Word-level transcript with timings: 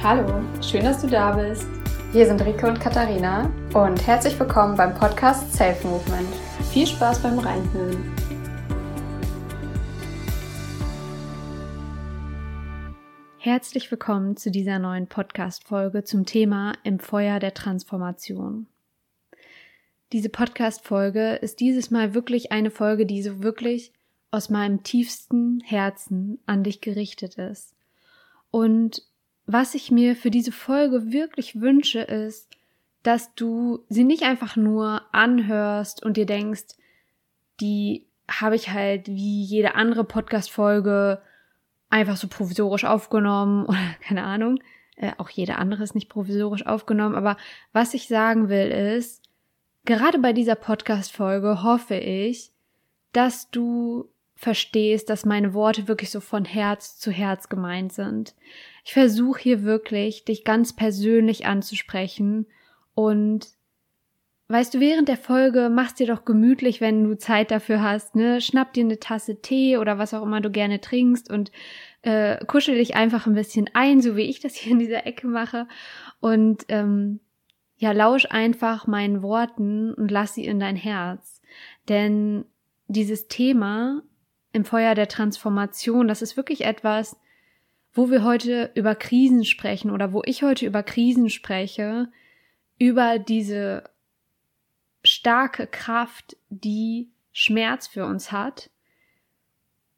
Hallo, 0.00 0.44
schön, 0.62 0.84
dass 0.84 1.02
du 1.02 1.08
da 1.08 1.32
bist. 1.32 1.66
Hier 2.12 2.24
sind 2.24 2.40
Rike 2.40 2.68
und 2.68 2.78
Katharina 2.78 3.50
und 3.74 4.06
herzlich 4.06 4.38
willkommen 4.38 4.76
beim 4.76 4.94
Podcast 4.94 5.52
Self 5.52 5.82
Movement. 5.82 6.28
Viel 6.70 6.86
Spaß 6.86 7.20
beim 7.20 7.36
Reinhören. 7.40 8.14
Herzlich 13.38 13.90
willkommen 13.90 14.36
zu 14.36 14.52
dieser 14.52 14.78
neuen 14.78 15.08
Podcast-Folge 15.08 16.04
zum 16.04 16.24
Thema 16.24 16.74
Im 16.84 17.00
Feuer 17.00 17.40
der 17.40 17.54
Transformation. 17.54 18.68
Diese 20.12 20.28
Podcast-Folge 20.28 21.34
ist 21.42 21.58
dieses 21.58 21.90
Mal 21.90 22.14
wirklich 22.14 22.52
eine 22.52 22.70
Folge, 22.70 23.04
die 23.04 23.20
so 23.20 23.42
wirklich 23.42 23.92
aus 24.30 24.48
meinem 24.48 24.84
tiefsten 24.84 25.60
Herzen 25.64 26.38
an 26.46 26.62
dich 26.62 26.80
gerichtet 26.80 27.34
ist. 27.34 27.74
Und 28.52 29.02
was 29.48 29.74
ich 29.74 29.90
mir 29.90 30.14
für 30.14 30.30
diese 30.30 30.52
Folge 30.52 31.10
wirklich 31.10 31.58
wünsche, 31.58 32.00
ist, 32.00 32.50
dass 33.02 33.34
du 33.34 33.82
sie 33.88 34.04
nicht 34.04 34.22
einfach 34.24 34.56
nur 34.56 35.02
anhörst 35.10 36.04
und 36.04 36.18
dir 36.18 36.26
denkst, 36.26 36.76
die 37.58 38.06
habe 38.30 38.56
ich 38.56 38.70
halt 38.70 39.08
wie 39.08 39.42
jede 39.42 39.74
andere 39.74 40.04
Podcast-Folge 40.04 41.22
einfach 41.88 42.18
so 42.18 42.28
provisorisch 42.28 42.84
aufgenommen 42.84 43.64
oder 43.64 43.80
keine 44.06 44.24
Ahnung. 44.24 44.60
Äh, 44.96 45.12
auch 45.16 45.30
jede 45.30 45.56
andere 45.56 45.82
ist 45.82 45.94
nicht 45.94 46.10
provisorisch 46.10 46.66
aufgenommen. 46.66 47.14
Aber 47.14 47.38
was 47.72 47.94
ich 47.94 48.06
sagen 48.06 48.50
will 48.50 48.68
ist, 48.68 49.22
gerade 49.86 50.18
bei 50.18 50.34
dieser 50.34 50.56
Podcast-Folge 50.56 51.62
hoffe 51.62 51.94
ich, 51.94 52.52
dass 53.14 53.50
du 53.50 54.10
verstehst, 54.38 55.10
dass 55.10 55.26
meine 55.26 55.52
Worte 55.52 55.88
wirklich 55.88 56.10
so 56.10 56.20
von 56.20 56.44
Herz 56.44 56.96
zu 56.96 57.10
Herz 57.10 57.48
gemeint 57.48 57.92
sind. 57.92 58.36
Ich 58.84 58.92
versuche 58.92 59.40
hier 59.40 59.64
wirklich, 59.64 60.24
dich 60.24 60.44
ganz 60.44 60.76
persönlich 60.76 61.44
anzusprechen 61.44 62.46
und 62.94 63.48
weißt 64.46 64.74
du, 64.74 64.80
während 64.80 65.08
der 65.08 65.16
Folge 65.16 65.68
machst 65.70 65.98
dir 65.98 66.06
doch 66.06 66.24
gemütlich, 66.24 66.80
wenn 66.80 67.02
du 67.02 67.18
Zeit 67.18 67.50
dafür 67.50 67.82
hast, 67.82 68.14
ne? 68.14 68.40
Schnapp 68.40 68.72
dir 68.72 68.84
eine 68.84 69.00
Tasse 69.00 69.42
Tee 69.42 69.76
oder 69.76 69.98
was 69.98 70.14
auch 70.14 70.22
immer 70.22 70.40
du 70.40 70.52
gerne 70.52 70.80
trinkst 70.80 71.28
und 71.28 71.50
äh, 72.02 72.42
kuschel 72.46 72.76
dich 72.76 72.94
einfach 72.94 73.26
ein 73.26 73.34
bisschen 73.34 73.68
ein, 73.74 74.00
so 74.00 74.14
wie 74.14 74.30
ich 74.30 74.38
das 74.38 74.54
hier 74.54 74.70
in 74.70 74.78
dieser 74.78 75.04
Ecke 75.04 75.26
mache 75.26 75.66
und 76.20 76.64
ähm, 76.68 77.18
ja, 77.76 77.90
lausch 77.90 78.26
einfach 78.30 78.86
meinen 78.86 79.20
Worten 79.20 79.94
und 79.94 80.12
lass 80.12 80.34
sie 80.34 80.44
in 80.44 80.60
dein 80.60 80.76
Herz. 80.76 81.42
Denn 81.88 82.44
dieses 82.86 83.26
Thema 83.26 84.02
im 84.58 84.64
Feuer 84.64 84.94
der 84.94 85.08
Transformation. 85.08 86.08
Das 86.08 86.20
ist 86.20 86.36
wirklich 86.36 86.64
etwas, 86.64 87.16
wo 87.92 88.10
wir 88.10 88.24
heute 88.24 88.70
über 88.74 88.94
Krisen 88.96 89.44
sprechen 89.44 89.90
oder 89.90 90.12
wo 90.12 90.22
ich 90.24 90.42
heute 90.42 90.66
über 90.66 90.82
Krisen 90.82 91.30
spreche, 91.30 92.08
über 92.78 93.18
diese 93.18 93.84
starke 95.04 95.68
Kraft, 95.68 96.36
die 96.48 97.08
Schmerz 97.32 97.86
für 97.86 98.04
uns 98.04 98.32
hat, 98.32 98.70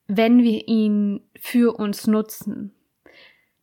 wenn 0.07 0.43
wir 0.43 0.69
ihn 0.69 1.23
für 1.39 1.79
uns 1.79 2.07
nutzen. 2.07 2.75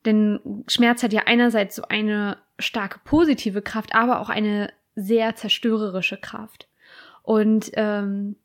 Denn 0.05 0.63
Schmerz 0.67 1.03
hat 1.03 1.13
ja 1.13 1.23
einerseits 1.25 1.75
so 1.75 1.83
eine 1.83 2.37
starke 2.57 2.99
positive 3.03 3.61
Kraft, 3.61 3.93
aber 3.93 4.19
auch 4.19 4.29
eine 4.29 4.73
sehr 4.95 5.35
zerstörerische 5.35 6.17
Kraft. 6.17 6.67
Und 7.21 7.69
ähm, 7.73 8.35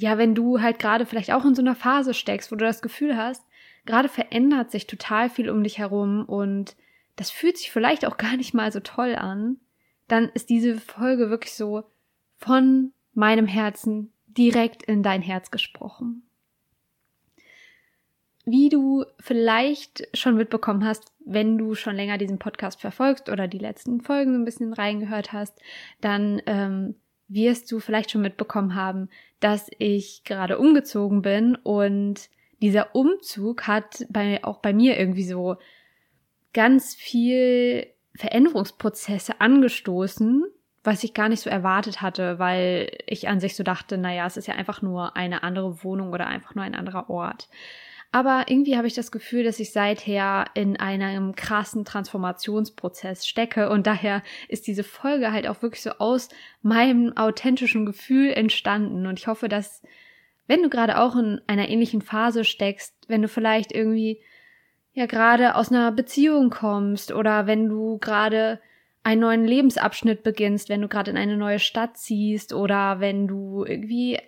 ja, 0.00 0.16
wenn 0.16 0.34
du 0.34 0.62
halt 0.62 0.78
gerade 0.78 1.04
vielleicht 1.04 1.30
auch 1.30 1.44
in 1.44 1.54
so 1.54 1.60
einer 1.60 1.74
Phase 1.74 2.14
steckst, 2.14 2.50
wo 2.50 2.56
du 2.56 2.64
das 2.64 2.80
Gefühl 2.80 3.18
hast, 3.18 3.44
gerade 3.84 4.08
verändert 4.08 4.70
sich 4.70 4.86
total 4.86 5.28
viel 5.28 5.50
um 5.50 5.62
dich 5.62 5.76
herum 5.76 6.24
und 6.24 6.74
das 7.16 7.30
fühlt 7.30 7.58
sich 7.58 7.70
vielleicht 7.70 8.06
auch 8.06 8.16
gar 8.16 8.36
nicht 8.36 8.54
mal 8.54 8.72
so 8.72 8.80
toll 8.80 9.14
an, 9.14 9.58
dann 10.08 10.30
ist 10.30 10.48
diese 10.48 10.78
Folge 10.78 11.28
wirklich 11.28 11.54
so 11.54 11.84
von 12.38 12.92
meinem 13.12 13.46
Herzen 13.46 14.10
direkt 14.26 14.82
in 14.84 15.02
dein 15.02 15.20
Herz 15.20 15.50
gesprochen. 15.50 16.22
Wie 18.46 18.70
du 18.70 19.04
vielleicht 19.18 20.08
schon 20.16 20.34
mitbekommen 20.34 20.82
hast, 20.84 21.12
wenn 21.26 21.58
du 21.58 21.74
schon 21.74 21.94
länger 21.94 22.16
diesen 22.16 22.38
Podcast 22.38 22.80
verfolgst 22.80 23.28
oder 23.28 23.46
die 23.48 23.58
letzten 23.58 24.00
Folgen 24.00 24.32
so 24.32 24.38
ein 24.38 24.46
bisschen 24.46 24.72
reingehört 24.72 25.34
hast, 25.34 25.60
dann 26.00 26.40
ähm, 26.46 26.94
wirst 27.30 27.70
du 27.72 27.80
vielleicht 27.80 28.10
schon 28.10 28.22
mitbekommen 28.22 28.74
haben, 28.74 29.08
dass 29.38 29.70
ich 29.78 30.24
gerade 30.24 30.58
umgezogen 30.58 31.22
bin 31.22 31.56
und 31.56 32.28
dieser 32.60 32.94
Umzug 32.94 33.66
hat 33.66 34.04
bei, 34.10 34.44
auch 34.44 34.58
bei 34.58 34.74
mir 34.74 34.98
irgendwie 34.98 35.24
so 35.24 35.56
ganz 36.52 36.94
viel 36.94 37.86
Veränderungsprozesse 38.16 39.40
angestoßen, 39.40 40.44
was 40.82 41.04
ich 41.04 41.14
gar 41.14 41.28
nicht 41.28 41.40
so 41.40 41.48
erwartet 41.48 42.02
hatte, 42.02 42.38
weil 42.38 42.90
ich 43.06 43.28
an 43.28 43.40
sich 43.40 43.54
so 43.54 43.62
dachte, 43.62 43.96
naja, 43.96 44.26
es 44.26 44.36
ist 44.36 44.48
ja 44.48 44.54
einfach 44.54 44.82
nur 44.82 45.16
eine 45.16 45.42
andere 45.42 45.84
Wohnung 45.84 46.12
oder 46.12 46.26
einfach 46.26 46.54
nur 46.54 46.64
ein 46.64 46.74
anderer 46.74 47.08
Ort. 47.08 47.48
Aber 48.12 48.46
irgendwie 48.48 48.76
habe 48.76 48.88
ich 48.88 48.94
das 48.94 49.12
Gefühl, 49.12 49.44
dass 49.44 49.60
ich 49.60 49.72
seither 49.72 50.46
in 50.54 50.76
einem 50.78 51.36
krassen 51.36 51.84
Transformationsprozess 51.84 53.24
stecke. 53.24 53.70
Und 53.70 53.86
daher 53.86 54.22
ist 54.48 54.66
diese 54.66 54.82
Folge 54.82 55.30
halt 55.30 55.46
auch 55.46 55.62
wirklich 55.62 55.82
so 55.82 55.90
aus 55.92 56.28
meinem 56.60 57.16
authentischen 57.16 57.86
Gefühl 57.86 58.32
entstanden. 58.32 59.06
Und 59.06 59.20
ich 59.20 59.28
hoffe, 59.28 59.48
dass 59.48 59.82
wenn 60.48 60.62
du 60.62 60.68
gerade 60.68 60.98
auch 60.98 61.14
in 61.14 61.40
einer 61.46 61.68
ähnlichen 61.68 62.02
Phase 62.02 62.44
steckst, 62.44 62.96
wenn 63.06 63.22
du 63.22 63.28
vielleicht 63.28 63.70
irgendwie 63.70 64.20
ja 64.92 65.06
gerade 65.06 65.54
aus 65.54 65.70
einer 65.70 65.92
Beziehung 65.92 66.50
kommst 66.50 67.12
oder 67.12 67.46
wenn 67.46 67.68
du 67.68 67.98
gerade 67.98 68.60
einen 69.04 69.20
neuen 69.20 69.44
Lebensabschnitt 69.44 70.24
beginnst, 70.24 70.68
wenn 70.68 70.82
du 70.82 70.88
gerade 70.88 71.12
in 71.12 71.16
eine 71.16 71.36
neue 71.36 71.60
Stadt 71.60 71.96
ziehst 71.96 72.52
oder 72.52 72.98
wenn 72.98 73.28
du 73.28 73.64
irgendwie 73.64 74.18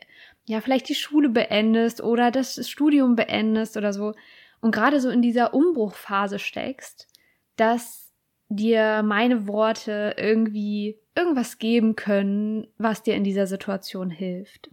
ja, 0.47 0.61
vielleicht 0.61 0.89
die 0.89 0.95
Schule 0.95 1.29
beendest 1.29 2.03
oder 2.03 2.31
das 2.31 2.69
Studium 2.69 3.17
beendest 3.17 3.77
oder 3.77 3.93
so 3.93 4.15
und 4.61 4.73
gerade 4.73 5.01
so 5.01 5.11
in 5.11 5.23
dieser 5.23 5.55
Umbruchphase 5.55 6.39
steckst, 6.39 7.09
dass 7.57 8.13
dir 8.49 9.03
meine 9.03 9.47
Worte 9.47 10.15
irgendwie 10.19 10.99
irgendwas 11.15 11.59
geben 11.59 11.97
können, 11.97 12.67
was 12.79 13.03
dir 13.03 13.15
in 13.15 13.25
dieser 13.25 13.47
Situation 13.47 14.11
hilft. 14.11 14.71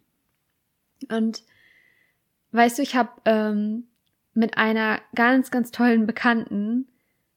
Und 1.09 1.43
weißt 2.51 2.77
du, 2.77 2.81
ich 2.81 2.95
habe 2.95 3.09
ähm, 3.25 3.87
mit 4.33 4.57
einer 4.57 5.01
ganz, 5.15 5.51
ganz 5.51 5.71
tollen 5.71 6.05
Bekannten 6.05 6.87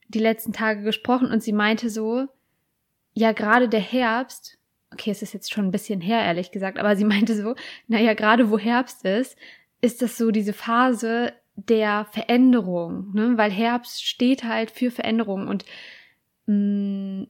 die 0.09 0.19
letzten 0.19 0.53
Tage 0.53 0.83
gesprochen 0.83 1.31
und 1.31 1.43
sie 1.43 1.53
meinte 1.53 1.91
so, 1.91 2.27
ja, 3.15 3.33
gerade 3.33 3.69
der 3.69 3.81
Herbst 3.81 4.59
okay, 4.93 5.11
es 5.11 5.23
ist 5.23 5.35
jetzt 5.35 5.53
schon 5.53 5.67
ein 5.67 5.71
bisschen 5.71 6.01
her, 6.01 6.21
ehrlich 6.21 6.51
gesagt, 6.51 6.79
aber 6.79 6.97
sie 6.97 7.05
meinte 7.07 7.35
so, 7.35 7.55
naja, 7.89 8.15
gerade 8.15 8.51
wo 8.51 8.59
Herbst 8.59 9.05
ist, 9.05 9.37
ist 9.81 10.03
das 10.03 10.17
so 10.17 10.31
diese 10.31 10.53
Phase 10.53 11.33
der 11.57 12.07
Veränderung, 12.13 13.13
ne? 13.13 13.37
weil 13.37 13.51
Herbst 13.51 14.05
steht 14.05 14.45
halt 14.45 14.71
für 14.71 14.91
Veränderung 14.91 15.49
und 15.49 15.65
mh, 16.47 16.55
mm, 16.55 17.27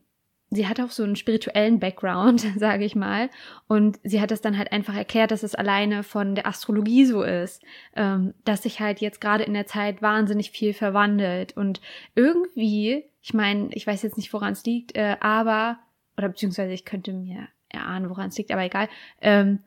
sie 0.52 0.68
hat 0.68 0.80
auch 0.80 0.90
so 0.90 1.02
einen 1.02 1.16
spirituellen 1.16 1.80
Background, 1.80 2.40
sage 2.56 2.84
ich 2.84 2.94
mal, 2.94 3.30
und 3.66 3.98
sie 4.04 4.20
hat 4.20 4.30
das 4.30 4.42
dann 4.42 4.58
halt 4.58 4.70
einfach 4.70 4.94
erklärt, 4.94 5.30
dass 5.30 5.42
es 5.42 5.54
alleine 5.54 6.02
von 6.02 6.34
der 6.34 6.46
Astrologie 6.46 7.06
so 7.06 7.22
ist, 7.22 7.62
ähm, 7.96 8.34
dass 8.44 8.62
sich 8.62 8.80
halt 8.80 9.00
jetzt 9.00 9.20
gerade 9.20 9.44
in 9.44 9.54
der 9.54 9.66
Zeit 9.66 10.02
wahnsinnig 10.02 10.50
viel 10.50 10.74
verwandelt 10.74 11.56
und 11.56 11.80
irgendwie, 12.14 13.04
ich 13.22 13.34
meine, 13.34 13.70
ich 13.72 13.86
weiß 13.86 14.02
jetzt 14.02 14.18
nicht, 14.18 14.32
woran 14.32 14.52
es 14.52 14.64
liegt, 14.64 14.94
äh, 14.94 15.16
aber 15.20 15.78
oder 16.22 16.30
beziehungsweise 16.30 16.72
ich 16.72 16.84
könnte 16.84 17.12
mir 17.12 17.48
erahnen, 17.68 18.08
woran 18.08 18.28
es 18.28 18.38
liegt, 18.38 18.52
aber 18.52 18.62
egal, 18.62 18.88
ähm, 19.20 19.60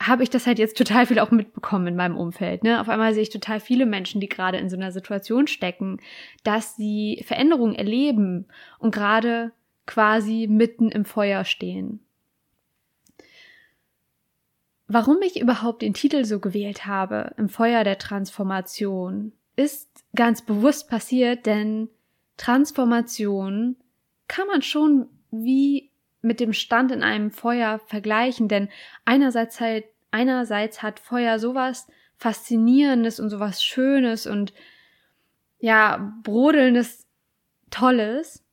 habe 0.00 0.22
ich 0.22 0.30
das 0.30 0.46
halt 0.46 0.58
jetzt 0.58 0.76
total 0.76 1.06
viel 1.06 1.18
auch 1.18 1.30
mitbekommen 1.30 1.86
in 1.86 1.96
meinem 1.96 2.16
Umfeld. 2.16 2.64
Ne? 2.64 2.80
Auf 2.80 2.88
einmal 2.88 3.14
sehe 3.14 3.22
ich 3.22 3.30
total 3.30 3.60
viele 3.60 3.86
Menschen, 3.86 4.20
die 4.20 4.28
gerade 4.28 4.58
in 4.58 4.68
so 4.68 4.76
einer 4.76 4.92
Situation 4.92 5.46
stecken, 5.46 6.00
dass 6.42 6.76
sie 6.76 7.22
Veränderungen 7.26 7.74
erleben 7.74 8.46
und 8.78 8.92
gerade 8.92 9.52
quasi 9.86 10.46
mitten 10.48 10.90
im 10.90 11.04
Feuer 11.04 11.44
stehen. 11.44 12.00
Warum 14.88 15.22
ich 15.22 15.40
überhaupt 15.40 15.82
den 15.82 15.94
Titel 15.94 16.24
so 16.24 16.38
gewählt 16.38 16.86
habe, 16.86 17.34
im 17.38 17.48
Feuer 17.48 17.84
der 17.84 17.98
Transformation, 17.98 19.32
ist 19.56 20.04
ganz 20.14 20.42
bewusst 20.42 20.88
passiert, 20.88 21.46
denn 21.46 21.88
Transformation 22.36 23.76
kann 24.28 24.46
man 24.48 24.62
schon 24.62 25.08
wie 25.30 25.91
mit 26.22 26.40
dem 26.40 26.52
Stand 26.52 26.92
in 26.92 27.02
einem 27.02 27.30
Feuer 27.30 27.80
vergleichen, 27.86 28.48
denn 28.48 28.68
einerseits 29.04 29.60
halt, 29.60 29.84
einerseits 30.10 30.82
hat 30.82 31.00
Feuer 31.00 31.38
sowas 31.38 31.88
Faszinierendes 32.16 33.18
und 33.18 33.30
sowas 33.30 33.62
Schönes 33.62 34.26
und 34.26 34.52
ja, 35.58 36.14
brodelndes, 36.22 37.06
Tolles. 37.70 38.44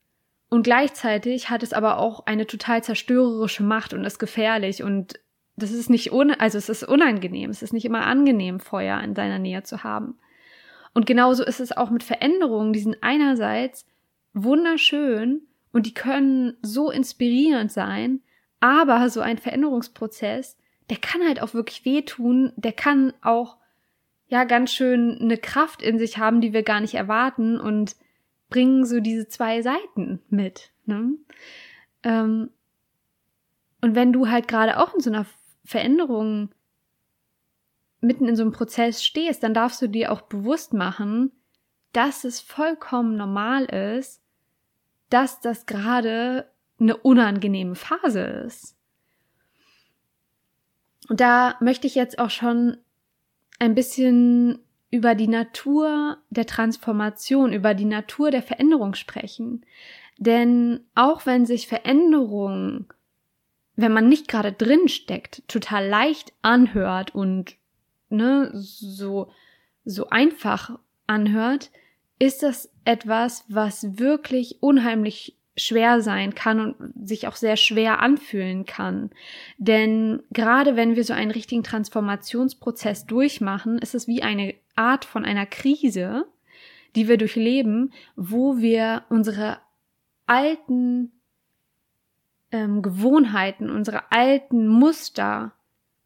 Und 0.49 0.63
gleichzeitig 0.63 1.51
hat 1.51 1.61
es 1.61 1.73
aber 1.73 1.99
auch 1.99 2.25
eine 2.25 2.47
total 2.47 2.83
zerstörerische 2.83 3.61
Macht 3.61 3.93
und 3.93 4.03
ist 4.03 4.17
gefährlich 4.17 4.81
und 4.81 5.19
das 5.55 5.71
ist 5.71 5.89
nicht 5.89 6.11
un 6.11 6.31
also 6.31 6.57
es 6.57 6.69
ist 6.69 6.83
unangenehm, 6.83 7.51
es 7.51 7.61
ist 7.61 7.73
nicht 7.73 7.85
immer 7.85 8.07
angenehm, 8.07 8.59
Feuer 8.59 9.01
in 9.01 9.13
deiner 9.13 9.37
Nähe 9.37 9.61
zu 9.61 9.83
haben. 9.83 10.17
Und 10.93 11.05
genauso 11.05 11.43
ist 11.43 11.59
es 11.59 11.75
auch 11.75 11.91
mit 11.91 12.03
Veränderungen, 12.03 12.73
die 12.73 12.79
sind 12.79 12.97
einerseits 13.01 13.85
wunderschön 14.33 15.41
und 15.71 15.85
die 15.85 15.93
können 15.93 16.57
so 16.61 16.91
inspirierend 16.91 17.71
sein, 17.71 18.21
aber 18.59 19.09
so 19.09 19.21
ein 19.21 19.37
Veränderungsprozess, 19.37 20.57
der 20.89 20.97
kann 20.97 21.25
halt 21.25 21.41
auch 21.41 21.53
wirklich 21.53 21.85
wehtun, 21.85 22.51
der 22.55 22.73
kann 22.73 23.13
auch 23.21 23.57
ja 24.27 24.43
ganz 24.43 24.71
schön 24.71 25.19
eine 25.19 25.37
Kraft 25.37 25.81
in 25.81 25.99
sich 25.99 26.17
haben, 26.17 26.41
die 26.41 26.53
wir 26.53 26.63
gar 26.63 26.79
nicht 26.79 26.95
erwarten 26.95 27.59
und 27.59 27.95
bringen 28.49 28.85
so 28.85 28.99
diese 28.99 29.27
zwei 29.27 29.61
Seiten 29.61 30.21
mit. 30.29 30.71
Ne? 30.85 31.13
Ähm, 32.03 32.49
und 33.81 33.95
wenn 33.95 34.11
du 34.11 34.27
halt 34.27 34.47
gerade 34.47 34.77
auch 34.77 34.93
in 34.93 34.99
so 34.99 35.09
einer 35.09 35.25
Veränderung 35.63 36.49
mitten 38.01 38.27
in 38.27 38.35
so 38.35 38.43
einem 38.43 38.51
Prozess 38.51 39.03
stehst, 39.03 39.43
dann 39.43 39.53
darfst 39.53 39.81
du 39.81 39.87
dir 39.87 40.11
auch 40.11 40.21
bewusst 40.21 40.73
machen, 40.73 41.31
dass 41.91 42.23
es 42.23 42.39
vollkommen 42.39 43.17
normal 43.17 43.65
ist, 43.65 44.21
dass 45.09 45.41
das 45.41 45.65
gerade 45.65 46.49
eine 46.79 46.95
unangenehme 46.97 47.75
Phase 47.75 48.21
ist. 48.21 48.75
Und 51.09 51.19
da 51.19 51.55
möchte 51.59 51.87
ich 51.87 51.95
jetzt 51.95 52.19
auch 52.19 52.29
schon 52.29 52.77
ein 53.57 53.75
bisschen 53.75 54.59
über 54.91 55.15
die 55.15 55.27
Natur 55.27 56.17
der 56.29 56.45
Transformation, 56.45 57.53
über 57.53 57.73
die 57.73 57.85
Natur 57.85 58.31
der 58.31 58.43
Veränderung 58.43 58.95
sprechen. 58.95 59.65
Denn 60.17 60.81
auch 60.95 61.25
wenn 61.25 61.45
sich 61.45 61.67
Veränderung, 61.67 62.91
wenn 63.75 63.93
man 63.93 64.09
nicht 64.09 64.27
gerade 64.27 64.51
drin 64.51 64.87
steckt, 64.87 65.47
total 65.47 65.87
leicht 65.87 66.33
anhört 66.41 67.13
und 67.13 67.55
ne, 68.09 68.51
so, 68.53 69.31
so 69.85 70.09
einfach 70.09 70.79
anhört, 71.07 71.71
ist 72.19 72.43
das 72.43 72.69
etwas, 72.85 73.45
was 73.47 73.97
wirklich 73.97 74.61
unheimlich 74.61 75.37
schwer 75.55 76.01
sein 76.01 76.35
kann 76.35 76.73
und 76.73 77.07
sich 77.07 77.27
auch 77.27 77.35
sehr 77.35 77.57
schwer 77.57 77.99
anfühlen 77.99 78.65
kann. 78.65 79.09
Denn 79.57 80.21
gerade 80.31 80.75
wenn 80.75 80.95
wir 80.95 81.03
so 81.03 81.13
einen 81.13 81.31
richtigen 81.31 81.63
Transformationsprozess 81.63 83.05
durchmachen, 83.05 83.77
ist 83.79 83.95
es 83.95 84.07
wie 84.07 84.23
eine 84.23 84.55
Art 84.75 85.05
von 85.05 85.25
einer 85.25 85.45
Krise, 85.45 86.25
die 86.95 87.07
wir 87.07 87.17
durchleben, 87.17 87.93
wo 88.15 88.57
wir 88.57 89.03
unsere 89.09 89.57
alten 90.27 91.11
ähm, 92.51 92.81
Gewohnheiten, 92.81 93.69
unsere 93.69 94.11
alten 94.11 94.67
Muster 94.67 95.53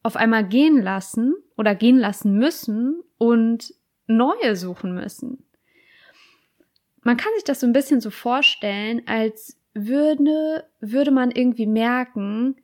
auf 0.01 0.15
einmal 0.15 0.45
gehen 0.45 0.81
lassen 0.81 1.35
oder 1.55 1.75
gehen 1.75 1.97
lassen 1.97 2.37
müssen 2.37 3.01
und 3.17 3.73
neue 4.07 4.55
suchen 4.55 4.93
müssen. 4.93 5.43
Man 7.03 7.17
kann 7.17 7.31
sich 7.35 7.43
das 7.43 7.59
so 7.59 7.67
ein 7.67 7.73
bisschen 7.73 8.01
so 8.01 8.09
vorstellen, 8.09 9.01
als 9.07 9.57
würde, 9.73 10.67
würde 10.79 11.11
man 11.11 11.31
irgendwie 11.31 11.65
merken, 11.65 12.55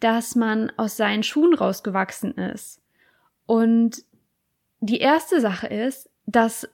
dass 0.00 0.34
man 0.34 0.70
aus 0.76 0.96
seinen 0.96 1.22
Schuhen 1.22 1.54
rausgewachsen 1.54 2.32
ist. 2.32 2.82
Und 3.46 4.04
die 4.80 4.98
erste 4.98 5.40
Sache 5.40 5.68
ist, 5.68 6.10
dass 6.26 6.68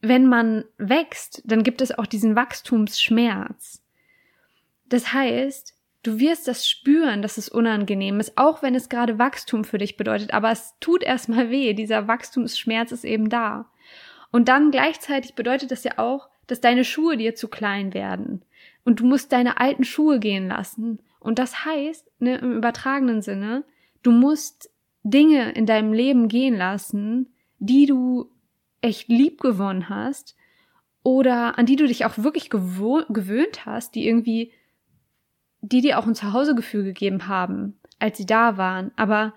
wenn 0.00 0.26
man 0.26 0.64
wächst, 0.78 1.42
dann 1.44 1.62
gibt 1.62 1.80
es 1.80 1.96
auch 1.96 2.06
diesen 2.06 2.36
Wachstumsschmerz. 2.36 3.82
Das 4.88 5.12
heißt, 5.12 5.74
du 6.02 6.18
wirst 6.20 6.46
das 6.46 6.68
spüren, 6.68 7.22
dass 7.22 7.38
es 7.38 7.48
unangenehm 7.48 8.20
ist, 8.20 8.38
auch 8.38 8.62
wenn 8.62 8.74
es 8.74 8.88
gerade 8.88 9.18
Wachstum 9.18 9.64
für 9.64 9.78
dich 9.78 9.96
bedeutet, 9.96 10.32
aber 10.32 10.50
es 10.50 10.74
tut 10.80 11.02
erstmal 11.02 11.50
weh, 11.50 11.74
dieser 11.74 12.06
Wachstumsschmerz 12.06 12.92
ist 12.92 13.04
eben 13.04 13.28
da. 13.28 13.70
Und 14.30 14.48
dann 14.48 14.70
gleichzeitig 14.70 15.34
bedeutet 15.34 15.70
das 15.70 15.82
ja 15.82 15.98
auch, 15.98 16.28
dass 16.46 16.60
deine 16.60 16.84
Schuhe 16.84 17.16
dir 17.16 17.34
zu 17.34 17.48
klein 17.48 17.94
werden 17.94 18.42
und 18.84 19.00
du 19.00 19.06
musst 19.06 19.32
deine 19.32 19.58
alten 19.60 19.84
Schuhe 19.84 20.20
gehen 20.20 20.48
lassen. 20.48 21.00
Und 21.18 21.38
das 21.38 21.64
heißt, 21.64 22.08
ne, 22.20 22.36
im 22.38 22.52
übertragenen 22.52 23.20
Sinne, 23.20 23.64
du 24.02 24.12
musst 24.12 24.70
Dinge 25.02 25.52
in 25.52 25.66
deinem 25.66 25.92
Leben 25.92 26.28
gehen 26.28 26.56
lassen, 26.56 27.34
die 27.58 27.86
du 27.86 28.30
echt 28.80 29.08
lieb 29.08 29.40
gewonnen 29.40 29.88
hast 29.88 30.36
oder 31.02 31.58
an 31.58 31.66
die 31.66 31.76
du 31.76 31.86
dich 31.86 32.04
auch 32.04 32.18
wirklich 32.18 32.50
gewöhnt 32.50 33.66
hast, 33.66 33.94
die 33.94 34.06
irgendwie, 34.06 34.52
die 35.60 35.80
dir 35.80 35.98
auch 35.98 36.06
ein 36.06 36.14
Zuhausegefühl 36.14 36.84
gegeben 36.84 37.28
haben, 37.28 37.78
als 37.98 38.18
sie 38.18 38.26
da 38.26 38.56
waren. 38.56 38.92
Aber 38.96 39.34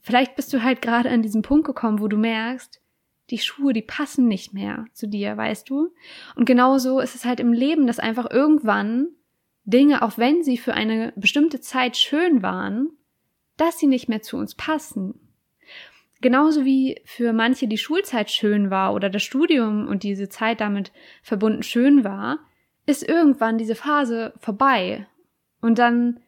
vielleicht 0.00 0.36
bist 0.36 0.52
du 0.52 0.62
halt 0.62 0.82
gerade 0.82 1.10
an 1.10 1.22
diesem 1.22 1.42
Punkt 1.42 1.66
gekommen, 1.66 2.00
wo 2.00 2.08
du 2.08 2.16
merkst, 2.16 2.80
die 3.30 3.38
Schuhe, 3.38 3.72
die 3.72 3.82
passen 3.82 4.26
nicht 4.28 4.54
mehr 4.54 4.86
zu 4.92 5.06
dir, 5.06 5.36
weißt 5.36 5.68
du? 5.68 5.92
Und 6.34 6.44
genauso 6.44 7.00
ist 7.00 7.14
es 7.14 7.24
halt 7.24 7.40
im 7.40 7.52
Leben, 7.52 7.86
dass 7.86 7.98
einfach 7.98 8.30
irgendwann 8.30 9.08
Dinge, 9.64 10.02
auch 10.02 10.16
wenn 10.16 10.42
sie 10.42 10.56
für 10.56 10.74
eine 10.74 11.12
bestimmte 11.16 11.60
Zeit 11.60 11.96
schön 11.96 12.42
waren, 12.42 12.88
dass 13.56 13.78
sie 13.78 13.86
nicht 13.86 14.08
mehr 14.08 14.22
zu 14.22 14.36
uns 14.38 14.54
passen. 14.54 15.20
Genauso 16.20 16.64
wie 16.64 17.00
für 17.04 17.32
manche 17.32 17.68
die 17.68 17.78
Schulzeit 17.78 18.30
schön 18.30 18.70
war 18.70 18.94
oder 18.94 19.10
das 19.10 19.22
Studium 19.22 19.86
und 19.86 20.02
diese 20.02 20.28
Zeit 20.28 20.60
damit 20.60 20.90
verbunden 21.22 21.62
schön 21.62 22.02
war, 22.02 22.38
ist 22.86 23.06
irgendwann 23.06 23.58
diese 23.58 23.74
Phase 23.74 24.32
vorbei. 24.38 25.06
Und 25.60 25.78
dann 25.78 26.20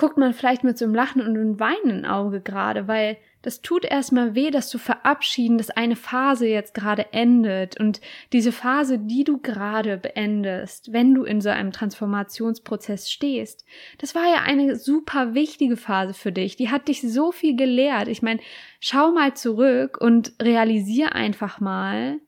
guckt 0.00 0.16
man 0.16 0.32
vielleicht 0.32 0.64
mit 0.64 0.78
so 0.78 0.86
einem 0.86 0.94
Lachen 0.94 1.20
und 1.20 1.36
einem 1.36 1.60
weinenden 1.60 2.06
Auge 2.06 2.40
gerade, 2.40 2.88
weil 2.88 3.18
das 3.42 3.60
tut 3.60 3.84
erstmal 3.84 4.34
weh, 4.34 4.50
das 4.50 4.70
zu 4.70 4.78
verabschieden, 4.78 5.58
dass 5.58 5.68
eine 5.68 5.94
Phase 5.94 6.46
jetzt 6.46 6.72
gerade 6.72 7.12
endet 7.12 7.78
und 7.78 8.00
diese 8.32 8.50
Phase, 8.50 8.98
die 8.98 9.24
du 9.24 9.36
gerade 9.36 9.98
beendest, 9.98 10.94
wenn 10.94 11.12
du 11.12 11.24
in 11.24 11.42
so 11.42 11.50
einem 11.50 11.70
Transformationsprozess 11.70 13.10
stehst, 13.10 13.66
das 13.98 14.14
war 14.14 14.24
ja 14.24 14.40
eine 14.42 14.76
super 14.76 15.34
wichtige 15.34 15.76
Phase 15.76 16.14
für 16.14 16.32
dich. 16.32 16.56
Die 16.56 16.70
hat 16.70 16.88
dich 16.88 17.02
so 17.02 17.30
viel 17.30 17.54
gelehrt. 17.54 18.08
Ich 18.08 18.22
meine, 18.22 18.40
schau 18.80 19.10
mal 19.10 19.34
zurück 19.34 19.98
und 20.00 20.32
realisier 20.40 21.14
einfach 21.14 21.60
mal, 21.60 22.20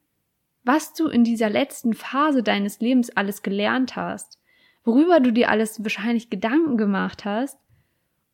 was 0.63 0.93
du 0.93 1.09
in 1.09 1.25
dieser 1.25 1.49
letzten 1.49 1.95
Phase 1.95 2.43
deines 2.43 2.81
Lebens 2.81 3.17
alles 3.17 3.43
gelernt 3.43 3.97
hast, 3.97 4.42
worüber 4.85 5.21
du 5.21 5.33
dir 5.33 5.51
alles 5.51 5.83
wahrscheinlich 5.83 6.31
Gedanken 6.31 6.77
gemacht 6.77 7.25
hast 7.25 7.59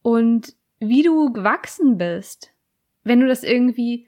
und 0.03 0.55
wie 0.81 1.03
du 1.03 1.33
gewachsen 1.33 1.99
bist. 1.99 2.53
Wenn 3.05 3.21
du 3.21 3.27
das 3.27 3.43
irgendwie 3.43 4.07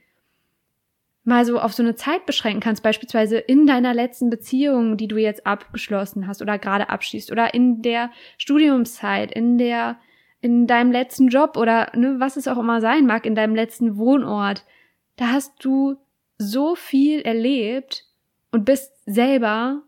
mal 1.24 1.44
so 1.44 1.60
auf 1.60 1.72
so 1.72 1.82
eine 1.82 1.94
Zeit 1.94 2.26
beschränken 2.26 2.60
kannst, 2.60 2.82
beispielsweise 2.82 3.38
in 3.38 3.66
deiner 3.66 3.94
letzten 3.94 4.30
Beziehung, 4.30 4.96
die 4.96 5.08
du 5.08 5.16
jetzt 5.16 5.46
abgeschlossen 5.46 6.26
hast 6.26 6.42
oder 6.42 6.58
gerade 6.58 6.88
abschließt 6.88 7.30
oder 7.30 7.54
in 7.54 7.82
der 7.82 8.10
Studiumszeit, 8.38 9.32
in 9.32 9.58
der 9.58 9.98
in 10.42 10.66
deinem 10.66 10.90
letzten 10.90 11.28
Job 11.28 11.58
oder 11.58 11.92
ne, 11.94 12.16
was 12.18 12.36
es 12.36 12.48
auch 12.48 12.56
immer 12.56 12.80
sein 12.80 13.06
mag, 13.06 13.26
in 13.26 13.34
deinem 13.34 13.54
letzten 13.54 13.98
Wohnort, 13.98 14.64
da 15.16 15.32
hast 15.32 15.62
du 15.62 15.96
so 16.38 16.74
viel 16.74 17.20
erlebt 17.20 18.06
und 18.50 18.64
bist 18.64 18.92
selber 19.04 19.82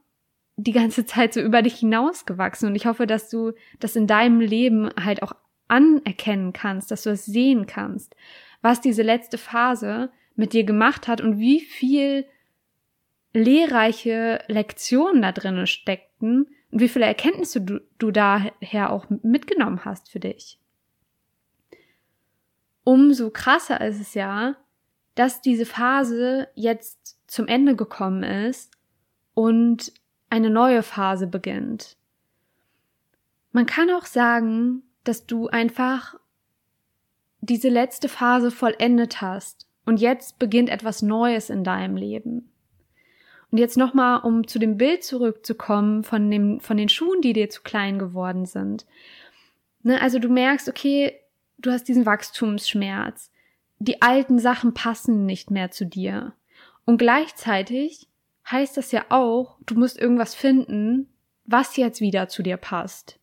die 0.56 0.72
ganze 0.72 1.06
Zeit 1.06 1.34
so 1.34 1.40
über 1.40 1.62
dich 1.62 1.76
hinausgewachsen 1.76 2.68
und 2.68 2.74
ich 2.74 2.86
hoffe, 2.86 3.06
dass 3.06 3.28
du 3.30 3.52
das 3.80 3.96
in 3.96 4.06
deinem 4.06 4.40
Leben 4.40 4.90
halt 5.02 5.22
auch 5.22 5.32
anerkennen 5.68 6.52
kannst, 6.52 6.90
dass 6.90 7.02
du 7.02 7.10
es 7.10 7.24
sehen 7.24 7.66
kannst 7.66 8.14
was 8.62 8.80
diese 8.80 9.02
letzte 9.02 9.36
Phase 9.36 10.10
mit 10.36 10.54
dir 10.54 10.64
gemacht 10.64 11.08
hat 11.08 11.20
und 11.20 11.38
wie 11.38 11.60
viel 11.60 12.26
lehrreiche 13.34 14.42
Lektionen 14.46 15.22
da 15.22 15.32
drinnen 15.32 15.66
steckten 15.66 16.46
und 16.70 16.80
wie 16.80 16.88
viele 16.88 17.04
Erkenntnisse 17.04 17.60
du, 17.60 17.80
du 17.98 18.10
daher 18.10 18.90
auch 18.90 19.06
mitgenommen 19.22 19.84
hast 19.84 20.10
für 20.10 20.20
dich. 20.20 20.58
Umso 22.84 23.30
krasser 23.30 23.80
ist 23.80 24.00
es 24.00 24.14
ja, 24.14 24.56
dass 25.14 25.42
diese 25.42 25.66
Phase 25.66 26.48
jetzt 26.54 27.18
zum 27.26 27.46
Ende 27.46 27.76
gekommen 27.76 28.22
ist 28.22 28.72
und 29.34 29.92
eine 30.32 30.48
neue 30.48 30.82
Phase 30.82 31.26
beginnt. 31.26 31.98
Man 33.52 33.66
kann 33.66 33.90
auch 33.90 34.06
sagen, 34.06 34.82
dass 35.04 35.26
du 35.26 35.48
einfach 35.48 36.14
diese 37.42 37.68
letzte 37.68 38.08
Phase 38.08 38.50
vollendet 38.50 39.20
hast 39.20 39.68
und 39.84 40.00
jetzt 40.00 40.38
beginnt 40.38 40.70
etwas 40.70 41.02
Neues 41.02 41.50
in 41.50 41.64
deinem 41.64 41.96
Leben. 41.96 42.50
Und 43.50 43.58
jetzt 43.58 43.76
nochmal, 43.76 44.20
um 44.22 44.48
zu 44.48 44.58
dem 44.58 44.78
Bild 44.78 45.04
zurückzukommen 45.04 46.02
von, 46.02 46.30
dem, 46.30 46.60
von 46.60 46.78
den 46.78 46.88
Schuhen, 46.88 47.20
die 47.20 47.34
dir 47.34 47.50
zu 47.50 47.60
klein 47.60 47.98
geworden 47.98 48.46
sind. 48.46 48.86
Ne, 49.82 50.00
also 50.00 50.18
du 50.18 50.30
merkst, 50.30 50.66
okay, 50.66 51.14
du 51.58 51.70
hast 51.70 51.88
diesen 51.88 52.06
Wachstumsschmerz. 52.06 53.30
Die 53.80 54.00
alten 54.00 54.38
Sachen 54.38 54.72
passen 54.72 55.26
nicht 55.26 55.50
mehr 55.50 55.70
zu 55.70 55.84
dir. 55.84 56.32
Und 56.86 56.96
gleichzeitig 56.96 58.08
heißt 58.52 58.76
das 58.76 58.92
ja 58.92 59.06
auch, 59.08 59.56
du 59.66 59.74
musst 59.74 59.98
irgendwas 59.98 60.34
finden, 60.34 61.08
was 61.44 61.76
jetzt 61.76 62.00
wieder 62.00 62.28
zu 62.28 62.42
dir 62.42 62.56
passt 62.56 63.18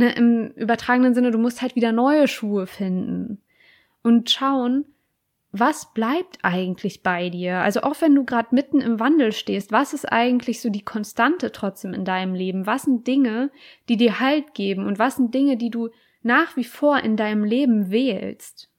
ne, 0.00 0.12
im 0.12 0.50
übertragenen 0.56 1.14
Sinne, 1.14 1.30
du 1.30 1.38
musst 1.38 1.62
halt 1.62 1.76
wieder 1.76 1.92
neue 1.92 2.26
Schuhe 2.26 2.66
finden 2.66 3.40
und 4.02 4.30
schauen, 4.30 4.84
was 5.52 5.92
bleibt 5.92 6.38
eigentlich 6.42 7.02
bei 7.02 7.28
dir? 7.28 7.58
Also 7.58 7.80
auch 7.82 8.00
wenn 8.00 8.14
du 8.14 8.24
gerade 8.24 8.54
mitten 8.54 8.80
im 8.80 9.00
Wandel 9.00 9.32
stehst, 9.32 9.72
was 9.72 9.92
ist 9.92 10.10
eigentlich 10.10 10.60
so 10.60 10.70
die 10.70 10.84
Konstante 10.84 11.50
trotzdem 11.50 11.92
in 11.92 12.04
deinem 12.04 12.34
Leben? 12.34 12.66
Was 12.66 12.82
sind 12.82 13.06
Dinge, 13.06 13.50
die 13.88 13.96
dir 13.96 14.20
Halt 14.20 14.54
geben 14.54 14.86
und 14.86 14.98
was 15.00 15.16
sind 15.16 15.34
Dinge, 15.34 15.56
die 15.56 15.70
du 15.70 15.88
nach 16.22 16.56
wie 16.56 16.64
vor 16.64 17.00
in 17.00 17.16
deinem 17.16 17.42
Leben 17.42 17.90
wählst? 17.90 18.69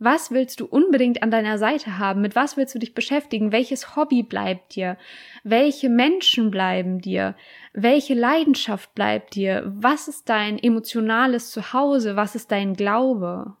Was 0.00 0.30
willst 0.30 0.60
du 0.60 0.66
unbedingt 0.66 1.24
an 1.24 1.32
deiner 1.32 1.58
Seite 1.58 1.98
haben? 1.98 2.20
Mit 2.20 2.36
was 2.36 2.56
willst 2.56 2.74
du 2.74 2.78
dich 2.78 2.94
beschäftigen? 2.94 3.50
Welches 3.50 3.96
Hobby 3.96 4.22
bleibt 4.22 4.76
dir? 4.76 4.96
Welche 5.42 5.88
Menschen 5.88 6.52
bleiben 6.52 7.00
dir? 7.00 7.34
Welche 7.72 8.14
Leidenschaft 8.14 8.94
bleibt 8.94 9.34
dir? 9.34 9.64
Was 9.66 10.06
ist 10.06 10.28
dein 10.28 10.58
emotionales 10.58 11.50
Zuhause? 11.50 12.14
Was 12.14 12.36
ist 12.36 12.52
dein 12.52 12.74
Glaube? 12.74 13.56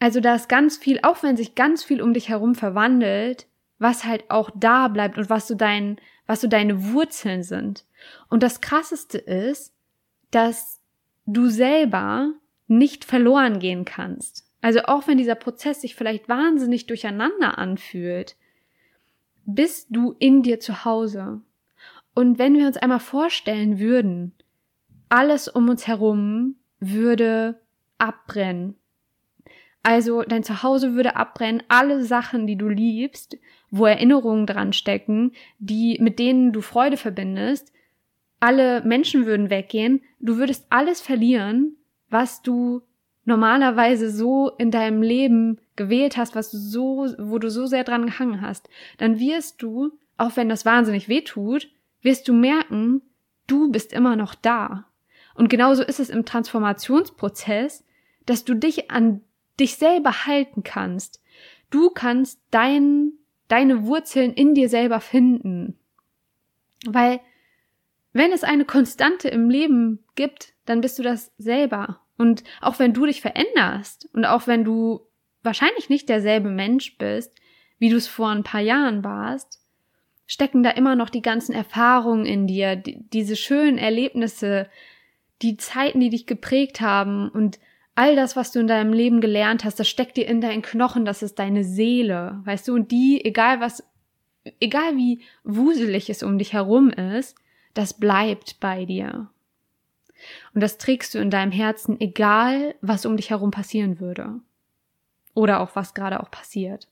Also 0.00 0.20
da 0.20 0.34
ist 0.34 0.50
ganz 0.50 0.76
viel, 0.76 1.00
auch 1.02 1.22
wenn 1.22 1.36
sich 1.36 1.54
ganz 1.54 1.82
viel 1.82 2.02
um 2.02 2.12
dich 2.12 2.28
herum 2.28 2.54
verwandelt, 2.54 3.46
was 3.78 4.04
halt 4.04 4.30
auch 4.30 4.50
da 4.54 4.88
bleibt 4.88 5.16
und 5.16 5.30
was 5.30 5.48
so 5.48 5.54
dein, 5.54 5.98
was 6.26 6.42
so 6.42 6.48
deine 6.48 6.92
Wurzeln 6.92 7.42
sind. 7.42 7.86
Und 8.28 8.42
das 8.42 8.60
krasseste 8.60 9.16
ist, 9.16 9.72
dass 10.30 10.80
du 11.24 11.48
selber 11.48 12.32
nicht 12.66 13.06
verloren 13.06 13.58
gehen 13.60 13.86
kannst. 13.86 14.49
Also 14.60 14.80
auch 14.84 15.08
wenn 15.08 15.18
dieser 15.18 15.34
Prozess 15.34 15.80
sich 15.80 15.94
vielleicht 15.94 16.28
wahnsinnig 16.28 16.86
durcheinander 16.86 17.58
anfühlt, 17.58 18.36
bist 19.46 19.88
du 19.90 20.14
in 20.18 20.42
dir 20.42 20.60
zu 20.60 20.84
Hause. 20.84 21.40
Und 22.14 22.38
wenn 22.38 22.56
wir 22.56 22.66
uns 22.66 22.76
einmal 22.76 23.00
vorstellen 23.00 23.78
würden, 23.78 24.34
alles 25.08 25.48
um 25.48 25.68
uns 25.68 25.86
herum 25.86 26.56
würde 26.78 27.60
abbrennen, 27.98 28.76
also 29.82 30.22
dein 30.22 30.44
Zuhause 30.44 30.94
würde 30.94 31.16
abbrennen, 31.16 31.62
alle 31.68 32.04
Sachen, 32.04 32.46
die 32.46 32.56
du 32.56 32.68
liebst, 32.68 33.38
wo 33.70 33.86
Erinnerungen 33.86 34.46
dran 34.46 34.72
stecken, 34.72 35.32
die 35.58 35.98
mit 36.00 36.18
denen 36.18 36.52
du 36.52 36.60
Freude 36.60 36.96
verbindest, 36.96 37.72
alle 38.40 38.82
Menschen 38.82 39.26
würden 39.26 39.48
weggehen, 39.48 40.02
du 40.18 40.36
würdest 40.36 40.66
alles 40.70 41.00
verlieren, 41.00 41.76
was 42.10 42.42
du 42.42 42.82
normalerweise 43.30 44.10
so 44.10 44.50
in 44.58 44.70
deinem 44.70 45.02
Leben 45.02 45.58
gewählt 45.76 46.16
hast, 46.16 46.34
was 46.34 46.50
du 46.50 46.58
so, 46.58 47.06
wo 47.18 47.38
du 47.38 47.48
so 47.50 47.66
sehr 47.66 47.84
dran 47.84 48.06
gehangen 48.06 48.42
hast, 48.42 48.68
dann 48.98 49.18
wirst 49.18 49.62
du, 49.62 49.92
auch 50.18 50.36
wenn 50.36 50.48
das 50.48 50.66
wahnsinnig 50.66 51.08
weh 51.08 51.22
tut, 51.22 51.68
wirst 52.02 52.28
du 52.28 52.34
merken, 52.34 53.02
du 53.46 53.70
bist 53.70 53.92
immer 53.92 54.16
noch 54.16 54.34
da. 54.34 54.86
Und 55.34 55.48
genauso 55.48 55.82
ist 55.82 56.00
es 56.00 56.10
im 56.10 56.26
Transformationsprozess, 56.26 57.84
dass 58.26 58.44
du 58.44 58.54
dich 58.54 58.90
an 58.90 59.22
dich 59.58 59.76
selber 59.76 60.26
halten 60.26 60.62
kannst. 60.62 61.22
Du 61.70 61.90
kannst 61.90 62.40
dein, 62.50 63.12
deine 63.48 63.86
Wurzeln 63.86 64.34
in 64.34 64.54
dir 64.54 64.68
selber 64.68 65.00
finden. 65.00 65.78
Weil 66.84 67.20
wenn 68.12 68.32
es 68.32 68.42
eine 68.42 68.64
Konstante 68.64 69.28
im 69.28 69.48
Leben 69.48 70.00
gibt, 70.16 70.52
dann 70.66 70.80
bist 70.80 70.98
du 70.98 71.02
das 71.02 71.32
selber. 71.38 72.00
Und 72.20 72.44
auch 72.60 72.78
wenn 72.78 72.92
du 72.92 73.06
dich 73.06 73.22
veränderst 73.22 74.10
und 74.12 74.26
auch 74.26 74.46
wenn 74.46 74.62
du 74.62 75.00
wahrscheinlich 75.42 75.88
nicht 75.88 76.10
derselbe 76.10 76.50
Mensch 76.50 76.98
bist, 76.98 77.34
wie 77.78 77.88
du 77.88 77.96
es 77.96 78.08
vor 78.08 78.28
ein 78.28 78.42
paar 78.42 78.60
Jahren 78.60 79.02
warst, 79.02 79.64
stecken 80.26 80.62
da 80.62 80.68
immer 80.68 80.96
noch 80.96 81.08
die 81.08 81.22
ganzen 81.22 81.54
Erfahrungen 81.54 82.26
in 82.26 82.46
dir, 82.46 82.76
die, 82.76 82.98
diese 83.08 83.36
schönen 83.36 83.78
Erlebnisse, 83.78 84.68
die 85.40 85.56
Zeiten, 85.56 85.98
die 85.98 86.10
dich 86.10 86.26
geprägt 86.26 86.82
haben 86.82 87.30
und 87.30 87.58
all 87.94 88.16
das, 88.16 88.36
was 88.36 88.52
du 88.52 88.60
in 88.60 88.66
deinem 88.66 88.92
Leben 88.92 89.22
gelernt 89.22 89.64
hast, 89.64 89.80
das 89.80 89.88
steckt 89.88 90.18
dir 90.18 90.28
in 90.28 90.42
deinen 90.42 90.60
Knochen, 90.60 91.06
das 91.06 91.22
ist 91.22 91.38
deine 91.38 91.64
Seele, 91.64 92.42
weißt 92.44 92.68
du, 92.68 92.74
und 92.74 92.90
die, 92.90 93.24
egal 93.24 93.60
was, 93.60 93.82
egal 94.60 94.94
wie 94.98 95.22
wuselig 95.42 96.10
es 96.10 96.22
um 96.22 96.36
dich 96.36 96.52
herum 96.52 96.90
ist, 96.90 97.34
das 97.72 97.98
bleibt 97.98 98.60
bei 98.60 98.84
dir. 98.84 99.30
Und 100.54 100.62
das 100.62 100.78
trägst 100.78 101.14
du 101.14 101.18
in 101.18 101.30
deinem 101.30 101.52
Herzen, 101.52 102.00
egal 102.00 102.74
was 102.80 103.06
um 103.06 103.16
dich 103.16 103.30
herum 103.30 103.50
passieren 103.50 104.00
würde. 104.00 104.40
Oder 105.34 105.60
auch 105.60 105.76
was 105.76 105.94
gerade 105.94 106.20
auch 106.20 106.30
passiert. 106.30 106.88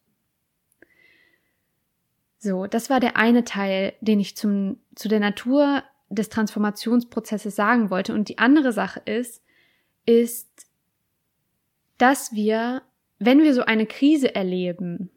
So, 2.39 2.67
das 2.67 2.89
war 2.89 3.01
der 3.01 3.17
eine 3.17 3.45
Teil, 3.45 3.95
den 4.01 4.21
ich 4.21 4.37
zum, 4.37 4.79
zu 4.95 5.09
der 5.09 5.21
Natur 5.21 5.83
des 6.09 6.29
Transformationsprozesses 6.29 7.55
sagen 7.57 7.91
wollte. 7.91 8.15
Und 8.15 8.29
die 8.29 8.39
andere 8.39 8.73
Sache 8.73 9.01
ist, 9.05 9.43
ist, 10.07 10.67
dass 11.99 12.33
wir, 12.33 12.83
wenn 13.19 13.43
wir 13.43 13.55
so 13.55 13.63
eine 13.63 13.87
Krise 13.87 14.35
erleben, 14.35 15.11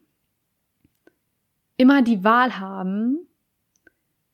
immer 1.77 2.01
die 2.01 2.23
Wahl 2.23 2.59
haben 2.59 3.19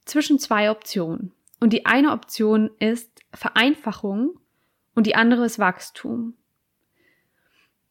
zwischen 0.05 0.39
zwei 0.39 0.71
Optionen. 0.71 1.33
Und 1.59 1.73
die 1.73 1.85
eine 1.85 2.11
Option 2.11 2.71
ist 2.79 3.16
Vereinfachung 3.37 4.39
und 4.95 5.07
die 5.07 5.15
andere 5.15 5.45
ist 5.45 5.59
Wachstum. 5.59 6.33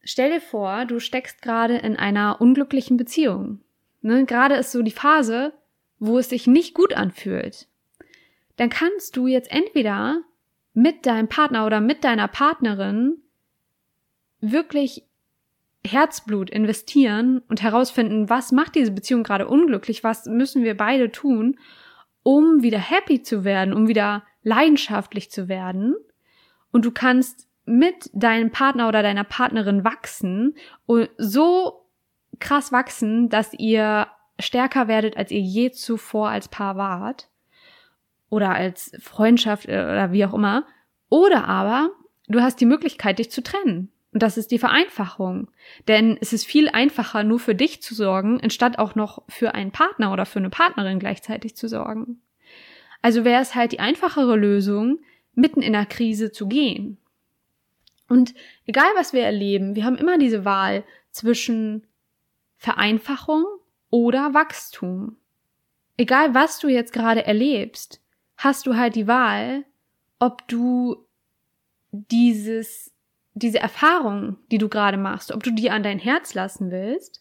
Stell 0.02 0.30
dir 0.30 0.40
vor, 0.40 0.84
du 0.84 1.00
steckst 1.00 1.42
gerade 1.42 1.76
in 1.78 1.96
einer 1.96 2.40
unglücklichen 2.40 2.96
Beziehung. 2.96 3.60
Ne? 4.02 4.24
Gerade 4.24 4.56
ist 4.56 4.72
so 4.72 4.82
die 4.82 4.90
Phase, 4.90 5.52
wo 5.98 6.18
es 6.18 6.28
sich 6.28 6.46
nicht 6.46 6.74
gut 6.74 6.94
anfühlt. 6.94 7.68
Dann 8.56 8.70
kannst 8.70 9.16
du 9.16 9.26
jetzt 9.26 9.50
entweder 9.50 10.22
mit 10.74 11.06
deinem 11.06 11.28
Partner 11.28 11.66
oder 11.66 11.80
mit 11.80 12.04
deiner 12.04 12.28
Partnerin 12.28 13.22
wirklich 14.40 15.04
Herzblut 15.84 16.50
investieren 16.50 17.42
und 17.48 17.62
herausfinden, 17.62 18.28
was 18.28 18.52
macht 18.52 18.74
diese 18.74 18.90
Beziehung 18.90 19.22
gerade 19.22 19.48
unglücklich, 19.48 20.04
was 20.04 20.26
müssen 20.26 20.64
wir 20.64 20.76
beide 20.76 21.10
tun, 21.10 21.58
um 22.26 22.60
wieder 22.64 22.80
happy 22.80 23.22
zu 23.22 23.44
werden, 23.44 23.72
um 23.72 23.86
wieder 23.86 24.24
leidenschaftlich 24.42 25.30
zu 25.30 25.46
werden. 25.46 25.94
Und 26.72 26.84
du 26.84 26.90
kannst 26.90 27.46
mit 27.66 28.10
deinem 28.14 28.50
Partner 28.50 28.88
oder 28.88 29.04
deiner 29.04 29.22
Partnerin 29.22 29.84
wachsen 29.84 30.56
und 30.86 31.08
so 31.18 31.86
krass 32.40 32.72
wachsen, 32.72 33.28
dass 33.28 33.54
ihr 33.54 34.08
stärker 34.40 34.88
werdet, 34.88 35.16
als 35.16 35.30
ihr 35.30 35.38
je 35.40 35.70
zuvor 35.70 36.30
als 36.30 36.48
Paar 36.48 36.76
wart. 36.76 37.30
Oder 38.28 38.50
als 38.56 38.90
Freundschaft 39.00 39.68
äh, 39.68 39.84
oder 39.84 40.10
wie 40.10 40.24
auch 40.24 40.34
immer. 40.34 40.66
Oder 41.08 41.46
aber 41.46 41.90
du 42.26 42.42
hast 42.42 42.60
die 42.60 42.66
Möglichkeit, 42.66 43.20
dich 43.20 43.30
zu 43.30 43.40
trennen. 43.40 43.92
Und 44.16 44.22
das 44.22 44.38
ist 44.38 44.50
die 44.50 44.58
Vereinfachung. 44.58 45.50
Denn 45.88 46.16
es 46.22 46.32
ist 46.32 46.46
viel 46.46 46.70
einfacher, 46.70 47.22
nur 47.22 47.38
für 47.38 47.54
dich 47.54 47.82
zu 47.82 47.94
sorgen, 47.94 48.40
anstatt 48.40 48.78
auch 48.78 48.94
noch 48.94 49.22
für 49.28 49.54
einen 49.54 49.72
Partner 49.72 50.10
oder 50.10 50.24
für 50.24 50.38
eine 50.38 50.48
Partnerin 50.48 50.98
gleichzeitig 50.98 51.54
zu 51.54 51.68
sorgen. 51.68 52.22
Also 53.02 53.26
wäre 53.26 53.42
es 53.42 53.54
halt 53.54 53.72
die 53.72 53.78
einfachere 53.80 54.34
Lösung, 54.36 55.00
mitten 55.34 55.60
in 55.60 55.74
der 55.74 55.84
Krise 55.84 56.32
zu 56.32 56.48
gehen. 56.48 56.96
Und 58.08 58.32
egal 58.64 58.88
was 58.96 59.12
wir 59.12 59.20
erleben, 59.20 59.76
wir 59.76 59.84
haben 59.84 59.98
immer 59.98 60.16
diese 60.16 60.46
Wahl 60.46 60.84
zwischen 61.10 61.86
Vereinfachung 62.56 63.44
oder 63.90 64.32
Wachstum. 64.32 65.18
Egal 65.98 66.34
was 66.34 66.58
du 66.58 66.68
jetzt 66.68 66.94
gerade 66.94 67.26
erlebst, 67.26 68.00
hast 68.38 68.66
du 68.66 68.76
halt 68.76 68.94
die 68.94 69.08
Wahl, 69.08 69.66
ob 70.18 70.48
du 70.48 71.04
dieses 71.90 72.95
diese 73.36 73.60
Erfahrung, 73.60 74.38
die 74.50 74.58
du 74.58 74.68
gerade 74.68 74.96
machst, 74.96 75.30
ob 75.30 75.42
du 75.42 75.50
die 75.52 75.70
an 75.70 75.82
dein 75.82 75.98
Herz 75.98 76.32
lassen 76.34 76.70
willst 76.70 77.20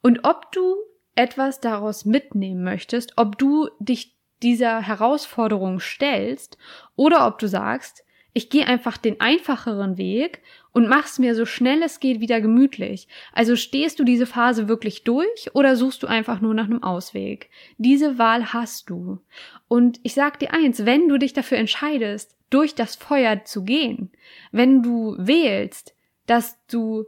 und 0.00 0.24
ob 0.24 0.52
du 0.52 0.76
etwas 1.16 1.60
daraus 1.60 2.04
mitnehmen 2.04 2.62
möchtest, 2.62 3.14
ob 3.16 3.36
du 3.36 3.68
dich 3.80 4.16
dieser 4.42 4.80
Herausforderung 4.80 5.80
stellst 5.80 6.56
oder 6.94 7.26
ob 7.26 7.40
du 7.40 7.48
sagst, 7.48 8.04
ich 8.32 8.48
gehe 8.50 8.66
einfach 8.66 8.96
den 8.96 9.20
einfacheren 9.20 9.96
Weg 9.96 10.42
und 10.72 10.88
mach's 10.88 11.18
mir 11.18 11.34
so 11.34 11.46
schnell 11.46 11.82
es 11.82 12.00
geht 12.00 12.20
wieder 12.20 12.40
gemütlich. 12.40 13.08
Also 13.32 13.56
stehst 13.56 13.98
du 13.98 14.04
diese 14.04 14.26
Phase 14.26 14.68
wirklich 14.68 15.04
durch 15.04 15.54
oder 15.54 15.74
suchst 15.74 16.02
du 16.02 16.06
einfach 16.06 16.40
nur 16.42 16.52
nach 16.52 16.66
einem 16.66 16.82
Ausweg? 16.82 17.50
Diese 17.78 18.18
Wahl 18.18 18.52
hast 18.52 18.90
du. 18.90 19.20
Und 19.68 19.98
ich 20.02 20.12
sag 20.14 20.38
dir 20.38 20.52
eins, 20.52 20.84
wenn 20.84 21.08
du 21.08 21.18
dich 21.18 21.32
dafür 21.32 21.56
entscheidest, 21.56 22.35
durch 22.50 22.74
das 22.74 22.96
Feuer 22.96 23.44
zu 23.44 23.64
gehen. 23.64 24.10
Wenn 24.52 24.82
du 24.82 25.16
wählst, 25.18 25.94
dass 26.26 26.58
du 26.66 27.04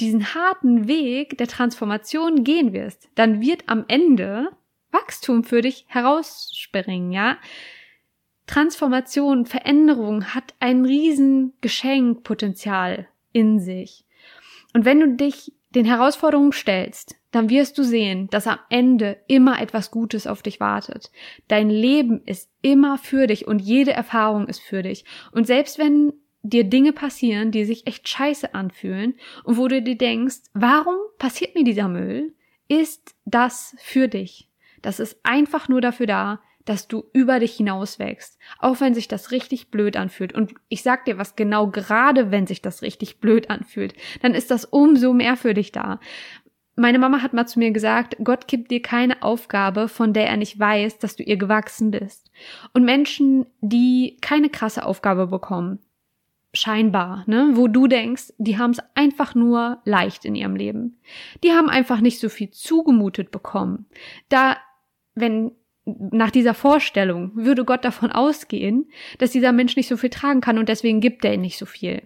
diesen 0.00 0.34
harten 0.34 0.88
Weg 0.88 1.38
der 1.38 1.46
Transformation 1.46 2.44
gehen 2.44 2.72
wirst, 2.72 3.08
dann 3.14 3.40
wird 3.40 3.68
am 3.68 3.84
Ende 3.88 4.50
Wachstum 4.90 5.44
für 5.44 5.60
dich 5.60 5.84
herausspringen, 5.88 7.12
ja? 7.12 7.38
Transformation, 8.46 9.46
Veränderung 9.46 10.34
hat 10.34 10.54
ein 10.60 10.84
riesen 10.84 11.54
Geschenkpotenzial 11.62 13.08
in 13.32 13.58
sich. 13.58 14.04
Und 14.74 14.84
wenn 14.84 15.00
du 15.00 15.14
dich 15.14 15.52
den 15.74 15.84
Herausforderungen 15.84 16.52
stellst, 16.52 17.16
dann 17.30 17.50
wirst 17.50 17.76
du 17.78 17.82
sehen, 17.82 18.28
dass 18.30 18.46
am 18.46 18.58
Ende 18.70 19.16
immer 19.26 19.60
etwas 19.60 19.90
Gutes 19.90 20.26
auf 20.26 20.42
dich 20.42 20.60
wartet. 20.60 21.10
Dein 21.48 21.68
Leben 21.68 22.22
ist 22.24 22.48
immer 22.62 22.96
für 22.96 23.26
dich 23.26 23.46
und 23.46 23.60
jede 23.60 23.92
Erfahrung 23.92 24.46
ist 24.46 24.60
für 24.60 24.82
dich. 24.82 25.04
Und 25.32 25.46
selbst 25.46 25.78
wenn 25.78 26.12
dir 26.42 26.64
Dinge 26.64 26.92
passieren, 26.92 27.50
die 27.50 27.64
sich 27.64 27.86
echt 27.86 28.08
scheiße 28.08 28.54
anfühlen 28.54 29.14
und 29.42 29.56
wo 29.56 29.66
du 29.66 29.82
dir 29.82 29.96
denkst, 29.96 30.42
warum 30.52 30.96
passiert 31.18 31.54
mir 31.54 31.64
dieser 31.64 31.88
Müll? 31.88 32.34
Ist 32.68 33.14
das 33.24 33.74
für 33.78 34.08
dich? 34.08 34.48
Das 34.82 35.00
ist 35.00 35.18
einfach 35.22 35.68
nur 35.68 35.80
dafür 35.80 36.06
da, 36.06 36.40
dass 36.64 36.88
du 36.88 37.04
über 37.12 37.40
dich 37.40 37.56
hinaus 37.56 37.98
wächst, 37.98 38.38
auch 38.58 38.80
wenn 38.80 38.94
sich 38.94 39.08
das 39.08 39.30
richtig 39.30 39.70
blöd 39.70 39.96
anfühlt. 39.96 40.32
Und 40.32 40.54
ich 40.68 40.82
sag 40.82 41.04
dir 41.04 41.18
was 41.18 41.36
genau, 41.36 41.68
gerade 41.68 42.30
wenn 42.30 42.46
sich 42.46 42.62
das 42.62 42.82
richtig 42.82 43.20
blöd 43.20 43.50
anfühlt, 43.50 43.94
dann 44.22 44.34
ist 44.34 44.50
das 44.50 44.64
umso 44.64 45.12
mehr 45.12 45.36
für 45.36 45.54
dich 45.54 45.72
da. 45.72 46.00
Meine 46.76 46.98
Mama 46.98 47.22
hat 47.22 47.34
mal 47.34 47.46
zu 47.46 47.60
mir 47.60 47.70
gesagt, 47.70 48.16
Gott 48.24 48.48
gibt 48.48 48.70
dir 48.70 48.82
keine 48.82 49.22
Aufgabe, 49.22 49.88
von 49.88 50.12
der 50.12 50.26
er 50.28 50.36
nicht 50.36 50.58
weiß, 50.58 50.98
dass 50.98 51.14
du 51.14 51.22
ihr 51.22 51.36
gewachsen 51.36 51.92
bist. 51.92 52.32
Und 52.72 52.84
Menschen, 52.84 53.46
die 53.60 54.16
keine 54.20 54.50
krasse 54.50 54.84
Aufgabe 54.84 55.28
bekommen, 55.28 55.78
scheinbar, 56.52 57.24
ne, 57.26 57.50
wo 57.54 57.68
du 57.68 57.86
denkst, 57.86 58.32
die 58.38 58.58
haben 58.58 58.70
es 58.72 58.80
einfach 58.94 59.34
nur 59.34 59.82
leicht 59.84 60.24
in 60.24 60.34
ihrem 60.34 60.56
Leben. 60.56 60.98
Die 61.42 61.52
haben 61.52 61.68
einfach 61.68 62.00
nicht 62.00 62.18
so 62.18 62.28
viel 62.28 62.50
zugemutet 62.50 63.30
bekommen. 63.30 63.86
Da, 64.28 64.56
wenn 65.14 65.52
nach 65.86 66.30
dieser 66.30 66.54
Vorstellung 66.54 67.32
würde 67.34 67.64
Gott 67.64 67.84
davon 67.84 68.10
ausgehen, 68.10 68.90
dass 69.18 69.32
dieser 69.32 69.52
Mensch 69.52 69.76
nicht 69.76 69.88
so 69.88 69.96
viel 69.96 70.10
tragen 70.10 70.40
kann 70.40 70.58
und 70.58 70.68
deswegen 70.68 71.00
gibt 71.00 71.24
er 71.24 71.34
ihn 71.34 71.42
nicht 71.42 71.58
so 71.58 71.66
viel. 71.66 72.02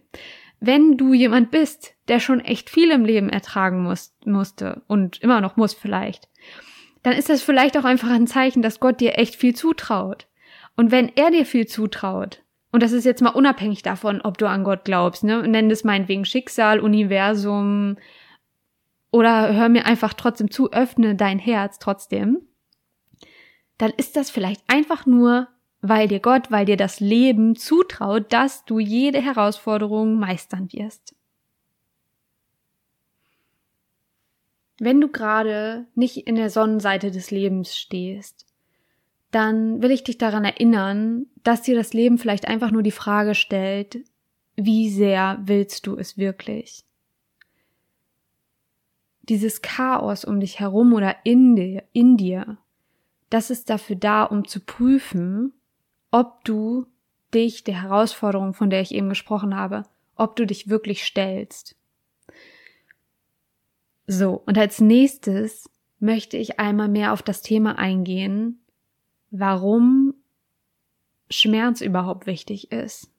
Wenn 0.61 0.97
du 0.97 1.15
jemand 1.15 1.51
bist, 1.51 1.95
der 2.09 2.19
schon 2.19 2.41
echt 2.41 2.69
viel 2.69 2.91
im 2.91 3.05
Leben 3.05 3.29
ertragen 3.29 3.83
muss, 3.83 4.15
musste 4.25 4.83
und 4.89 5.23
immer 5.23 5.41
noch 5.41 5.57
muss 5.57 5.75
vielleicht, 5.75 6.29
dann 7.05 7.13
ist 7.13 7.29
das 7.29 7.43
vielleicht 7.43 7.79
auch 7.79 7.85
einfach 7.85 8.11
ein 8.11 8.27
Zeichen, 8.27 8.63
dass 8.63 8.81
Gott 8.81 9.01
dir 9.01 9.17
echt 9.17 9.37
viel 9.37 9.55
zutraut. 9.55 10.27
Und 10.77 10.91
wenn 10.91 11.13
er 11.15 11.31
dir 11.31 11.47
viel 11.47 11.67
zutraut, 11.67 12.43
und 12.73 12.83
das 12.83 12.93
ist 12.93 13.05
jetzt 13.05 13.23
mal 13.23 13.31
unabhängig 13.31 13.83
davon, 13.83 14.21
ob 14.21 14.37
du 14.39 14.49
an 14.49 14.65
Gott 14.65 14.85
glaubst, 14.85 15.25
ne? 15.25 15.47
Nenn 15.47 15.71
es 15.71 15.85
meinetwegen 15.85 16.25
Schicksal, 16.25 16.81
Universum 16.81 17.97
oder 19.11 19.55
hör 19.55 19.69
mir 19.69 19.87
einfach 19.87 20.13
trotzdem 20.13 20.51
zu, 20.51 20.71
öffne 20.73 21.15
dein 21.15 21.39
Herz 21.39 21.79
trotzdem. 21.79 22.48
Dann 23.79 23.93
ist 23.97 24.17
das 24.17 24.31
vielleicht 24.31 24.63
einfach 24.67 25.07
nur, 25.07 25.49
weil 25.81 26.09
dir 26.09 26.21
Gott, 26.21 26.51
weil 26.51 26.67
dir 26.67 26.77
das 26.77 27.01
Leben 27.01 27.55
zutraut, 27.55 28.33
dass 28.33 28.65
du 28.65 28.81
jede 28.81 29.23
Herausforderung 29.23 30.19
meistern 30.19 30.73
wirst. 30.73 31.15
Wenn 34.81 35.01
du 35.01 35.09
gerade 35.09 35.87
nicht 35.95 36.29
in 36.29 36.37
der 36.37 36.51
Sonnenseite 36.51 37.11
des 37.11 37.31
Lebens 37.31 37.77
stehst, 37.77 38.47
dann 39.31 39.83
will 39.83 39.91
ich 39.91 40.05
dich 40.05 40.19
daran 40.19 40.45
erinnern, 40.45 41.27
dass 41.43 41.63
dir 41.63 41.77
das 41.77 41.93
Leben 41.93 42.19
vielleicht 42.19 42.47
einfach 42.49 42.71
nur 42.71 42.83
die 42.83 42.93
Frage 42.93 43.35
stellt, 43.35 43.99
wie 44.57 44.91
sehr 44.91 45.39
willst 45.43 45.87
du 45.87 45.97
es 45.97 46.17
wirklich? 46.17 46.85
Dieses 49.23 49.61
Chaos 49.61 50.25
um 50.25 50.41
dich 50.41 50.59
herum 50.59 50.95
oder 50.95 51.15
in 51.25 51.55
dir, 51.55 51.85
in 51.93 52.17
dir, 52.17 52.59
das 53.31 53.51
ist 53.51 53.71
dafür 53.71 53.97
da, 53.97 54.25
um 54.25 54.47
zu 54.47 54.61
prüfen, 54.61 55.53
ob 56.11 56.45
du 56.45 56.87
dich 57.35 57.65
der 57.65 57.83
Herausforderung, 57.83 58.55
von 58.55 58.71
der 58.71 58.81
ich 58.81 58.95
eben 58.95 59.09
gesprochen 59.09 59.55
habe, 59.55 59.85
ob 60.17 60.37
du 60.37 60.47
dich 60.47 60.69
wirklich 60.69 61.05
stellst. 61.05 61.77
So, 64.07 64.43
und 64.47 64.57
als 64.57 64.81
nächstes 64.81 65.69
möchte 66.01 66.37
ich 66.37 66.59
einmal 66.59 66.89
mehr 66.89 67.13
auf 67.13 67.23
das 67.23 67.43
Thema 67.43 67.79
eingehen, 67.79 68.61
warum 69.31 70.15
Schmerz 71.31 71.83
überhaupt 71.83 72.27
wichtig 72.27 72.73
ist. 72.73 73.11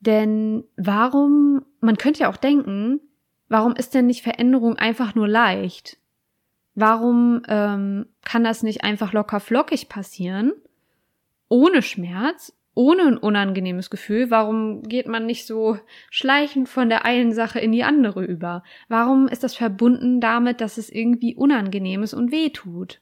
Denn 0.00 0.64
warum, 0.76 1.66
man 1.80 1.98
könnte 1.98 2.20
ja 2.20 2.30
auch 2.30 2.36
denken, 2.36 3.00
warum 3.48 3.74
ist 3.74 3.92
denn 3.94 4.06
nicht 4.06 4.22
Veränderung 4.22 4.76
einfach 4.76 5.14
nur 5.14 5.28
leicht? 5.28 5.98
Warum 6.76 7.40
ähm, 7.48 8.06
kann 8.22 8.44
das 8.44 8.62
nicht 8.62 8.84
einfach 8.84 9.14
locker 9.14 9.40
flockig 9.40 9.88
passieren, 9.88 10.52
ohne 11.48 11.80
Schmerz, 11.80 12.54
ohne 12.74 13.04
ein 13.04 13.16
unangenehmes 13.16 13.88
Gefühl? 13.88 14.30
Warum 14.30 14.82
geht 14.82 15.08
man 15.08 15.24
nicht 15.24 15.46
so 15.46 15.78
schleichend 16.10 16.68
von 16.68 16.90
der 16.90 17.06
einen 17.06 17.32
Sache 17.32 17.60
in 17.60 17.72
die 17.72 17.82
andere 17.82 18.22
über? 18.22 18.62
Warum 18.88 19.26
ist 19.26 19.42
das 19.42 19.56
verbunden 19.56 20.20
damit, 20.20 20.60
dass 20.60 20.76
es 20.76 20.90
irgendwie 20.90 21.34
unangenehm 21.34 22.02
ist 22.02 22.12
und 22.12 22.30
weh 22.30 22.50
tut? 22.50 23.00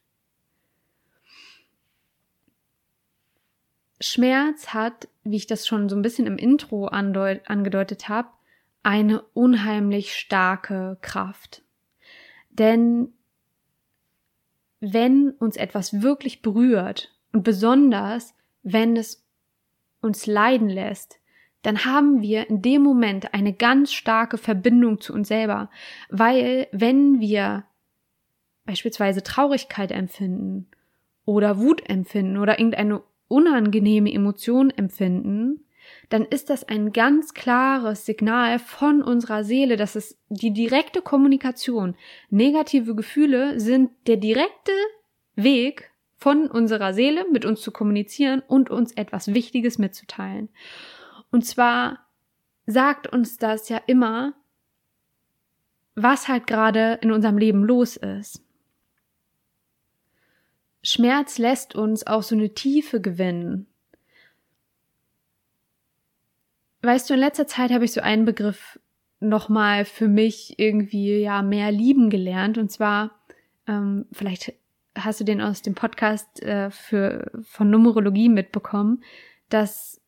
Schmerz 4.00 4.68
hat, 4.68 5.08
wie 5.24 5.36
ich 5.36 5.48
das 5.48 5.66
schon 5.66 5.88
so 5.88 5.96
ein 5.96 6.02
bisschen 6.02 6.28
im 6.28 6.38
Intro 6.38 6.86
angedeutet 6.86 8.08
habe, 8.08 8.28
eine 8.84 9.22
unheimlich 9.32 10.14
starke 10.14 10.96
Kraft. 11.00 11.64
Denn 12.50 13.14
wenn 14.92 15.30
uns 15.30 15.56
etwas 15.56 16.02
wirklich 16.02 16.42
berührt 16.42 17.14
und 17.32 17.42
besonders 17.42 18.34
wenn 18.62 18.96
es 18.96 19.24
uns 20.00 20.26
leiden 20.26 20.68
lässt, 20.68 21.18
dann 21.62 21.84
haben 21.86 22.20
wir 22.20 22.48
in 22.50 22.60
dem 22.60 22.82
Moment 22.82 23.32
eine 23.32 23.54
ganz 23.54 23.92
starke 23.92 24.36
Verbindung 24.36 25.00
zu 25.00 25.14
uns 25.14 25.28
selber, 25.28 25.70
weil 26.10 26.68
wenn 26.72 27.20
wir 27.20 27.64
beispielsweise 28.66 29.22
Traurigkeit 29.22 29.90
empfinden 29.90 30.68
oder 31.24 31.58
Wut 31.58 31.88
empfinden 31.88 32.36
oder 32.36 32.58
irgendeine 32.58 33.02
unangenehme 33.28 34.12
Emotionen 34.12 34.70
empfinden, 34.70 35.63
dann 36.08 36.24
ist 36.24 36.50
das 36.50 36.64
ein 36.64 36.92
ganz 36.92 37.34
klares 37.34 38.06
Signal 38.06 38.58
von 38.58 39.02
unserer 39.02 39.44
Seele, 39.44 39.76
dass 39.76 39.96
es 39.96 40.18
die 40.28 40.52
direkte 40.52 41.02
Kommunikation. 41.02 41.96
Negative 42.30 42.94
Gefühle 42.94 43.58
sind 43.60 43.90
der 44.06 44.16
direkte 44.16 44.72
Weg 45.36 45.90
von 46.16 46.50
unserer 46.50 46.94
Seele 46.94 47.26
mit 47.30 47.44
uns 47.44 47.60
zu 47.60 47.70
kommunizieren 47.70 48.42
und 48.46 48.70
uns 48.70 48.92
etwas 48.92 49.34
Wichtiges 49.34 49.78
mitzuteilen. 49.78 50.48
Und 51.30 51.44
zwar 51.44 52.06
sagt 52.66 53.06
uns 53.06 53.36
das 53.36 53.68
ja 53.68 53.80
immer, 53.86 54.34
was 55.94 56.28
halt 56.28 56.46
gerade 56.46 56.98
in 57.02 57.12
unserem 57.12 57.38
Leben 57.38 57.62
los 57.64 57.96
ist. 57.96 58.42
Schmerz 60.82 61.38
lässt 61.38 61.74
uns 61.74 62.06
auch 62.06 62.22
so 62.22 62.34
eine 62.34 62.52
Tiefe 62.52 63.00
gewinnen. 63.00 63.66
Weißt 66.84 67.08
du, 67.08 67.14
in 67.14 67.20
letzter 67.20 67.46
Zeit 67.46 67.70
habe 67.70 67.86
ich 67.86 67.92
so 67.92 68.02
einen 68.02 68.26
Begriff 68.26 68.78
nochmal 69.18 69.86
für 69.86 70.06
mich 70.06 70.58
irgendwie 70.58 71.18
ja 71.18 71.40
mehr 71.40 71.72
lieben 71.72 72.10
gelernt 72.10 72.58
und 72.58 72.70
zwar 72.70 73.12
ähm, 73.66 74.04
vielleicht 74.12 74.52
hast 74.94 75.18
du 75.18 75.24
den 75.24 75.40
aus 75.40 75.62
dem 75.62 75.74
Podcast 75.74 76.42
äh, 76.42 76.70
für 76.70 77.30
von 77.42 77.70
Numerologie 77.70 78.28
mitbekommen, 78.28 79.02
dass 79.48 80.02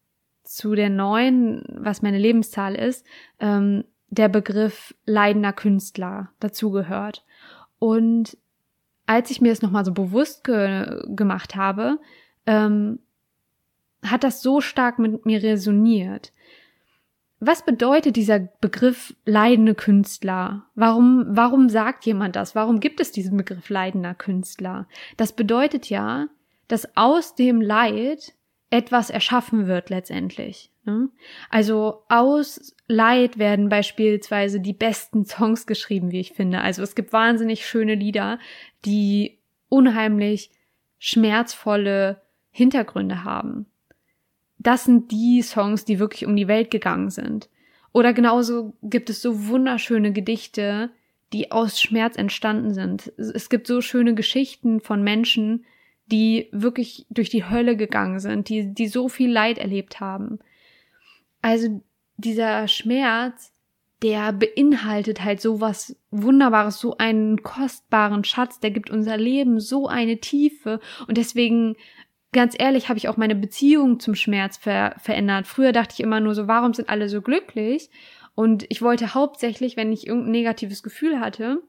zu 0.45 0.75
der 0.75 0.91
neuen, 0.91 1.65
was 1.69 2.03
meine 2.03 2.19
Lebenszahl 2.19 2.75
ist, 2.75 3.07
ähm, 3.41 3.85
der 4.11 4.29
Begriff 4.29 4.95
leidender 5.07 5.55
Künstler 5.55 6.29
dazugehört. 6.41 7.25
Und 7.79 8.37
als 9.07 9.31
ich 9.31 9.41
mir 9.41 9.49
das 9.49 9.63
nochmal 9.63 9.87
so 9.87 9.93
bewusst 9.93 10.45
ge 10.45 11.03
gemacht 11.07 11.57
habe, 11.57 11.99
ähm, 12.45 12.99
hat 14.05 14.25
das 14.25 14.43
so 14.43 14.61
stark 14.61 14.99
mit 14.99 15.25
mir 15.25 15.43
resoniert. 15.43 16.33
Was 17.39 17.65
bedeutet 17.65 18.17
dieser 18.17 18.39
Begriff 18.39 19.15
leidende 19.27 19.75
Künstler? 19.75 20.67
Warum, 20.75 21.27
warum 21.29 21.69
sagt 21.69 22.07
jemand 22.07 22.35
das? 22.35 22.55
Warum 22.55 22.81
gibt 22.81 22.99
es 23.01 23.13
diesen 23.13 23.37
Begriff 23.37 23.69
leidender 23.69 24.15
Künstler? 24.15 24.89
Das 25.17 25.35
bedeutet 25.35 25.91
ja, 25.91 26.29
dass 26.69 26.97
aus 26.97 27.35
dem 27.35 27.61
Leid 27.61 28.33
etwas 28.71 29.11
erschaffen 29.11 29.67
wird 29.67 29.91
letztendlich. 29.91 30.73
Ne? 30.85 31.11
Also 31.51 32.03
aus 32.09 32.75
Leid 32.89 33.39
werden 33.39 33.69
beispielsweise 33.69 34.61
die 34.61 34.73
besten 34.73 35.25
Songs 35.25 35.67
geschrieben, 35.67 36.11
wie 36.11 36.21
ich 36.21 36.33
finde. 36.33 36.61
Also 36.63 36.83
es 36.83 36.95
gibt 36.95 37.13
wahnsinnig 37.13 37.67
schöne 37.67 37.95
Lieder, 37.95 38.39
die 38.85 39.39
unheimlich 39.69 40.51
schmerzvolle 40.99 42.23
Hintergründe 42.51 43.25
haben. 43.25 43.67
Das 44.59 44.85
sind 44.85 45.11
die 45.11 45.43
Songs, 45.43 45.85
die 45.85 45.99
wirklich 45.99 46.27
um 46.27 46.37
die 46.37 46.49
Welt 46.49 46.71
gegangen 46.71 47.11
sind. 47.11 47.49
Oder 47.93 48.13
genauso 48.13 48.75
gibt 48.83 49.11
es 49.11 49.23
so 49.23 49.47
wunderschöne 49.47 50.13
Gedichte, 50.13 50.91
die 51.33 51.51
aus 51.51 51.81
Schmerz 51.81 52.17
entstanden 52.17 52.75
sind. 52.75 53.13
Es 53.17 53.49
gibt 53.49 53.67
so 53.67 53.81
schöne 53.81 54.15
Geschichten 54.15 54.81
von 54.81 55.03
Menschen, 55.03 55.65
die 56.07 56.49
wirklich 56.53 57.07
durch 57.11 57.31
die 57.31 57.49
Hölle 57.49 57.77
gegangen 57.77 58.21
sind, 58.21 58.49
die, 58.49 58.73
die 58.73 58.87
so 58.87 59.09
viel 59.09 59.31
Leid 59.31 59.59
erlebt 59.59 60.01
haben. 60.01 60.39
Also 61.43 61.83
dieser 62.17 62.69
Schmerz, 62.69 63.53
der 64.03 64.33
beinhaltet 64.33 65.25
halt 65.25 65.41
so 65.41 65.61
was 65.61 65.97
Wunderbares, 66.11 66.79
so 66.79 66.97
einen 66.99 67.43
kostbaren 67.43 68.25
Schatz, 68.25 68.61
der 68.61 68.71
gibt 68.71 68.91
unser 68.91 69.17
Leben 69.17 69.59
so 69.59 69.89
eine 69.89 70.19
Tiefe 70.19 70.81
und 71.09 71.17
deswegen 71.17 71.77
ganz 72.37 72.55
ehrlich, 72.57 72.89
habe 72.89 72.99
ich 72.99 73.09
auch 73.09 73.17
meine 73.17 73.35
Beziehung 73.35 73.99
zum 73.99 74.15
Schmerz 74.15 74.57
ver 74.57 74.95
verändert. 74.99 75.47
Früher 75.47 75.73
dachte 75.73 75.95
ich 75.95 76.01
immer 76.01 76.21
nur 76.21 76.35
so, 76.35 76.47
warum 76.47 76.73
sind 76.73 76.89
alle 76.89 77.09
so 77.09 77.21
glücklich? 77.21 77.91
Und 78.35 78.67
ich 78.69 78.83
wollte 78.83 79.15
hauptsächlich, 79.15 79.77
wenn 79.77 79.93
ich 79.93 80.07
irgendein 80.07 80.33
negatives 80.33 80.83
Gefühl 80.83 81.19
hatte, 81.19 81.63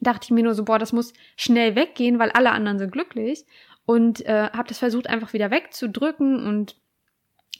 dachte 0.00 0.24
ich 0.24 0.30
mir 0.30 0.44
nur 0.44 0.54
so, 0.54 0.64
boah, 0.64 0.78
das 0.78 0.92
muss 0.92 1.14
schnell 1.36 1.74
weggehen, 1.74 2.18
weil 2.18 2.30
alle 2.30 2.52
anderen 2.52 2.78
sind 2.78 2.92
glücklich. 2.92 3.44
Und 3.86 4.24
äh, 4.26 4.50
habe 4.50 4.68
das 4.68 4.78
versucht 4.78 5.08
einfach 5.08 5.32
wieder 5.32 5.50
wegzudrücken 5.50 6.46
und 6.46 6.76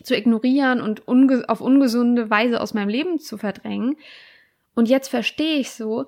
zu 0.02 0.14
ignorieren 0.14 0.80
und 0.80 1.08
unge 1.08 1.44
auf 1.48 1.60
ungesunde 1.60 2.28
Weise 2.28 2.60
aus 2.60 2.74
meinem 2.74 2.88
Leben 2.88 3.18
zu 3.18 3.38
verdrängen. 3.38 3.96
Und 4.74 4.88
jetzt 4.88 5.08
verstehe 5.08 5.58
ich 5.58 5.70
so, 5.70 6.06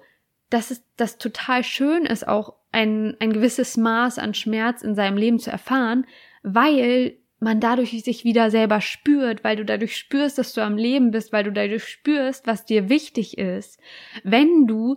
dass 0.51 0.71
es 0.71 0.83
das 0.97 1.19
total 1.19 1.63
schön 1.65 2.07
ist, 2.07 2.27
auch 2.27 2.55
ein, 2.73 3.17
ein 3.21 3.33
gewisses 3.33 3.77
Maß 3.77 4.19
an 4.19 4.35
Schmerz 4.35 4.83
in 4.83 4.95
seinem 4.95 5.17
Leben 5.17 5.39
zu 5.39 5.51
erfahren, 5.51 6.07
weil 6.43 7.17
man 7.41 7.61
dadurch 7.61 7.91
sich 8.03 8.25
wieder 8.25 8.51
selber 8.51 8.81
spürt, 8.81 9.45
weil 9.45 9.57
du 9.57 9.65
dadurch 9.65 9.97
spürst, 9.97 10.39
dass 10.39 10.53
du 10.53 10.61
am 10.61 10.77
Leben 10.77 11.11
bist, 11.13 11.33
weil 11.33 11.45
du 11.45 11.53
dadurch 11.53 11.85
spürst, 11.85 12.47
was 12.47 12.65
dir 12.65 12.89
wichtig 12.89 13.39
ist. 13.39 13.79
Wenn 14.25 14.67
du 14.67 14.97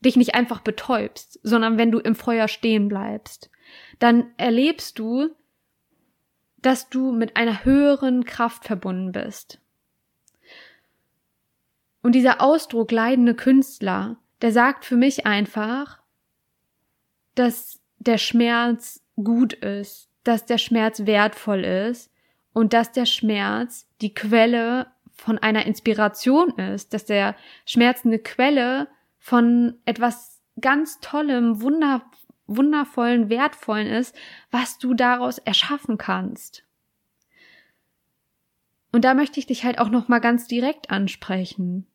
dich 0.00 0.16
nicht 0.16 0.34
einfach 0.34 0.60
betäubst, 0.60 1.40
sondern 1.42 1.78
wenn 1.78 1.90
du 1.90 1.98
im 1.98 2.14
Feuer 2.14 2.48
stehen 2.48 2.88
bleibst, 2.88 3.50
dann 3.98 4.32
erlebst 4.36 4.98
du, 4.98 5.30
dass 6.58 6.88
du 6.88 7.12
mit 7.12 7.36
einer 7.36 7.64
höheren 7.64 8.24
Kraft 8.24 8.64
verbunden 8.64 9.12
bist. 9.12 9.60
Und 12.02 12.14
dieser 12.14 12.40
Ausdruck 12.40 12.92
leidende 12.92 13.34
Künstler, 13.34 14.18
der 14.42 14.52
sagt 14.52 14.84
für 14.84 14.96
mich 14.96 15.26
einfach, 15.26 15.98
dass 17.34 17.80
der 17.98 18.18
Schmerz 18.18 19.02
gut 19.16 19.52
ist, 19.52 20.08
dass 20.24 20.46
der 20.46 20.58
Schmerz 20.58 21.06
wertvoll 21.06 21.64
ist 21.64 22.10
und 22.52 22.72
dass 22.72 22.92
der 22.92 23.06
Schmerz 23.06 23.88
die 24.00 24.14
Quelle 24.14 24.86
von 25.12 25.38
einer 25.38 25.66
Inspiration 25.66 26.50
ist, 26.58 26.94
dass 26.94 27.04
der 27.04 27.34
Schmerz 27.66 28.04
eine 28.04 28.18
Quelle 28.18 28.88
von 29.18 29.74
etwas 29.84 30.40
ganz 30.60 31.00
Tollem, 31.00 31.60
wunder, 31.60 32.02
wundervollen, 32.46 33.28
wertvollen 33.28 33.88
ist, 33.88 34.16
was 34.50 34.78
du 34.78 34.94
daraus 34.94 35.38
erschaffen 35.38 35.98
kannst. 35.98 36.64
Und 38.92 39.04
da 39.04 39.14
möchte 39.14 39.38
ich 39.38 39.46
dich 39.46 39.64
halt 39.64 39.78
auch 39.78 39.90
noch 39.90 40.08
mal 40.08 40.20
ganz 40.20 40.46
direkt 40.46 40.90
ansprechen. 40.90 41.86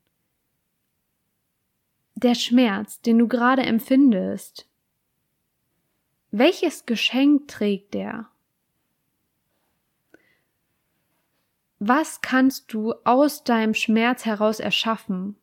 Der 2.23 2.36
Schmerz, 2.36 3.01
den 3.01 3.19
du 3.19 3.27
gerade 3.27 3.63
empfindest, 3.63 4.69
welches 6.31 6.86
Geschenk 6.86 7.49
trägt 7.49 7.93
der? 7.93 8.29
Was 11.79 12.21
kannst 12.21 12.73
du 12.73 12.93
aus 13.03 13.43
deinem 13.43 13.73
Schmerz 13.73 14.23
heraus 14.25 14.62
erschaffen? 14.62 15.36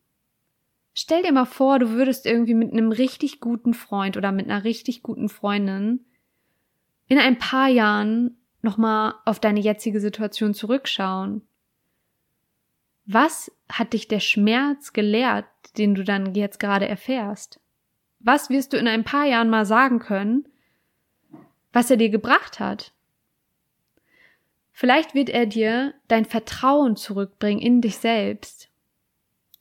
Stell 0.95 1.23
dir 1.23 1.33
mal 1.33 1.45
vor, 1.45 1.79
du 1.79 1.91
würdest 1.91 2.25
irgendwie 2.25 2.55
mit 2.55 2.73
einem 2.73 2.93
richtig 2.93 3.41
guten 3.41 3.75
Freund 3.75 4.17
oder 4.17 4.33
mit 4.33 4.47
einer 4.47 4.65
richtig 4.65 5.03
guten 5.03 5.29
Freundin 5.29 6.07
in 7.09 7.19
ein 7.19 7.39
paar 7.39 7.69
Jahren 7.69 8.39
nochmal 8.63 9.15
auf 9.27 9.39
deine 9.39 9.61
jetzige 9.61 10.01
Situation 10.01 10.55
zurückschauen. 10.55 11.43
Was 13.05 13.53
hat 13.69 13.93
dich 13.93 14.09
der 14.09 14.21
Schmerz 14.21 14.93
gelehrt, 14.93 15.45
den 15.79 15.95
du 15.95 16.05
dann 16.05 16.35
jetzt 16.35 16.61
gerade 16.61 16.89
erfährst? 16.89 17.61
Was 18.19 18.51
wirst 18.51 18.73
du 18.73 18.77
in 18.77 18.89
ein 18.89 19.05
paar 19.05 19.27
Jahren 19.27 19.49
mal 19.49 19.65
sagen 19.65 19.99
können, 19.99 20.45
was 21.73 21.91
er 21.91 21.97
dir 21.97 22.11
gebracht 22.11 22.61
hat. 22.61 22.93
Vielleicht 24.73 25.15
wird 25.15 25.29
er 25.29 25.47
dir 25.47 25.95
dein 26.09 26.25
Vertrauen 26.25 26.97
zurückbringen 26.97 27.61
in 27.61 27.81
dich 27.81 27.99
selbst. 27.99 28.69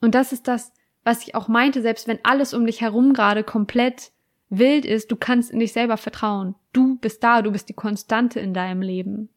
Und 0.01 0.15
das 0.15 0.31
ist 0.31 0.47
das, 0.47 0.71
was 1.03 1.27
ich 1.27 1.35
auch 1.35 1.47
meinte, 1.47 1.81
selbst 1.81 2.07
wenn 2.07 2.19
alles 2.23 2.53
um 2.53 2.65
dich 2.65 2.81
herum 2.81 3.13
gerade 3.13 3.43
komplett 3.43 4.11
wild 4.49 4.85
ist, 4.85 5.11
du 5.11 5.15
kannst 5.15 5.51
in 5.51 5.59
dich 5.59 5.73
selber 5.73 5.97
vertrauen. 5.97 6.55
Du 6.73 6.95
bist 6.97 7.23
da, 7.23 7.41
du 7.41 7.51
bist 7.51 7.69
die 7.69 7.73
Konstante 7.73 8.39
in 8.39 8.53
deinem 8.53 8.81
Leben. 8.81 9.29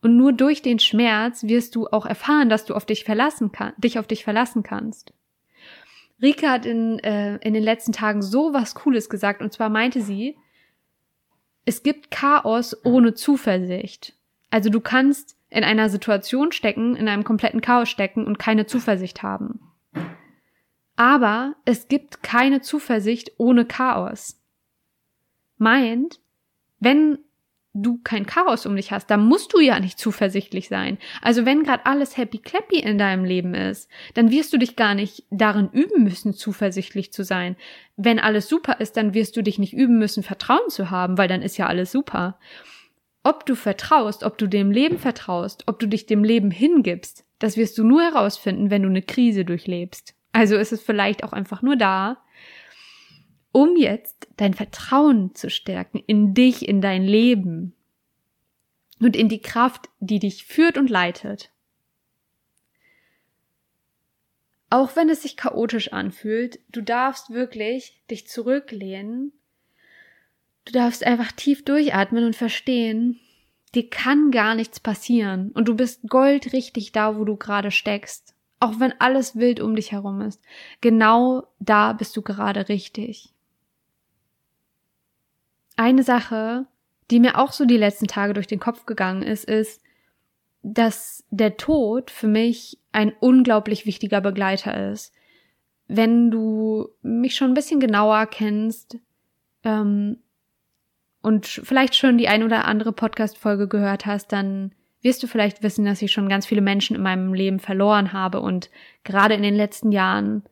Und 0.00 0.16
nur 0.16 0.32
durch 0.32 0.62
den 0.62 0.78
Schmerz 0.78 1.44
wirst 1.44 1.74
du 1.74 1.86
auch 1.88 2.06
erfahren, 2.06 2.48
dass 2.48 2.64
du 2.64 2.74
auf 2.74 2.86
dich 2.86 3.04
verlassen 3.04 3.52
kann, 3.52 3.72
dich 3.76 3.98
auf 3.98 4.06
dich 4.06 4.24
verlassen 4.24 4.62
kannst. 4.62 5.12
Rika 6.22 6.50
hat 6.50 6.66
in, 6.66 7.00
äh, 7.00 7.36
in 7.38 7.52
den 7.52 7.62
letzten 7.62 7.92
Tagen 7.92 8.22
so 8.22 8.54
was 8.54 8.74
Cooles 8.74 9.10
gesagt, 9.10 9.42
und 9.42 9.52
zwar 9.52 9.68
meinte 9.68 10.00
sie, 10.00 10.36
es 11.64 11.82
gibt 11.82 12.10
Chaos 12.10 12.76
ohne 12.84 13.14
Zuversicht. 13.14 14.14
Also 14.50 14.70
du 14.70 14.80
kannst 14.80 15.36
in 15.50 15.64
einer 15.64 15.88
Situation 15.88 16.52
stecken, 16.52 16.96
in 16.96 17.08
einem 17.08 17.24
kompletten 17.24 17.60
Chaos 17.60 17.88
stecken 17.88 18.26
und 18.26 18.38
keine 18.38 18.66
Zuversicht 18.66 19.22
haben. 19.22 19.60
Aber 20.96 21.56
es 21.64 21.88
gibt 21.88 22.22
keine 22.22 22.60
Zuversicht 22.60 23.32
ohne 23.38 23.64
Chaos. 23.64 24.40
Meint, 25.58 26.20
wenn 26.78 27.18
du 27.74 27.98
kein 28.04 28.26
Chaos 28.26 28.66
um 28.66 28.76
dich 28.76 28.92
hast, 28.92 29.10
dann 29.10 29.24
musst 29.26 29.54
du 29.54 29.60
ja 29.60 29.80
nicht 29.80 29.98
zuversichtlich 29.98 30.68
sein. 30.68 30.98
Also 31.22 31.46
wenn 31.46 31.62
gerade 31.62 31.86
alles 31.86 32.16
happy 32.16 32.38
clappy 32.38 32.78
in 32.78 32.98
deinem 32.98 33.24
Leben 33.24 33.54
ist, 33.54 33.90
dann 34.14 34.30
wirst 34.30 34.52
du 34.52 34.58
dich 34.58 34.76
gar 34.76 34.94
nicht 34.94 35.24
darin 35.30 35.70
üben 35.72 36.04
müssen, 36.04 36.34
zuversichtlich 36.34 37.12
zu 37.12 37.24
sein. 37.24 37.56
Wenn 37.96 38.18
alles 38.18 38.48
super 38.48 38.80
ist, 38.80 38.96
dann 38.96 39.14
wirst 39.14 39.36
du 39.36 39.42
dich 39.42 39.58
nicht 39.58 39.72
üben 39.72 39.98
müssen, 39.98 40.22
Vertrauen 40.22 40.68
zu 40.68 40.90
haben, 40.90 41.16
weil 41.16 41.28
dann 41.28 41.42
ist 41.42 41.56
ja 41.56 41.66
alles 41.66 41.92
super. 41.92 42.38
Ob 43.24 43.46
du 43.46 43.54
vertraust, 43.54 44.24
ob 44.24 44.36
du 44.36 44.46
dem 44.46 44.70
Leben 44.70 44.98
vertraust, 44.98 45.64
ob 45.66 45.78
du 45.78 45.86
dich 45.86 46.06
dem 46.06 46.24
Leben 46.24 46.50
hingibst, 46.50 47.24
das 47.38 47.56
wirst 47.56 47.78
du 47.78 47.84
nur 47.84 48.02
herausfinden, 48.02 48.70
wenn 48.70 48.82
du 48.82 48.88
eine 48.88 49.02
Krise 49.02 49.44
durchlebst. 49.44 50.14
Also 50.32 50.56
ist 50.56 50.72
es 50.72 50.82
vielleicht 50.82 51.24
auch 51.24 51.32
einfach 51.32 51.62
nur 51.62 51.76
da, 51.76 52.18
um 53.52 53.76
jetzt 53.76 54.28
dein 54.38 54.54
Vertrauen 54.54 55.34
zu 55.34 55.50
stärken 55.50 56.02
in 56.06 56.34
dich, 56.34 56.66
in 56.66 56.80
dein 56.80 57.04
Leben 57.04 57.74
und 58.98 59.14
in 59.14 59.28
die 59.28 59.42
Kraft, 59.42 59.90
die 60.00 60.18
dich 60.18 60.46
führt 60.46 60.78
und 60.78 60.88
leitet. 60.88 61.50
Auch 64.70 64.96
wenn 64.96 65.10
es 65.10 65.20
sich 65.22 65.36
chaotisch 65.36 65.92
anfühlt, 65.92 66.58
du 66.70 66.80
darfst 66.80 67.30
wirklich 67.30 68.00
dich 68.10 68.26
zurücklehnen. 68.26 69.32
Du 70.64 70.72
darfst 70.72 71.04
einfach 71.04 71.30
tief 71.32 71.62
durchatmen 71.64 72.24
und 72.24 72.36
verstehen, 72.36 73.20
dir 73.74 73.90
kann 73.90 74.30
gar 74.30 74.54
nichts 74.54 74.80
passieren 74.80 75.50
und 75.52 75.68
du 75.68 75.74
bist 75.74 76.08
goldrichtig 76.08 76.92
da, 76.92 77.18
wo 77.18 77.24
du 77.24 77.36
gerade 77.36 77.70
steckst. 77.70 78.34
Auch 78.60 78.80
wenn 78.80 78.98
alles 78.98 79.36
wild 79.36 79.60
um 79.60 79.74
dich 79.74 79.92
herum 79.92 80.22
ist. 80.22 80.40
Genau 80.80 81.48
da 81.58 81.92
bist 81.92 82.16
du 82.16 82.22
gerade 82.22 82.68
richtig 82.68 83.32
eine 85.76 86.02
Sache, 86.02 86.66
die 87.10 87.20
mir 87.20 87.38
auch 87.38 87.52
so 87.52 87.64
die 87.64 87.76
letzten 87.76 88.06
Tage 88.06 88.32
durch 88.32 88.46
den 88.46 88.60
Kopf 88.60 88.86
gegangen 88.86 89.22
ist, 89.22 89.44
ist, 89.44 89.82
dass 90.62 91.24
der 91.30 91.56
Tod 91.56 92.10
für 92.10 92.28
mich 92.28 92.78
ein 92.92 93.12
unglaublich 93.20 93.86
wichtiger 93.86 94.20
Begleiter 94.20 94.92
ist. 94.92 95.12
Wenn 95.88 96.30
du 96.30 96.88
mich 97.02 97.34
schon 97.34 97.50
ein 97.50 97.54
bisschen 97.54 97.80
genauer 97.80 98.26
kennst 98.26 98.98
ähm, 99.64 100.18
und 101.20 101.46
vielleicht 101.46 101.96
schon 101.96 102.18
die 102.18 102.28
ein 102.28 102.44
oder 102.44 102.64
andere 102.64 102.92
Podcast-Folge 102.92 103.68
gehört 103.68 104.06
hast, 104.06 104.32
dann 104.32 104.72
wirst 105.02 105.22
du 105.22 105.26
vielleicht 105.26 105.62
wissen, 105.62 105.84
dass 105.84 106.00
ich 106.00 106.12
schon 106.12 106.28
ganz 106.28 106.46
viele 106.46 106.60
Menschen 106.60 106.94
in 106.94 107.02
meinem 107.02 107.34
Leben 107.34 107.58
verloren 107.58 108.12
habe 108.12 108.40
und 108.40 108.70
gerade 109.02 109.34
in 109.34 109.42
den 109.42 109.56
letzten 109.56 109.90
Jahren 109.90 110.44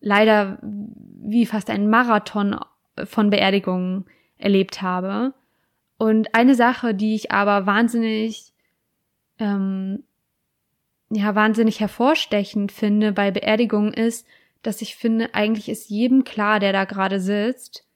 leider 0.00 0.58
wie 0.62 1.46
fast 1.46 1.70
ein 1.70 1.88
Marathon 1.88 2.56
von 3.04 3.30
Beerdigungen 3.30 4.04
erlebt 4.38 4.82
habe. 4.82 5.34
Und 5.98 6.34
eine 6.34 6.54
Sache, 6.54 6.94
die 6.94 7.14
ich 7.14 7.30
aber 7.30 7.66
wahnsinnig, 7.66 8.52
ähm, 9.38 10.04
ja, 11.10 11.34
wahnsinnig 11.34 11.80
hervorstechend 11.80 12.72
finde 12.72 13.12
bei 13.12 13.30
Beerdigungen 13.30 13.92
ist, 13.92 14.26
dass 14.62 14.82
ich 14.82 14.96
finde, 14.96 15.34
eigentlich 15.34 15.68
ist 15.68 15.90
jedem 15.90 16.24
klar, 16.24 16.58
der 16.58 16.72
da 16.72 16.84
gerade 16.84 17.20
sitzt, 17.20 17.86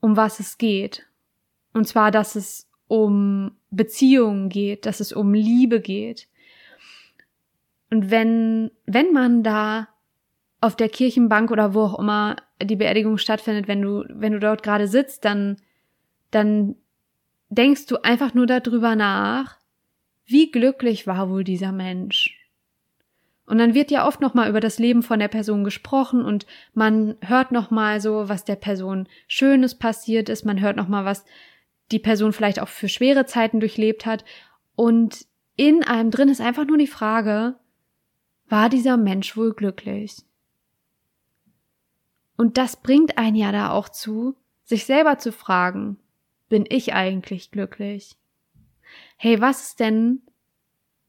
um 0.00 0.16
was 0.16 0.40
es 0.40 0.58
geht. 0.58 1.06
Und 1.72 1.86
zwar, 1.86 2.10
dass 2.10 2.34
es 2.34 2.68
um 2.88 3.56
Beziehungen 3.70 4.48
geht, 4.48 4.86
dass 4.86 5.00
es 5.00 5.12
um 5.12 5.32
Liebe 5.32 5.80
geht. 5.80 6.28
Und 7.90 8.10
wenn, 8.10 8.70
wenn 8.86 9.12
man 9.12 9.42
da 9.42 9.88
auf 10.62 10.76
der 10.76 10.88
Kirchenbank 10.88 11.50
oder 11.50 11.74
wo 11.74 11.82
auch 11.82 11.98
immer 11.98 12.36
die 12.62 12.76
Beerdigung 12.76 13.18
stattfindet, 13.18 13.66
wenn 13.66 13.82
du, 13.82 14.04
wenn 14.08 14.32
du 14.32 14.38
dort 14.38 14.62
gerade 14.62 14.86
sitzt, 14.86 15.24
dann, 15.24 15.56
dann 16.30 16.76
denkst 17.50 17.86
du 17.86 18.02
einfach 18.02 18.32
nur 18.32 18.46
darüber 18.46 18.94
nach, 18.94 19.58
wie 20.24 20.52
glücklich 20.52 21.06
war 21.08 21.28
wohl 21.28 21.42
dieser 21.42 21.72
Mensch. 21.72 22.38
Und 23.44 23.58
dann 23.58 23.74
wird 23.74 23.90
ja 23.90 24.06
oft 24.06 24.20
nochmal 24.20 24.48
über 24.48 24.60
das 24.60 24.78
Leben 24.78 25.02
von 25.02 25.18
der 25.18 25.26
Person 25.26 25.64
gesprochen 25.64 26.24
und 26.24 26.46
man 26.74 27.16
hört 27.22 27.50
nochmal 27.50 28.00
so, 28.00 28.28
was 28.28 28.44
der 28.44 28.56
Person 28.56 29.08
Schönes 29.26 29.76
passiert 29.76 30.28
ist, 30.28 30.44
man 30.44 30.60
hört 30.60 30.76
nochmal, 30.76 31.04
was 31.04 31.24
die 31.90 31.98
Person 31.98 32.32
vielleicht 32.32 32.60
auch 32.60 32.68
für 32.68 32.88
schwere 32.88 33.26
Zeiten 33.26 33.58
durchlebt 33.58 34.06
hat. 34.06 34.24
Und 34.76 35.26
in 35.56 35.82
einem 35.82 36.12
drin 36.12 36.28
ist 36.28 36.40
einfach 36.40 36.64
nur 36.64 36.78
die 36.78 36.86
Frage, 36.86 37.56
war 38.48 38.68
dieser 38.68 38.96
Mensch 38.96 39.36
wohl 39.36 39.52
glücklich? 39.52 40.22
Und 42.42 42.58
das 42.58 42.74
bringt 42.74 43.18
einen 43.18 43.36
ja 43.36 43.52
da 43.52 43.70
auch 43.70 43.88
zu, 43.88 44.34
sich 44.64 44.84
selber 44.84 45.16
zu 45.16 45.30
fragen, 45.30 46.00
bin 46.48 46.66
ich 46.68 46.92
eigentlich 46.92 47.52
glücklich? 47.52 48.16
Hey, 49.16 49.40
was 49.40 49.68
ist 49.68 49.78
denn, 49.78 50.22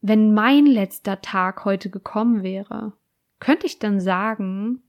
wenn 0.00 0.32
mein 0.32 0.64
letzter 0.64 1.22
Tag 1.22 1.64
heute 1.64 1.90
gekommen 1.90 2.44
wäre? 2.44 2.92
Könnte 3.40 3.66
ich 3.66 3.80
dann 3.80 3.98
sagen, 3.98 4.84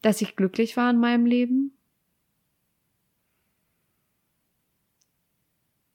dass 0.00 0.22
ich 0.22 0.36
glücklich 0.36 0.76
war 0.76 0.88
in 0.88 1.00
meinem 1.00 1.26
Leben? 1.26 1.76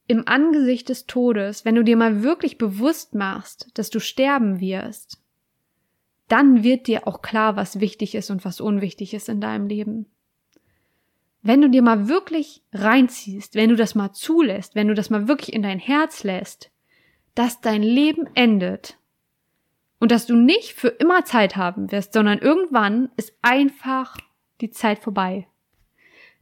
Im 0.08 0.28
Angesicht 0.28 0.89
des 0.89 1.06
Todes, 1.06 1.63
wenn 1.63 1.76
du 1.76 1.84
dir 1.86 1.96
mal 1.96 2.24
wirklich 2.24 2.58
bewusst 2.58 3.16
machst, 3.16 3.70
dass 3.76 3.89
du 3.89 4.02
sterben 4.02 4.60
wirst, 4.60 5.23
dann 6.34 6.63
wird 6.63 6.88
dir 6.88 7.08
auch 7.08 7.22
klar, 7.22 7.56
was 7.58 7.80
wichtig 7.80 8.15
ist 8.15 8.32
und 8.32 8.43
was 8.43 8.60
unwichtig 8.60 9.13
ist 9.13 9.30
in 9.30 9.39
deinem 9.39 9.67
Leben. 9.67 10.08
Wenn 11.43 11.62
du 11.62 11.69
dir 11.69 11.84
mal 11.84 12.08
wirklich 12.08 12.63
reinziehst, 12.74 13.54
wenn 13.54 13.69
du 13.69 13.76
das 13.76 13.93
mal 13.93 14.13
zulässt, 14.13 14.74
wenn 14.74 14.88
du 14.88 14.96
das 14.96 15.12
mal 15.12 15.28
wirklich 15.28 15.54
in 15.54 15.62
dein 15.62 15.78
Herz 15.78 16.24
lässt, 16.24 16.72
dass 17.36 17.62
dein 17.62 17.84
Leben 17.84 18.28
endet 18.34 18.98
und 20.00 20.12
dass 20.12 20.26
du 20.26 20.36
nicht 20.36 20.74
für 20.74 20.88
immer 20.88 21.24
Zeit 21.24 21.56
haben 21.56 21.91
wirst, 21.91 22.13
sondern 22.13 22.39
irgendwann 22.39 23.12
ist 23.15 23.38
einfach 23.43 24.17
die 24.60 24.72
Zeit 24.72 24.98
vorbei. 24.98 25.48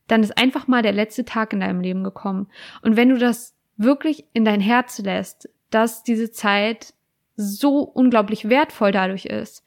Dann 0.07 0.23
ist 0.23 0.37
einfach 0.37 0.69
mal 0.69 0.83
der 0.83 0.93
letzte 0.93 1.25
Tag 1.25 1.51
in 1.51 1.59
deinem 1.59 1.81
Leben 1.81 2.05
gekommen. 2.05 2.47
Und 2.81 2.95
wenn 2.95 3.09
du 3.09 3.17
das 3.17 3.57
wirklich 3.75 4.25
in 4.31 4.45
dein 4.45 4.61
Herz 4.61 4.99
lässt, 4.99 5.49
dass 5.69 6.01
diese 6.03 6.31
Zeit 6.31 6.93
so 7.35 7.79
unglaublich 7.79 8.49
wertvoll 8.49 8.91
dadurch 8.91 9.25
ist, 9.25 9.63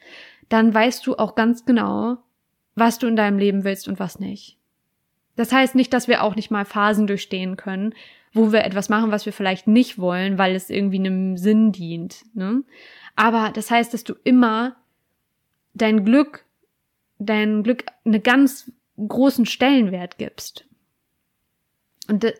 dann 0.48 0.72
weißt 0.72 1.06
du 1.06 1.16
auch 1.16 1.34
ganz 1.34 1.64
genau, 1.64 2.18
was 2.74 2.98
du 2.98 3.06
in 3.06 3.16
deinem 3.16 3.38
Leben 3.38 3.64
willst 3.64 3.88
und 3.88 3.98
was 3.98 4.18
nicht. 4.18 4.58
Das 5.36 5.52
heißt 5.52 5.74
nicht, 5.74 5.92
dass 5.92 6.08
wir 6.08 6.22
auch 6.22 6.36
nicht 6.36 6.50
mal 6.50 6.64
Phasen 6.64 7.06
durchstehen 7.06 7.56
können, 7.56 7.94
wo 8.32 8.52
wir 8.52 8.64
etwas 8.64 8.88
machen, 8.88 9.10
was 9.10 9.26
wir 9.26 9.32
vielleicht 9.32 9.66
nicht 9.66 9.98
wollen, 9.98 10.38
weil 10.38 10.54
es 10.54 10.70
irgendwie 10.70 10.98
einem 10.98 11.36
Sinn 11.36 11.72
dient. 11.72 12.24
Ne? 12.34 12.62
Aber 13.16 13.50
das 13.52 13.70
heißt, 13.70 13.94
dass 13.94 14.04
du 14.04 14.14
immer 14.24 14.76
dein 15.72 16.04
Glück, 16.04 16.44
dein 17.18 17.62
Glück 17.62 17.84
eine 18.04 18.20
ganz 18.20 18.70
großen 18.96 19.46
Stellenwert 19.46 20.18
gibst. 20.18 20.66
Und 22.08 22.32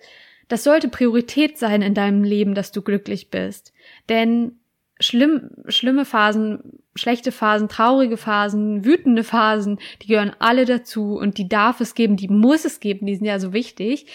das 0.49 0.65
sollte 0.65 0.89
Priorität 0.89 1.59
sein 1.59 1.83
in 1.83 1.95
deinem 1.95 2.23
Leben, 2.23 2.55
dass 2.55 2.71
du 2.71 2.83
glücklich 2.83 3.31
bist. 3.31 3.73
Denn 4.09 4.59
schlimm, 5.01 5.51
schlimme 5.67 6.05
Phasen, 6.05 6.81
schlechte 6.95 7.33
Phasen, 7.33 7.69
traurige 7.69 8.17
Phasen, 8.17 8.85
wütende 8.85 9.25
Phasen, 9.25 9.79
die 10.03 10.09
gehören 10.09 10.35
alle 10.39 10.65
dazu 10.65 11.17
und 11.17 11.39
die 11.39 11.49
darf 11.49 11.81
es 11.81 11.95
geben, 11.95 12.17
die 12.17 12.29
muss 12.29 12.65
es 12.65 12.81
geben, 12.81 13.07
die 13.07 13.17
sind 13.17 13.27
ja 13.27 13.39
so 13.39 13.53
wichtig. 13.53 14.07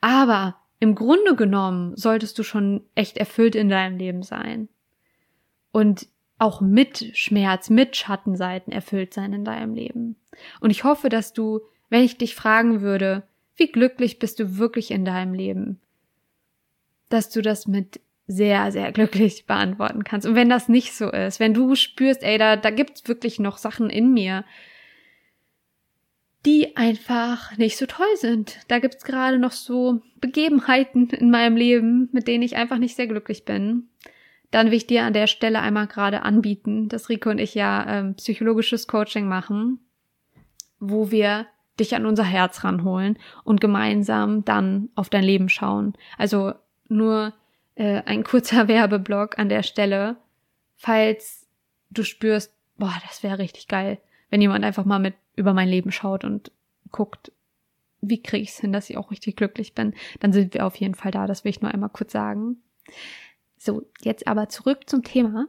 Aber 0.00 0.56
im 0.80 0.94
Grunde 0.94 1.34
genommen 1.34 1.96
solltest 1.96 2.38
du 2.38 2.42
schon 2.42 2.82
echt 2.94 3.18
erfüllt 3.18 3.56
in 3.56 3.68
deinem 3.68 3.98
Leben 3.98 4.22
sein. 4.22 4.68
Und 5.72 6.06
auch 6.38 6.60
mit 6.60 7.10
Schmerz, 7.14 7.68
mit 7.68 7.96
Schattenseiten 7.96 8.72
erfüllt 8.72 9.12
sein 9.12 9.32
in 9.32 9.44
deinem 9.44 9.74
Leben. 9.74 10.16
Und 10.60 10.70
ich 10.70 10.84
hoffe, 10.84 11.08
dass 11.08 11.32
du, 11.32 11.60
wenn 11.88 12.04
ich 12.04 12.16
dich 12.16 12.36
fragen 12.36 12.80
würde, 12.80 13.24
wie 13.56 13.66
glücklich 13.66 14.20
bist 14.20 14.38
du 14.38 14.56
wirklich 14.56 14.92
in 14.92 15.04
deinem 15.04 15.34
Leben, 15.34 15.80
dass 17.08 17.28
du 17.28 17.42
das 17.42 17.66
mit 17.66 18.00
sehr, 18.28 18.70
sehr 18.70 18.92
glücklich 18.92 19.46
beantworten 19.46 20.04
kannst. 20.04 20.26
Und 20.26 20.34
wenn 20.34 20.50
das 20.50 20.68
nicht 20.68 20.94
so 20.94 21.10
ist, 21.10 21.40
wenn 21.40 21.54
du 21.54 21.74
spürst, 21.74 22.22
ey, 22.22 22.36
da, 22.36 22.56
da 22.56 22.70
gibt's 22.70 23.08
wirklich 23.08 23.40
noch 23.40 23.56
Sachen 23.56 23.88
in 23.88 24.12
mir, 24.12 24.44
die 26.44 26.76
einfach 26.76 27.56
nicht 27.56 27.76
so 27.76 27.86
toll 27.86 28.06
sind. 28.16 28.58
Da 28.68 28.78
gibt's 28.78 29.04
gerade 29.04 29.38
noch 29.38 29.52
so 29.52 30.02
Begebenheiten 30.20 31.08
in 31.08 31.30
meinem 31.30 31.56
Leben, 31.56 32.10
mit 32.12 32.28
denen 32.28 32.42
ich 32.42 32.56
einfach 32.56 32.78
nicht 32.78 32.96
sehr 32.96 33.06
glücklich 33.06 33.46
bin. 33.46 33.88
Dann 34.50 34.66
will 34.66 34.74
ich 34.74 34.86
dir 34.86 35.04
an 35.04 35.14
der 35.14 35.26
Stelle 35.26 35.60
einmal 35.60 35.86
gerade 35.86 36.22
anbieten, 36.22 36.88
dass 36.88 37.08
Rico 37.08 37.30
und 37.30 37.38
ich 37.38 37.54
ja 37.54 37.84
ähm, 37.88 38.14
psychologisches 38.14 38.86
Coaching 38.86 39.26
machen, 39.26 39.80
wo 40.78 41.10
wir 41.10 41.46
dich 41.80 41.94
an 41.94 42.06
unser 42.06 42.24
Herz 42.24 42.62
ranholen 42.62 43.18
und 43.44 43.60
gemeinsam 43.60 44.44
dann 44.44 44.90
auf 44.94 45.08
dein 45.08 45.24
Leben 45.24 45.48
schauen. 45.48 45.94
Also 46.16 46.52
nur 46.88 47.34
äh, 47.78 48.02
ein 48.04 48.24
kurzer 48.24 48.68
Werbeblock 48.68 49.38
an 49.38 49.48
der 49.48 49.62
Stelle, 49.62 50.16
falls 50.76 51.46
du 51.90 52.02
spürst, 52.02 52.52
boah, 52.76 52.94
das 53.06 53.22
wäre 53.22 53.38
richtig 53.38 53.68
geil, 53.68 53.98
wenn 54.30 54.42
jemand 54.42 54.64
einfach 54.64 54.84
mal 54.84 54.98
mit 54.98 55.14
über 55.36 55.54
mein 55.54 55.68
Leben 55.68 55.92
schaut 55.92 56.24
und 56.24 56.50
guckt, 56.90 57.32
wie 58.00 58.22
kriege 58.22 58.42
ich 58.42 58.50
es 58.50 58.60
hin, 58.60 58.72
dass 58.72 58.90
ich 58.90 58.96
auch 58.96 59.10
richtig 59.10 59.36
glücklich 59.36 59.74
bin, 59.74 59.94
dann 60.20 60.32
sind 60.32 60.54
wir 60.54 60.66
auf 60.66 60.76
jeden 60.76 60.94
Fall 60.94 61.10
da. 61.10 61.26
Das 61.26 61.44
will 61.44 61.50
ich 61.50 61.60
nur 61.60 61.72
einmal 61.72 61.88
kurz 61.88 62.12
sagen. 62.12 62.62
So, 63.56 63.86
jetzt 64.02 64.26
aber 64.26 64.48
zurück 64.48 64.88
zum 64.88 65.02
Thema. 65.02 65.46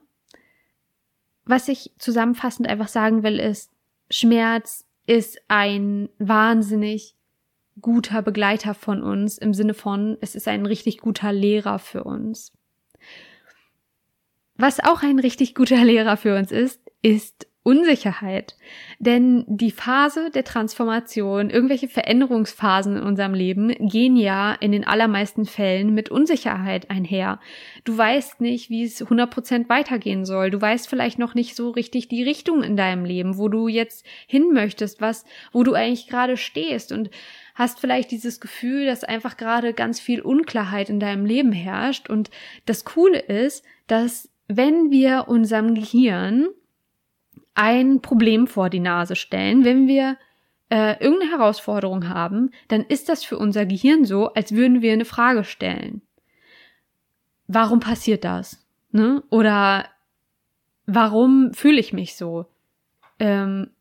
Was 1.45 1.67
ich 1.67 1.91
zusammenfassend 1.97 2.67
einfach 2.67 2.87
sagen 2.87 3.23
will, 3.23 3.39
ist, 3.39 3.71
Schmerz 4.09 4.85
ist 5.05 5.41
ein 5.47 6.09
wahnsinnig 6.17 7.15
guter 7.81 8.21
Begleiter 8.21 8.73
von 8.73 9.03
uns 9.03 9.37
im 9.37 9.53
Sinne 9.53 9.73
von, 9.73 10.17
es 10.21 10.35
ist 10.35 10.47
ein 10.47 10.65
richtig 10.65 10.99
guter 10.99 11.33
Lehrer 11.33 11.79
für 11.79 12.03
uns. 12.03 12.51
Was 14.55 14.79
auch 14.79 15.03
ein 15.03 15.19
richtig 15.19 15.55
guter 15.55 15.83
Lehrer 15.83 16.17
für 16.17 16.37
uns 16.37 16.51
ist, 16.51 16.81
ist 17.01 17.48
Unsicherheit. 17.63 18.55
Denn 18.99 19.43
die 19.47 19.71
Phase 19.71 20.31
der 20.31 20.45
Transformation, 20.45 21.49
irgendwelche 21.49 21.89
Veränderungsphasen 21.89 22.97
in 22.97 23.03
unserem 23.03 23.33
Leben 23.33 23.69
gehen 23.79 24.15
ja 24.15 24.53
in 24.53 24.71
den 24.71 24.87
allermeisten 24.87 25.45
Fällen 25.45 25.93
mit 25.93 26.09
Unsicherheit 26.09 26.89
einher. 26.89 27.39
Du 27.83 27.97
weißt 27.97 28.39
nicht, 28.39 28.69
wie 28.69 28.83
es 28.83 29.05
100% 29.05 29.67
weitergehen 29.67 30.25
soll. 30.25 30.51
Du 30.51 30.61
weißt 30.61 30.87
vielleicht 30.87 31.19
noch 31.19 31.35
nicht 31.35 31.55
so 31.55 31.69
richtig 31.69 32.07
die 32.07 32.23
Richtung 32.23 32.63
in 32.63 32.77
deinem 32.77 33.03
Leben, 33.03 33.37
wo 33.37 33.49
du 33.49 33.67
jetzt 33.67 34.05
hin 34.25 34.51
möchtest, 34.53 35.01
was, 35.01 35.25
wo 35.51 35.63
du 35.63 35.73
eigentlich 35.73 36.07
gerade 36.07 36.37
stehst 36.37 36.93
und 36.93 37.09
hast 37.55 37.81
vielleicht 37.81 38.11
dieses 38.11 38.39
Gefühl, 38.39 38.85
dass 38.85 39.03
einfach 39.03 39.35
gerade 39.35 39.73
ganz 39.73 39.99
viel 39.99 40.21
Unklarheit 40.21 40.89
in 40.89 41.01
deinem 41.01 41.25
Leben 41.25 41.51
herrscht. 41.51 42.09
Und 42.09 42.29
das 42.65 42.85
Coole 42.85 43.19
ist, 43.19 43.65
dass 43.87 44.29
wenn 44.47 44.91
wir 44.91 45.25
unserem 45.27 45.75
Gehirn 45.75 46.47
ein 47.59 48.01
Problem 48.01 48.47
vor 48.47 48.69
die 48.69 48.79
Nase 48.79 49.17
stellen, 49.17 49.65
wenn 49.65 49.85
wir 49.89 50.17
äh, 50.69 51.03
irgendeine 51.03 51.31
Herausforderung 51.31 52.07
haben, 52.07 52.51
dann 52.69 52.85
ist 52.85 53.09
das 53.09 53.25
für 53.25 53.37
unser 53.37 53.65
Gehirn 53.65 54.05
so, 54.05 54.33
als 54.33 54.53
würden 54.53 54.81
wir 54.81 54.93
eine 54.93 55.03
Frage 55.03 55.43
stellen. 55.43 56.01
Warum 57.47 57.81
passiert 57.81 58.23
das? 58.23 58.65
Ne? 58.91 59.23
Oder 59.29 59.89
warum 60.85 61.53
fühle 61.53 61.81
ich 61.81 61.91
mich 61.91 62.15
so? 62.15 62.45
Ähm, 63.19 63.71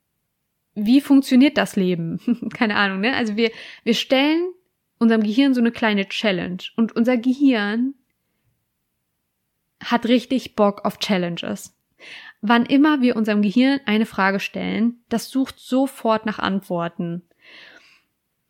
wie 0.75 1.01
funktioniert 1.01 1.57
das 1.57 1.77
Leben? 1.77 2.51
Keine 2.55 2.75
Ahnung, 2.75 3.01
ne? 3.01 3.15
Also 3.15 3.37
wir, 3.37 3.53
wir 3.85 3.95
stellen 3.95 4.51
unserem 4.99 5.23
Gehirn 5.23 5.55
so 5.55 5.61
eine 5.61 5.71
kleine 5.71 6.09
Challenge 6.09 6.65
und 6.75 6.97
unser 6.97 7.17
Gehirn 7.17 7.95
hat 9.85 10.07
richtig 10.07 10.57
Bock 10.57 10.85
auf 10.85 10.99
Challenges. 10.99 11.78
Wann 12.41 12.67
immer 12.67 13.01
wir 13.01 13.17
unserem 13.17 13.43
Gehirn 13.43 13.81
eine 13.87 14.07
Frage 14.07 14.41
stellen, 14.41 15.03
das 15.09 15.29
sucht 15.31 15.59
sofort 15.59 16.27
nach 16.27 16.39
Antworten. 16.39 17.23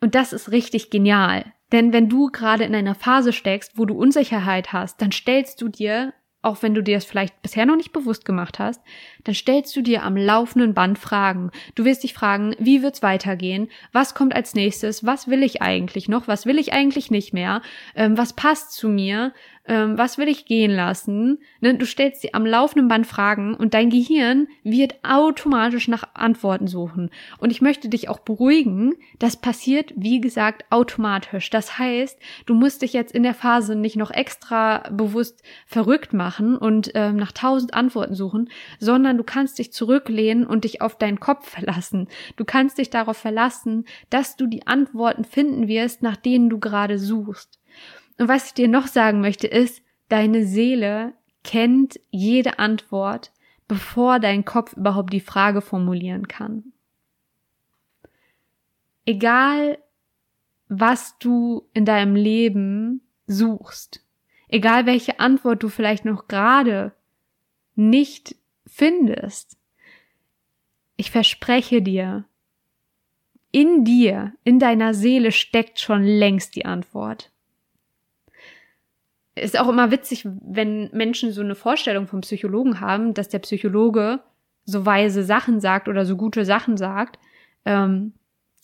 Und 0.01 0.14
das 0.14 0.33
ist 0.33 0.53
richtig 0.53 0.90
genial. 0.90 1.44
Denn 1.72 1.92
wenn 1.92 2.09
du 2.09 2.29
gerade 2.29 2.64
in 2.64 2.74
einer 2.74 2.94
Phase 2.94 3.33
steckst, 3.33 3.77
wo 3.77 3.85
du 3.85 3.94
Unsicherheit 3.94 4.72
hast, 4.72 5.01
dann 5.03 5.12
stellst 5.12 5.61
du 5.61 5.68
dir 5.68 6.12
auch 6.40 6.62
wenn 6.62 6.74
du 6.74 6.83
dir 6.83 6.96
das 6.96 7.05
vielleicht 7.05 7.42
bisher 7.42 7.66
noch 7.66 7.77
nicht 7.77 7.92
bewusst 7.92 8.24
gemacht 8.24 8.59
hast, 8.61 8.81
dann 9.24 9.35
stellst 9.35 9.74
du 9.74 9.83
dir 9.83 10.05
am 10.05 10.16
laufenden 10.16 10.72
Band 10.72 10.98
Fragen. 10.98 11.51
Du 11.74 11.85
wirst 11.85 12.05
dich 12.05 12.14
fragen, 12.14 12.55
wie 12.61 12.83
wird's 12.83 13.03
weitergehen? 13.03 13.68
Was 13.92 14.14
kommt 14.14 14.35
als 14.35 14.55
nächstes? 14.55 15.05
Was 15.05 15.27
will 15.27 15.42
ich 15.42 15.62
eigentlich 15.62 16.09
noch? 16.09 16.29
Was 16.29 16.46
will 16.46 16.59
ich 16.59 16.72
eigentlich 16.72 17.11
nicht 17.11 17.35
mehr? 17.35 17.61
Ähm, 17.96 18.16
was 18.16 18.35
passt 18.35 18.72
zu 18.72 18.88
mir? 18.88 19.33
Ähm, 19.68 19.98
was 19.98 20.18
will 20.18 20.28
ich 20.28 20.46
gehen 20.46 20.70
lassen? 20.70 21.38
Ne? 21.61 21.74
Du 21.74 21.87
stellst 21.87 22.22
dir 22.22 22.31
am 22.33 22.46
laufenden 22.46 22.88
Band 22.88 23.07
Fragen 23.07 23.54
und 23.54 23.74
dein 23.74 23.90
Gehirn 23.90 24.48
wird 24.64 24.96
automatisch 25.02 25.88
nach 25.88 26.04
Antworten 26.14 26.66
suchen. 26.66 27.11
Und 27.38 27.50
ich 27.50 27.61
möchte 27.61 27.88
dich 27.88 28.09
auch 28.09 28.18
beruhigen, 28.18 28.94
das 29.18 29.37
passiert, 29.37 29.92
wie 29.96 30.20
gesagt, 30.20 30.64
automatisch. 30.70 31.50
Das 31.50 31.78
heißt, 31.78 32.18
du 32.46 32.54
musst 32.54 32.83
dich 32.83 32.92
jetzt 32.92 33.12
in 33.12 33.22
der 33.22 33.35
Phase 33.35 33.76
nicht 33.76 33.96
noch 33.96 34.11
extra 34.11 34.88
bewusst 34.90 35.42
verrückt 35.66 36.12
machen 36.12 36.57
und 36.57 36.90
ähm, 36.94 37.16
nach 37.16 37.33
tausend 37.33 37.74
Antworten 37.74 38.14
suchen, 38.14 38.50
sondern 38.81 39.18
du 39.18 39.24
kannst 39.24 39.59
dich 39.59 39.72
zurücklehnen 39.72 40.46
und 40.46 40.64
dich 40.64 40.81
auf 40.81 40.96
deinen 40.96 41.20
Kopf 41.20 41.48
verlassen. 41.48 42.09
Du 42.37 42.44
kannst 42.44 42.78
dich 42.78 42.90
darauf 42.90 43.16
verlassen, 43.16 43.85
dass 44.11 44.37
du 44.37 44.46
die 44.46 44.66
Antworten 44.66 45.24
finden 45.24 45.68
wirst, 45.68 46.02
nach 46.02 46.16
denen 46.16 46.48
du 46.48 46.59
gerade 46.59 46.98
suchst. 46.98 47.58
Und 48.18 48.28
was 48.28 48.48
ich 48.48 48.54
dir 48.54 48.68
noch 48.68 48.87
sagen 48.87 49.20
möchte 49.20 49.46
ist, 49.46 49.83
deine 50.09 50.44
Seele 50.44 51.14
kennt 51.44 52.00
jede 52.11 52.59
Antwort, 52.59 53.33
bevor 53.68 54.18
dein 54.18 54.44
Kopf 54.44 54.74
überhaupt 54.74 55.12
die 55.12 55.20
Frage 55.20 55.61
formulieren 55.61 56.26
kann. 56.28 56.72
Egal, 59.07 59.78
was 60.68 61.18
du 61.18 61.68
in 61.72 61.85
deinem 61.85 62.14
Leben 62.14 63.00
suchst, 63.26 64.04
egal 64.48 64.85
welche 64.87 65.20
Antwort 65.20 65.62
du 65.62 65.68
vielleicht 65.68 66.04
noch 66.04 66.28
gerade 66.28 66.92
nicht 67.74 68.37
findest, 68.66 69.57
ich 70.96 71.11
verspreche 71.11 71.81
dir, 71.81 72.24
in 73.50 73.85
dir, 73.85 74.35
in 74.44 74.59
deiner 74.59 74.92
Seele 74.92 75.33
steckt 75.33 75.81
schon 75.81 76.02
längst 76.02 76.57
die 76.57 76.66
Antwort. 76.66 77.31
Ist 79.40 79.59
auch 79.59 79.68
immer 79.68 79.90
witzig, 79.90 80.27
wenn 80.40 80.90
Menschen 80.92 81.33
so 81.33 81.40
eine 81.40 81.55
Vorstellung 81.55 82.07
vom 82.07 82.20
Psychologen 82.20 82.81
haben, 82.81 83.14
dass 83.14 83.29
der 83.29 83.40
Psychologe 83.40 84.20
so 84.64 84.85
weise 84.85 85.24
Sachen 85.24 85.61
sagt 85.61 85.88
oder 85.88 86.05
so 86.05 86.16
gute 86.16 86.44
Sachen 86.44 86.77
sagt, 86.77 87.18
ähm, 87.64 88.12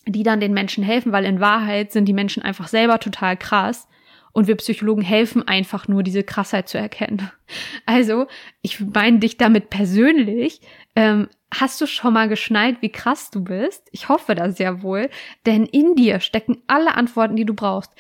die 0.07 0.23
dann 0.23 0.41
den 0.41 0.53
Menschen 0.53 0.85
helfen, 0.85 1.13
weil 1.13 1.25
in 1.25 1.41
Wahrheit 1.41 1.93
sind 1.93 2.07
die 2.07 2.13
Menschen 2.13 2.43
einfach 2.43 2.69
selber 2.69 2.99
total 2.99 3.37
krass 3.37 3.89
und 4.35 4.49
wir 4.49 4.57
Psychologen 4.57 5.03
helfen 5.03 5.47
einfach 5.47 5.89
nur, 5.89 6.03
diese 6.03 6.25
Krassheit 6.25 6.69
zu 6.69 6.77
erkennen. 6.77 7.31
Also, 7.87 8.27
ich 8.63 8.81
meine 8.81 9.19
dich 9.19 9.37
damit 9.37 9.69
persönlich. 9.69 10.61
Ähm, 10.97 11.29
hast 11.53 11.81
du 11.81 11.87
schon 11.87 12.15
mal 12.15 12.29
geschnallt, 12.29 12.79
wie 12.81 12.89
krass 12.89 13.31
du 13.31 13.45
bist? 13.45 13.89
Ich 13.93 14.09
hoffe 14.09 14.35
das 14.35 14.59
ja 14.59 14.83
wohl, 14.83 15.11
denn 15.47 15.67
in 15.67 15.95
dir 15.95 16.21
stecken 16.21 16.63
alle 16.67 16.95
Antworten, 16.95 17.37
die 17.37 17.45
du 17.45 17.55
brauchst. 17.55 17.93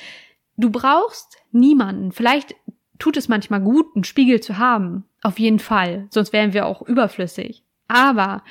Du 0.57 0.71
brauchst 0.71 1.37
niemanden. 1.53 2.13
Vielleicht 2.13 2.57
tut 3.05 3.19
es 3.19 3.29
manchmal 3.29 3.61
gut, 3.61 3.95
einen 3.95 4.05
Spiegel 4.05 4.41
zu 4.41 4.57
haben. 4.57 5.05
Auf 5.21 5.39
jeden 5.39 5.59
Fall. 5.59 6.07
Sonst 6.09 6.33
wären 6.33 6.55
wir 6.55 6.65
auch 6.65 6.81
überflüssig. 6.81 7.63
Aber 7.87 8.43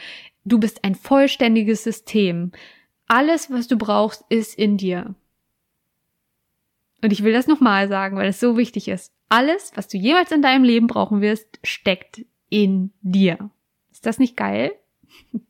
du 0.46 0.60
bist 0.60 0.84
ein 0.84 0.94
vollständiges 0.94 1.84
System. 1.84 2.52
Alles, 3.08 3.50
was 3.50 3.68
du 3.68 3.80
brauchst, 3.80 4.24
ist 4.30 4.54
in 4.54 4.78
dir. 4.78 5.16
Und 7.02 7.12
ich 7.12 7.24
will 7.24 7.34
das 7.34 7.48
nochmal 7.48 7.88
sagen, 7.88 8.16
weil 8.16 8.30
es 8.30 8.40
so 8.40 8.56
wichtig 8.56 8.90
ist. 8.90 9.12
Alles, 9.28 9.72
was 9.74 9.88
du 9.88 9.98
jemals 9.98 10.32
in 10.32 10.44
deinem 10.44 10.64
Leben 10.64 10.86
brauchen 10.86 11.22
wirst, 11.22 11.48
steckt 11.64 12.24
in 12.50 12.94
dir. 13.02 13.50
Ist 13.92 14.06
das 14.06 14.20
nicht 14.20 14.38
geil? 14.38 14.72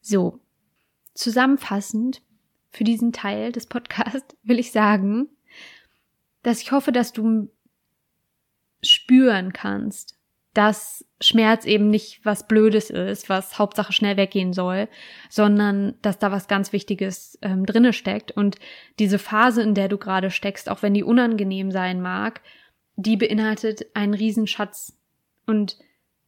so. 0.00 0.40
Zusammenfassend 1.14 2.20
für 2.70 2.82
diesen 2.82 3.12
Teil 3.12 3.52
des 3.52 3.66
Podcasts 3.66 4.34
will 4.42 4.58
ich 4.58 4.72
sagen, 4.72 5.28
dass 6.42 6.62
ich 6.62 6.72
hoffe, 6.72 6.92
dass 6.92 7.12
du 7.12 7.50
spüren 8.82 9.52
kannst, 9.52 10.18
dass 10.54 11.04
Schmerz 11.20 11.64
eben 11.64 11.88
nicht 11.88 12.24
was 12.24 12.46
Blödes 12.46 12.90
ist, 12.90 13.28
was 13.28 13.58
Hauptsache 13.58 13.92
schnell 13.92 14.16
weggehen 14.16 14.52
soll, 14.52 14.88
sondern 15.30 15.94
dass 16.02 16.18
da 16.18 16.30
was 16.30 16.46
ganz 16.46 16.72
Wichtiges 16.72 17.38
ähm, 17.40 17.64
drinne 17.64 17.92
steckt. 17.92 18.32
Und 18.32 18.58
diese 18.98 19.18
Phase, 19.18 19.62
in 19.62 19.74
der 19.74 19.88
du 19.88 19.96
gerade 19.96 20.30
steckst, 20.30 20.68
auch 20.68 20.82
wenn 20.82 20.94
die 20.94 21.04
unangenehm 21.04 21.70
sein 21.70 22.02
mag, 22.02 22.42
die 22.96 23.16
beinhaltet 23.16 23.86
einen 23.94 24.12
Riesenschatz. 24.12 24.98
Und 25.46 25.78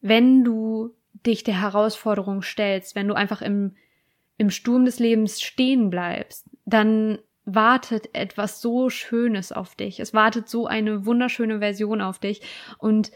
wenn 0.00 0.42
du 0.42 0.94
dich 1.26 1.44
der 1.44 1.60
Herausforderung 1.60 2.40
stellst, 2.40 2.94
wenn 2.94 3.08
du 3.08 3.14
einfach 3.14 3.42
im, 3.42 3.76
im 4.38 4.50
Sturm 4.50 4.86
des 4.86 4.98
Lebens 4.98 5.42
stehen 5.42 5.90
bleibst, 5.90 6.48
dann 6.64 7.18
wartet 7.44 8.14
etwas 8.14 8.60
so 8.60 8.90
Schönes 8.90 9.52
auf 9.52 9.74
dich. 9.74 10.00
Es 10.00 10.14
wartet 10.14 10.48
so 10.48 10.66
eine 10.66 11.06
wunderschöne 11.06 11.58
Version 11.58 12.00
auf 12.00 12.18
dich. 12.18 12.40
Und 12.78 13.10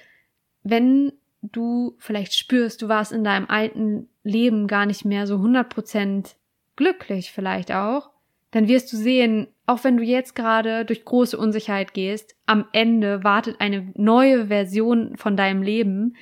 wenn 0.62 1.12
du 1.42 1.94
vielleicht 1.98 2.34
spürst, 2.34 2.82
du 2.82 2.88
warst 2.88 3.12
in 3.12 3.24
deinem 3.24 3.48
alten 3.48 4.08
Leben 4.22 4.66
gar 4.66 4.86
nicht 4.86 5.04
mehr 5.04 5.26
so 5.26 5.36
100% 5.36 6.34
glücklich 6.76 7.32
vielleicht 7.32 7.72
auch, 7.72 8.10
dann 8.50 8.68
wirst 8.68 8.92
du 8.92 8.96
sehen, 8.96 9.48
auch 9.66 9.84
wenn 9.84 9.96
du 9.96 10.02
jetzt 10.02 10.34
gerade 10.34 10.84
durch 10.84 11.04
große 11.04 11.36
Unsicherheit 11.36 11.92
gehst, 11.92 12.34
am 12.46 12.66
Ende 12.72 13.24
wartet 13.24 13.60
eine 13.60 13.92
neue 13.94 14.46
Version 14.46 15.16
von 15.16 15.36
deinem 15.36 15.62
Leben. 15.62 16.16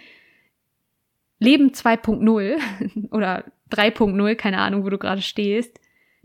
Leben 1.38 1.70
2.0 1.70 3.10
oder 3.12 3.44
3.0, 3.70 4.34
keine 4.34 4.58
Ahnung, 4.58 4.84
wo 4.84 4.90
du 4.90 4.98
gerade 4.98 5.22
stehst, 5.22 5.80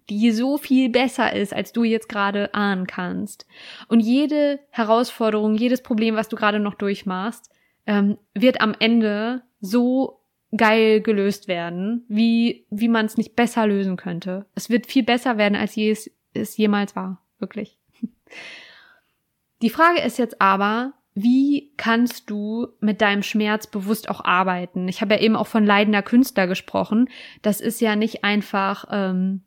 die 0.10 0.32
so 0.32 0.58
viel 0.58 0.90
besser 0.90 1.34
ist, 1.34 1.54
als 1.54 1.74
du 1.74 1.84
jetzt 1.84 2.10
gerade 2.10 2.54
ahnen 2.54 2.88
kannst. 2.88 3.46
Und 3.88 4.00
jede 4.00 4.60
Herausforderung, 4.70 5.56
jedes 5.56 5.82
Problem, 5.84 6.16
was 6.16 6.30
du 6.30 6.36
gerade 6.36 6.60
noch 6.60 6.76
durchmachst, 6.76 7.50
ähm, 7.86 8.18
wird 8.34 8.62
am 8.62 8.76
Ende 8.80 9.44
so 9.60 10.22
geil 10.56 11.02
gelöst 11.02 11.48
werden, 11.48 12.06
wie, 12.08 12.66
wie 12.70 12.90
man 12.90 13.06
es 13.06 13.18
nicht 13.18 13.36
besser 13.36 13.68
lösen 13.68 13.96
könnte. 13.96 14.46
Es 14.54 14.70
wird 14.70 14.86
viel 14.86 15.04
besser 15.04 15.38
werden, 15.38 15.56
als 15.56 15.76
je 15.76 15.92
es, 15.92 16.12
es 16.34 16.58
jemals 16.58 16.96
war. 16.96 17.22
Wirklich. 17.40 17.78
Die 19.62 19.70
Frage 19.70 20.02
ist 20.02 20.18
jetzt 20.18 20.42
aber, 20.42 20.94
wie 21.14 21.72
kannst 21.78 22.30
du 22.30 22.68
mit 22.80 23.02
deinem 23.02 23.24
Schmerz 23.24 23.68
bewusst 23.68 24.10
auch 24.10 24.24
arbeiten? 24.24 24.88
Ich 24.88 25.02
habe 25.02 25.16
ja 25.16 25.22
eben 25.22 25.36
auch 25.36 25.48
von 25.48 25.66
leidender 25.66 26.02
Künstler 26.02 26.48
gesprochen. 26.48 27.10
Das 27.42 27.62
ist 27.62 27.82
ja 27.82 27.96
nicht 27.96 28.24
einfach, 28.24 28.86
ähm, 28.92 29.44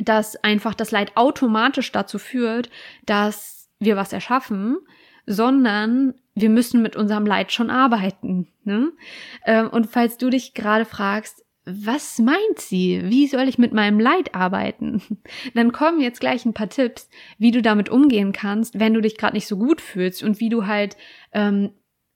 dass 0.00 0.36
einfach 0.42 0.74
das 0.74 0.90
Leid 0.90 1.16
automatisch 1.16 1.92
dazu 1.92 2.18
führt, 2.18 2.70
dass 3.06 3.68
wir 3.78 3.96
was 3.96 4.12
erschaffen, 4.12 4.78
sondern 5.26 6.14
wir 6.34 6.48
müssen 6.48 6.82
mit 6.82 6.96
unserem 6.96 7.26
Leid 7.26 7.52
schon 7.52 7.70
arbeiten. 7.70 8.48
Ne? 8.64 8.92
Ähm, 9.44 9.68
und 9.68 9.86
falls 9.86 10.16
du 10.16 10.30
dich 10.30 10.54
gerade 10.54 10.84
fragst, 10.84 11.44
was 11.64 12.18
meint 12.18 12.58
sie? 12.58 13.02
Wie 13.04 13.26
soll 13.26 13.46
ich 13.46 13.58
mit 13.58 13.74
meinem 13.74 14.00
Leid 14.00 14.34
arbeiten? 14.34 15.02
Dann 15.54 15.72
kommen 15.72 16.00
jetzt 16.00 16.20
gleich 16.20 16.46
ein 16.46 16.54
paar 16.54 16.70
Tipps, 16.70 17.10
wie 17.36 17.50
du 17.50 17.60
damit 17.60 17.90
umgehen 17.90 18.32
kannst, 18.32 18.80
wenn 18.80 18.94
du 18.94 19.02
dich 19.02 19.18
gerade 19.18 19.34
nicht 19.34 19.46
so 19.46 19.58
gut 19.58 19.80
fühlst 19.80 20.22
und 20.22 20.40
wie 20.40 20.48
du 20.48 20.66
halt 20.66 20.96
ähm, 21.32 21.72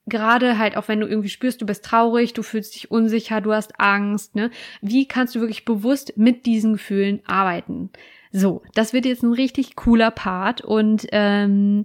gerade 0.06 0.58
halt 0.58 0.76
auch 0.76 0.88
wenn 0.88 1.00
du 1.00 1.06
irgendwie 1.06 1.28
spürst, 1.28 1.60
du 1.60 1.66
bist 1.66 1.84
traurig, 1.84 2.32
du 2.32 2.42
fühlst 2.42 2.74
dich 2.74 2.90
unsicher, 2.90 3.40
du 3.40 3.52
hast 3.52 3.78
Angst, 3.80 4.34
ne? 4.34 4.50
Wie 4.80 5.06
kannst 5.06 5.34
du 5.34 5.40
wirklich 5.40 5.64
bewusst 5.64 6.14
mit 6.16 6.46
diesen 6.46 6.74
Gefühlen 6.74 7.20
arbeiten? 7.26 7.90
So, 8.32 8.62
das 8.74 8.92
wird 8.92 9.04
jetzt 9.04 9.22
ein 9.22 9.32
richtig 9.32 9.76
cooler 9.76 10.10
Part 10.10 10.62
und 10.62 11.06
ähm, 11.12 11.84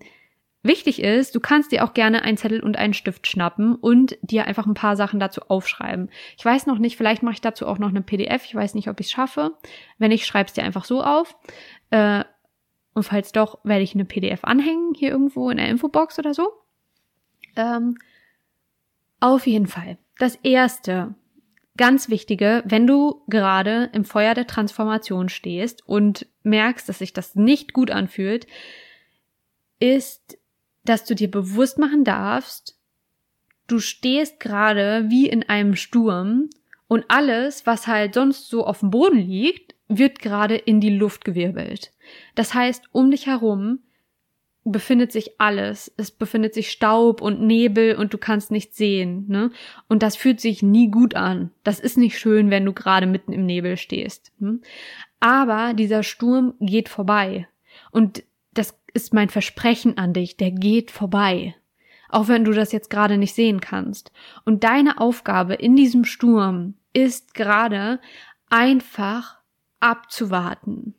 Wichtig 0.67 1.01
ist, 1.01 1.33
du 1.33 1.39
kannst 1.39 1.71
dir 1.71 1.85
auch 1.85 1.93
gerne 1.93 2.23
einen 2.23 2.35
Zettel 2.35 2.61
und 2.61 2.77
einen 2.77 2.93
Stift 2.93 3.25
schnappen 3.25 3.75
und 3.75 4.17
dir 4.21 4.47
einfach 4.47 4.65
ein 4.65 4.73
paar 4.73 4.97
Sachen 4.97 5.17
dazu 5.17 5.41
aufschreiben. 5.47 6.09
Ich 6.37 6.43
weiß 6.43 6.65
noch 6.65 6.77
nicht, 6.77 6.97
vielleicht 6.97 7.23
mache 7.23 7.35
ich 7.35 7.41
dazu 7.41 7.65
auch 7.67 7.77
noch 7.77 7.87
eine 7.87 8.01
PDF. 8.01 8.43
Ich 8.43 8.53
weiß 8.53 8.73
nicht, 8.73 8.89
ob 8.89 8.99
ich 8.99 9.05
es 9.05 9.11
schaffe. 9.13 9.53
Wenn 9.97 10.09
nicht, 10.09 10.25
schreib's 10.25 10.51
dir 10.51 10.63
einfach 10.63 10.83
so 10.83 11.01
auf. 11.01 11.37
Äh, 11.89 12.25
und 12.93 13.03
falls 13.03 13.31
doch, 13.31 13.59
werde 13.63 13.83
ich 13.83 13.93
eine 13.93 14.03
PDF 14.03 14.43
anhängen, 14.43 14.93
hier 14.93 15.09
irgendwo 15.09 15.49
in 15.49 15.55
der 15.57 15.69
Infobox 15.69 16.19
oder 16.19 16.33
so. 16.33 16.51
Ähm, 17.57 17.97
auf 19.19 19.45
jeden 19.47 19.67
Fall. 19.67 19.97
Das 20.19 20.35
erste, 20.43 21.15
ganz 21.75 22.09
wichtige, 22.09 22.63
wenn 22.65 22.87
du 22.87 23.23
gerade 23.27 23.89
im 23.93 24.05
Feuer 24.05 24.33
der 24.33 24.47
Transformation 24.47 25.27
stehst 25.29 25.87
und 25.87 26.27
merkst, 26.43 26.87
dass 26.87 26.99
sich 26.99 27.13
das 27.13 27.35
nicht 27.35 27.73
gut 27.73 27.91
anfühlt, 27.91 28.47
ist 29.79 30.37
dass 30.87 31.03
du 31.03 31.15
dir 31.15 31.29
bewusst 31.29 31.77
machen 31.77 32.03
darfst, 32.03 32.77
du 33.67 33.79
stehst 33.79 34.39
gerade 34.39 35.05
wie 35.09 35.27
in 35.27 35.43
einem 35.43 35.75
Sturm 35.75 36.49
und 36.87 37.05
alles, 37.09 37.65
was 37.65 37.87
halt 37.87 38.13
sonst 38.13 38.49
so 38.49 38.65
auf 38.65 38.79
dem 38.79 38.91
Boden 38.91 39.19
liegt, 39.19 39.75
wird 39.89 40.19
gerade 40.19 40.55
in 40.55 40.79
die 40.79 40.95
Luft 40.95 41.25
gewirbelt. 41.25 41.91
Das 42.35 42.53
heißt, 42.53 42.85
um 42.91 43.11
dich 43.11 43.27
herum 43.27 43.79
befindet 44.71 45.11
sich 45.11 45.39
alles. 45.39 45.93
Es 45.97 46.11
befindet 46.11 46.53
sich 46.53 46.71
Staub 46.71 47.21
und 47.21 47.41
Nebel 47.41 47.95
und 47.95 48.13
du 48.13 48.17
kannst 48.17 48.51
nichts 48.51 48.77
sehen, 48.77 49.25
ne? 49.27 49.51
Und 49.87 50.03
das 50.03 50.15
fühlt 50.15 50.39
sich 50.39 50.63
nie 50.63 50.89
gut 50.89 51.15
an. 51.15 51.51
Das 51.63 51.79
ist 51.79 51.97
nicht 51.97 52.17
schön, 52.17 52.49
wenn 52.49 52.65
du 52.65 52.73
gerade 52.73 53.07
mitten 53.07 53.33
im 53.33 53.45
Nebel 53.45 53.77
stehst. 53.77 54.31
Hm? 54.39 54.61
Aber 55.19 55.73
dieser 55.73 56.03
Sturm 56.03 56.53
geht 56.59 56.89
vorbei. 56.89 57.47
Und 57.91 58.23
das 58.53 58.79
ist 58.93 59.13
mein 59.13 59.29
Versprechen 59.29 59.97
an 59.97 60.13
dich, 60.13 60.37
der 60.37 60.51
geht 60.51 60.91
vorbei. 60.91 61.55
Auch 62.09 62.27
wenn 62.27 62.45
du 62.45 62.51
das 62.51 62.71
jetzt 62.71 62.89
gerade 62.89 63.17
nicht 63.17 63.35
sehen 63.35 63.59
kannst. 63.59 64.11
Und 64.45 64.63
deine 64.63 64.99
Aufgabe 64.99 65.55
in 65.55 65.75
diesem 65.75 66.05
Sturm 66.05 66.75
ist 66.93 67.33
gerade 67.33 67.99
einfach 68.49 69.37
abzuwarten. 69.79 70.95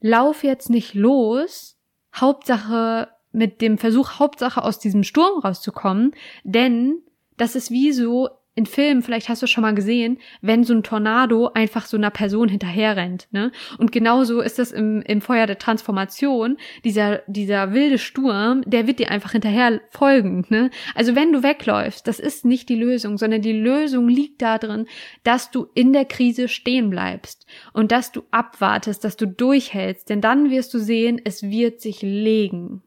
Lauf 0.00 0.44
jetzt 0.44 0.70
nicht 0.70 0.94
los, 0.94 1.77
Hauptsache 2.14 3.08
mit 3.32 3.60
dem 3.60 3.78
Versuch, 3.78 4.18
Hauptsache 4.18 4.62
aus 4.62 4.78
diesem 4.78 5.04
Sturm 5.04 5.40
rauszukommen, 5.40 6.12
denn 6.44 7.02
das 7.36 7.54
ist 7.54 7.70
wie 7.70 7.92
so 7.92 8.28
in 8.58 8.66
Filmen, 8.66 9.02
vielleicht 9.02 9.28
hast 9.28 9.40
du 9.40 9.46
schon 9.46 9.62
mal 9.62 9.74
gesehen, 9.74 10.18
wenn 10.42 10.64
so 10.64 10.74
ein 10.74 10.82
Tornado 10.82 11.50
einfach 11.54 11.86
so 11.86 11.96
einer 11.96 12.10
Person 12.10 12.48
hinterher 12.48 12.96
rennt, 12.96 13.28
ne? 13.30 13.52
Und 13.78 13.92
genauso 13.92 14.40
ist 14.40 14.58
das 14.58 14.72
im, 14.72 15.00
im 15.02 15.20
Feuer 15.20 15.46
der 15.46 15.58
Transformation, 15.58 16.56
dieser, 16.84 17.22
dieser 17.28 17.72
wilde 17.72 17.98
Sturm, 17.98 18.62
der 18.66 18.88
wird 18.88 18.98
dir 18.98 19.12
einfach 19.12 19.30
hinterher 19.30 19.80
folgen, 19.90 20.44
ne? 20.48 20.70
Also 20.96 21.14
wenn 21.14 21.32
du 21.32 21.44
wegläufst, 21.44 22.08
das 22.08 22.18
ist 22.18 22.44
nicht 22.44 22.68
die 22.68 22.74
Lösung, 22.74 23.16
sondern 23.16 23.42
die 23.42 23.52
Lösung 23.52 24.08
liegt 24.08 24.42
darin, 24.42 24.86
dass 25.22 25.52
du 25.52 25.68
in 25.74 25.92
der 25.92 26.04
Krise 26.04 26.48
stehen 26.48 26.90
bleibst 26.90 27.46
und 27.72 27.92
dass 27.92 28.10
du 28.10 28.24
abwartest, 28.32 29.04
dass 29.04 29.16
du 29.16 29.28
durchhältst, 29.28 30.10
denn 30.10 30.20
dann 30.20 30.50
wirst 30.50 30.74
du 30.74 30.80
sehen, 30.80 31.20
es 31.22 31.44
wird 31.44 31.80
sich 31.80 32.02
legen. 32.02 32.82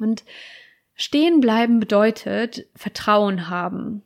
Und 0.00 0.24
stehen 0.94 1.40
bleiben 1.40 1.78
bedeutet 1.78 2.64
Vertrauen 2.74 3.50
haben. 3.50 4.02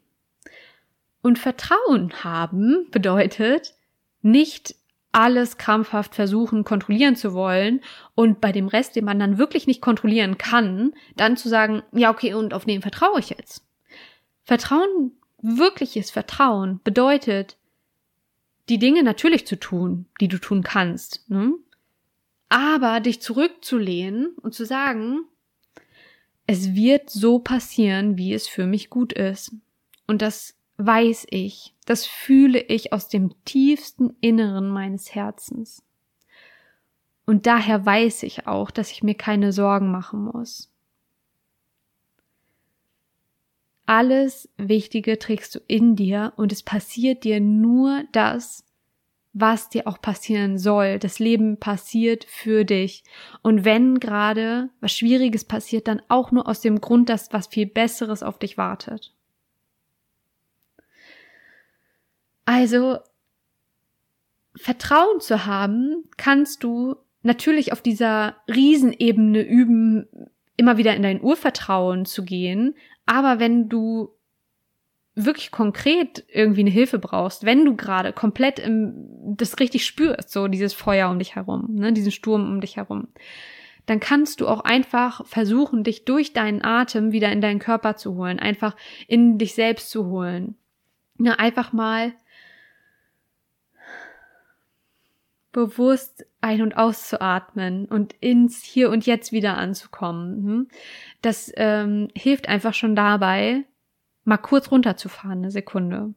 Und 1.26 1.40
Vertrauen 1.40 2.22
haben 2.22 2.86
bedeutet 2.92 3.74
nicht 4.22 4.76
alles 5.10 5.58
krampfhaft 5.58 6.14
versuchen, 6.14 6.62
kontrollieren 6.62 7.16
zu 7.16 7.34
wollen 7.34 7.80
und 8.14 8.40
bei 8.40 8.52
dem 8.52 8.68
Rest, 8.68 8.94
den 8.94 9.06
man 9.06 9.18
dann 9.18 9.36
wirklich 9.36 9.66
nicht 9.66 9.80
kontrollieren 9.80 10.38
kann, 10.38 10.94
dann 11.16 11.36
zu 11.36 11.48
sagen, 11.48 11.82
ja, 11.90 12.12
okay, 12.12 12.32
und 12.34 12.54
auf 12.54 12.64
den 12.64 12.80
vertraue 12.80 13.18
ich 13.18 13.30
jetzt. 13.30 13.66
Vertrauen, 14.44 15.16
wirkliches 15.42 16.12
Vertrauen 16.12 16.78
bedeutet, 16.84 17.56
die 18.68 18.78
Dinge 18.78 19.02
natürlich 19.02 19.48
zu 19.48 19.58
tun, 19.58 20.06
die 20.20 20.28
du 20.28 20.38
tun 20.38 20.62
kannst, 20.62 21.28
ne? 21.28 21.54
aber 22.48 23.00
dich 23.00 23.20
zurückzulehnen 23.20 24.28
und 24.42 24.54
zu 24.54 24.64
sagen, 24.64 25.24
es 26.46 26.76
wird 26.76 27.10
so 27.10 27.40
passieren, 27.40 28.16
wie 28.16 28.32
es 28.32 28.46
für 28.46 28.64
mich 28.64 28.90
gut 28.90 29.12
ist. 29.12 29.56
Und 30.06 30.22
das 30.22 30.55
weiß 30.78 31.26
ich, 31.30 31.74
das 31.86 32.06
fühle 32.06 32.60
ich 32.60 32.92
aus 32.92 33.08
dem 33.08 33.32
tiefsten 33.44 34.16
Inneren 34.20 34.68
meines 34.68 35.14
Herzens. 35.14 35.82
Und 37.24 37.46
daher 37.46 37.84
weiß 37.84 38.22
ich 38.22 38.46
auch, 38.46 38.70
dass 38.70 38.92
ich 38.92 39.02
mir 39.02 39.14
keine 39.14 39.52
Sorgen 39.52 39.90
machen 39.90 40.24
muss. 40.24 40.72
Alles 43.84 44.48
Wichtige 44.56 45.18
trägst 45.18 45.54
du 45.54 45.60
in 45.68 45.96
dir 45.96 46.32
und 46.36 46.52
es 46.52 46.62
passiert 46.62 47.24
dir 47.24 47.40
nur 47.40 48.04
das, 48.12 48.64
was 49.32 49.68
dir 49.68 49.86
auch 49.86 50.00
passieren 50.00 50.58
soll. 50.58 50.98
Das 50.98 51.18
Leben 51.18 51.58
passiert 51.58 52.24
für 52.24 52.64
dich. 52.64 53.04
Und 53.42 53.64
wenn 53.64 54.00
gerade 54.00 54.70
was 54.80 54.92
Schwieriges 54.92 55.44
passiert, 55.44 55.88
dann 55.88 56.02
auch 56.08 56.32
nur 56.32 56.48
aus 56.48 56.60
dem 56.60 56.80
Grund, 56.80 57.08
dass 57.08 57.32
was 57.32 57.46
viel 57.46 57.66
Besseres 57.66 58.22
auf 58.22 58.38
dich 58.38 58.56
wartet. 58.56 59.15
Also 62.46 62.98
Vertrauen 64.54 65.20
zu 65.20 65.44
haben, 65.44 66.04
kannst 66.16 66.64
du 66.64 66.96
natürlich 67.22 67.72
auf 67.72 67.82
dieser 67.82 68.36
Riesenebene 68.48 69.42
üben, 69.42 70.06
immer 70.56 70.78
wieder 70.78 70.96
in 70.96 71.02
dein 71.02 71.20
Urvertrauen 71.20 72.06
zu 72.06 72.24
gehen. 72.24 72.74
Aber 73.04 73.38
wenn 73.38 73.68
du 73.68 74.16
wirklich 75.14 75.50
konkret 75.50 76.24
irgendwie 76.28 76.60
eine 76.60 76.70
Hilfe 76.70 76.98
brauchst, 76.98 77.44
wenn 77.44 77.64
du 77.64 77.74
gerade 77.74 78.12
komplett 78.12 78.58
im, 78.58 79.34
das 79.36 79.58
richtig 79.58 79.84
spürst, 79.84 80.30
so 80.30 80.46
dieses 80.46 80.72
Feuer 80.72 81.10
um 81.10 81.18
dich 81.18 81.34
herum, 81.34 81.74
ne, 81.74 81.92
diesen 81.92 82.12
Sturm 82.12 82.48
um 82.48 82.60
dich 82.60 82.76
herum, 82.76 83.08
dann 83.86 84.00
kannst 84.00 84.40
du 84.40 84.48
auch 84.48 84.60
einfach 84.60 85.26
versuchen, 85.26 85.84
dich 85.84 86.04
durch 86.04 86.32
deinen 86.32 86.62
Atem 86.62 87.12
wieder 87.12 87.32
in 87.32 87.40
deinen 87.40 87.60
Körper 87.60 87.96
zu 87.96 88.14
holen, 88.14 88.38
einfach 88.38 88.76
in 89.06 89.38
dich 89.38 89.54
selbst 89.54 89.90
zu 89.90 90.06
holen. 90.06 90.56
Ja, 91.18 91.32
einfach 91.34 91.72
mal 91.72 92.12
bewusst 95.56 96.26
ein- 96.42 96.60
und 96.60 96.76
auszuatmen 96.76 97.86
und 97.86 98.12
ins 98.20 98.62
Hier 98.62 98.90
und 98.90 99.06
Jetzt 99.06 99.32
wieder 99.32 99.56
anzukommen. 99.56 100.44
Hm? 100.44 100.68
Das 101.22 101.50
ähm, 101.56 102.08
hilft 102.14 102.46
einfach 102.46 102.74
schon 102.74 102.94
dabei, 102.94 103.64
mal 104.24 104.36
kurz 104.36 104.70
runterzufahren, 104.70 105.38
eine 105.38 105.50
Sekunde. 105.50 106.12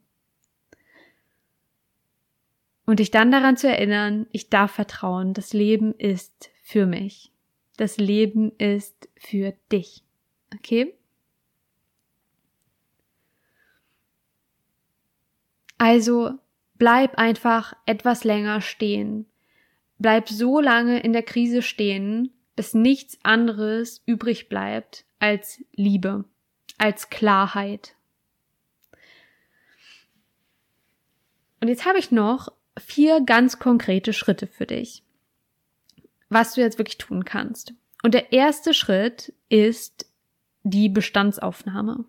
Und 2.85 2.99
dich 2.99 3.11
dann 3.11 3.31
daran 3.31 3.55
zu 3.55 3.69
erinnern, 3.69 4.27
ich 4.33 4.49
darf 4.49 4.71
vertrauen, 4.71 5.33
das 5.33 5.53
Leben 5.53 5.93
ist 5.93 6.49
für 6.61 6.85
mich. 6.85 7.31
Das 7.77 7.95
Leben 7.95 8.51
ist 8.57 9.07
für 9.15 9.53
dich. 9.71 10.03
Okay? 10.53 10.93
Also 15.77 16.33
bleib 16.79 17.19
einfach 17.19 17.75
etwas 17.85 18.23
länger 18.23 18.61
stehen. 18.61 19.27
Bleib 19.99 20.29
so 20.29 20.59
lange 20.59 20.99
in 21.01 21.13
der 21.13 21.23
Krise 21.23 21.61
stehen, 21.61 22.33
bis 22.55 22.73
nichts 22.73 23.19
anderes 23.21 24.01
übrig 24.05 24.49
bleibt 24.49 25.05
als 25.19 25.63
Liebe, 25.75 26.25
als 26.77 27.09
Klarheit. 27.09 27.95
Und 31.59 31.67
jetzt 31.67 31.85
habe 31.85 31.99
ich 31.99 32.11
noch 32.11 32.51
vier 32.77 33.21
ganz 33.21 33.59
konkrete 33.59 34.13
Schritte 34.13 34.47
für 34.47 34.65
dich, 34.65 35.03
was 36.29 36.53
du 36.53 36.61
jetzt 36.61 36.77
wirklich 36.77 36.97
tun 36.97 37.25
kannst. 37.25 37.73
Und 38.01 38.13
der 38.13 38.31
erste 38.31 38.73
Schritt 38.73 39.33
ist 39.49 40.09
die 40.63 40.87
Bestandsaufnahme. 40.87 42.05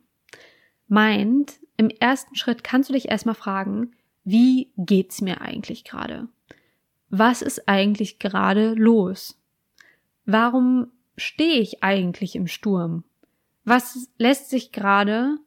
Meint, 0.87 1.59
im 1.77 1.91
ersten 1.91 2.37
Schritt 2.37 2.63
kannst 2.63 2.89
du 2.89 2.93
dich 2.93 3.09
erstmal 3.09 3.35
fragen, 3.35 3.97
wie 4.25 4.73
geht's 4.77 5.21
mir 5.21 5.41
eigentlich 5.41 5.85
gerade? 5.85 6.29
Was 7.09 7.43
ist 7.43 7.69
eigentlich 7.69 8.19
gerade 8.19 8.75
los? 8.75 9.41
Warum 10.27 10.93
stehe 11.17 11.61
ich 11.61 11.83
eigentlich 11.83 12.37
im 12.37 12.47
Sturm? 12.47 13.05
Was 13.65 14.09
lässt 14.19 14.51
sich 14.51 14.73
gerade, 14.73 15.39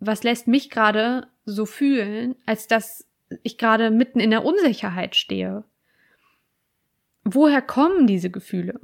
was 0.00 0.22
lässt 0.22 0.46
mich 0.46 0.70
gerade 0.70 1.28
so 1.44 1.64
fühlen, 1.64 2.36
als 2.44 2.66
dass 2.66 3.06
ich 3.42 3.58
gerade 3.58 3.90
mitten 3.90 4.20
in 4.20 4.30
der 4.30 4.44
Unsicherheit 4.44 5.14
stehe? 5.16 5.64
Woher 7.24 7.62
kommen 7.62 8.06
diese 8.06 8.30
Gefühle? 8.30 8.80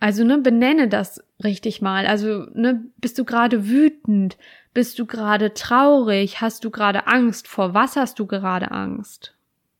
Also, 0.00 0.24
ne, 0.24 0.38
benenne 0.38 0.88
das 0.88 1.22
richtig 1.44 1.82
mal. 1.82 2.06
Also, 2.06 2.46
ne, 2.54 2.84
bist 2.96 3.18
du 3.18 3.24
gerade 3.24 3.68
wütend? 3.68 4.36
Bist 4.72 4.98
du 4.98 5.06
gerade 5.06 5.54
traurig? 5.54 6.40
Hast 6.40 6.64
du 6.64 6.70
gerade 6.70 7.06
Angst? 7.06 7.46
Vor 7.46 7.74
was 7.74 7.96
hast 7.96 8.18
du 8.18 8.26
gerade 8.26 8.70
Angst? 8.70 9.36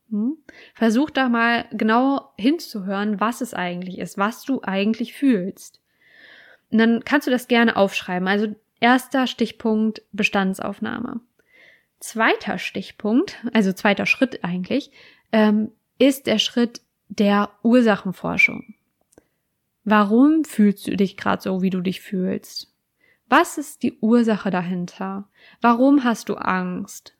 Hm? 0.09 0.37
Versuch 0.73 1.09
da 1.09 1.29
mal 1.29 1.65
genau 1.71 2.31
hinzuhören, 2.37 3.19
was 3.19 3.41
es 3.41 3.53
eigentlich 3.53 3.97
ist, 3.97 4.17
was 4.17 4.43
du 4.43 4.61
eigentlich 4.63 5.13
fühlst. 5.13 5.81
Und 6.71 6.77
dann 6.77 7.03
kannst 7.03 7.27
du 7.27 7.31
das 7.31 7.47
gerne 7.47 7.75
aufschreiben. 7.75 8.27
Also 8.27 8.55
erster 8.79 9.27
Stichpunkt 9.27 10.01
Bestandsaufnahme. 10.11 11.21
Zweiter 11.99 12.59
Stichpunkt, 12.59 13.37
also 13.53 13.73
zweiter 13.73 14.05
Schritt 14.05 14.43
eigentlich, 14.43 14.91
ähm, 15.31 15.71
ist 15.97 16.27
der 16.27 16.39
Schritt 16.39 16.81
der 17.09 17.49
Ursachenforschung. 17.63 18.74
Warum 19.87 20.43
fühlst 20.45 20.87
du 20.87 20.97
dich 20.97 21.15
gerade 21.15 21.43
so, 21.43 21.61
wie 21.61 21.69
du 21.69 21.79
dich 21.79 22.01
fühlst? 22.01 22.73
Was 23.29 23.59
ist 23.59 23.83
die 23.83 23.99
Ursache 23.99 24.49
dahinter? 24.49 25.29
Warum 25.61 26.03
hast 26.03 26.29
du 26.29 26.35
Angst? 26.35 27.15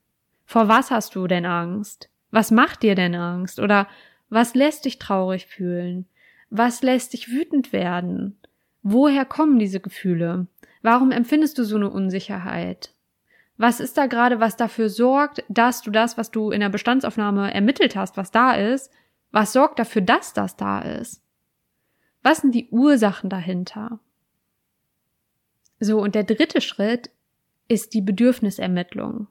Vor 0.45 0.67
was 0.67 0.89
hast 0.89 1.13
du 1.13 1.27
denn 1.27 1.45
Angst? 1.45 2.09
Was 2.31 2.49
macht 2.49 2.81
dir 2.81 2.95
denn 2.95 3.13
Angst? 3.13 3.59
Oder 3.59 3.87
was 4.29 4.55
lässt 4.55 4.85
dich 4.85 4.97
traurig 4.97 5.45
fühlen? 5.45 6.07
Was 6.49 6.81
lässt 6.81 7.13
dich 7.13 7.29
wütend 7.29 7.71
werden? 7.71 8.35
Woher 8.81 9.25
kommen 9.25 9.59
diese 9.59 9.79
Gefühle? 9.79 10.47
Warum 10.81 11.11
empfindest 11.11 11.59
du 11.59 11.63
so 11.63 11.75
eine 11.75 11.91
Unsicherheit? 11.91 12.95
Was 13.57 13.79
ist 13.79 13.97
da 13.97 14.07
gerade, 14.07 14.39
was 14.39 14.57
dafür 14.57 14.89
sorgt, 14.89 15.43
dass 15.49 15.83
du 15.83 15.91
das, 15.91 16.17
was 16.17 16.31
du 16.31 16.49
in 16.49 16.61
der 16.61 16.69
Bestandsaufnahme 16.69 17.53
ermittelt 17.53 17.95
hast, 17.95 18.17
was 18.17 18.31
da 18.31 18.53
ist, 18.53 18.91
was 19.31 19.53
sorgt 19.53 19.77
dafür, 19.77 20.01
dass 20.01 20.33
das 20.33 20.55
da 20.55 20.79
ist? 20.79 21.24
Was 22.25 22.39
sind 22.39 22.55
die 22.55 22.69
Ursachen 22.71 23.29
dahinter? 23.29 23.99
So, 25.79 26.01
und 26.01 26.15
der 26.15 26.23
dritte 26.23 26.59
Schritt 26.59 27.11
ist 27.67 27.93
die 27.93 28.01
Bedürfnisermittlung. 28.01 29.27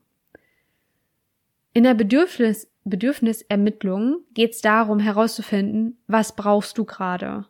In 1.72 1.82
der 1.82 1.95
Bedürfnis, 1.95 2.70
Bedürfnisermittlung 2.84 4.20
geht 4.32 4.53
es 4.53 4.61
darum 4.61 5.01
herauszufinden, 5.01 5.99
was 6.07 6.36
brauchst 6.36 6.78
du 6.78 6.84
gerade? 6.84 7.47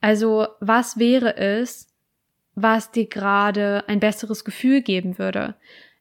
Also, 0.00 0.46
was 0.60 1.00
wäre 1.00 1.36
es, 1.36 1.88
was 2.54 2.92
dir 2.92 3.08
gerade 3.08 3.82
ein 3.88 3.98
besseres 3.98 4.44
Gefühl 4.44 4.82
geben 4.82 5.18
würde? 5.18 5.56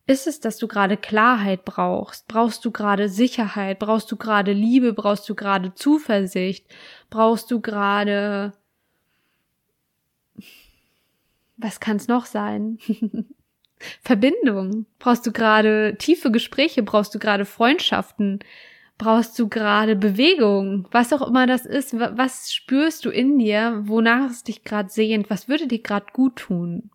Ist 0.05 0.27
es, 0.27 0.41
dass 0.41 0.57
du 0.57 0.67
gerade 0.67 0.95
Klarheit 0.95 1.65
brauchst? 1.65 2.27
Brauchst 2.27 2.63
du 2.63 2.69
gerade 2.69 3.09
Sicherheit? 3.09 3.79
Brauchst 3.79 4.11
du 4.11 4.15
gerade 4.15 4.53
Liebe? 4.53 4.93
Brauchst 4.93 5.27
du 5.27 5.33
gerade 5.33 5.73
Zuversicht? 5.73 6.67
Brauchst 7.09 7.49
du 7.49 7.61
gerade 7.61 8.53
was 11.57 11.79
kann 11.79 11.97
es 11.97 12.07
noch 12.07 12.25
sein? 12.25 12.79
Verbindung. 14.01 14.85
Brauchst 14.99 15.25
du 15.25 15.31
gerade 15.31 15.95
tiefe 15.97 16.31
Gespräche? 16.31 16.83
Brauchst 16.83 17.13
du 17.13 17.19
gerade 17.19 17.45
Freundschaften? 17.45 18.39
Brauchst 18.97 19.37
du 19.37 19.49
gerade 19.49 19.95
Bewegung? 19.95 20.87
Was 20.91 21.11
auch 21.11 21.27
immer 21.27 21.47
das 21.47 21.65
ist, 21.65 21.99
was 21.99 22.53
spürst 22.53 23.03
du 23.05 23.09
in 23.09 23.37
dir? 23.37 23.81
Wonach 23.85 24.29
es 24.31 24.43
dich 24.43 24.63
gerade 24.63 24.89
sehnt? 24.89 25.29
Was 25.29 25.49
würde 25.49 25.67
dir 25.67 25.81
gerade 25.81 26.07
gut 26.13 26.37
tun? 26.37 26.89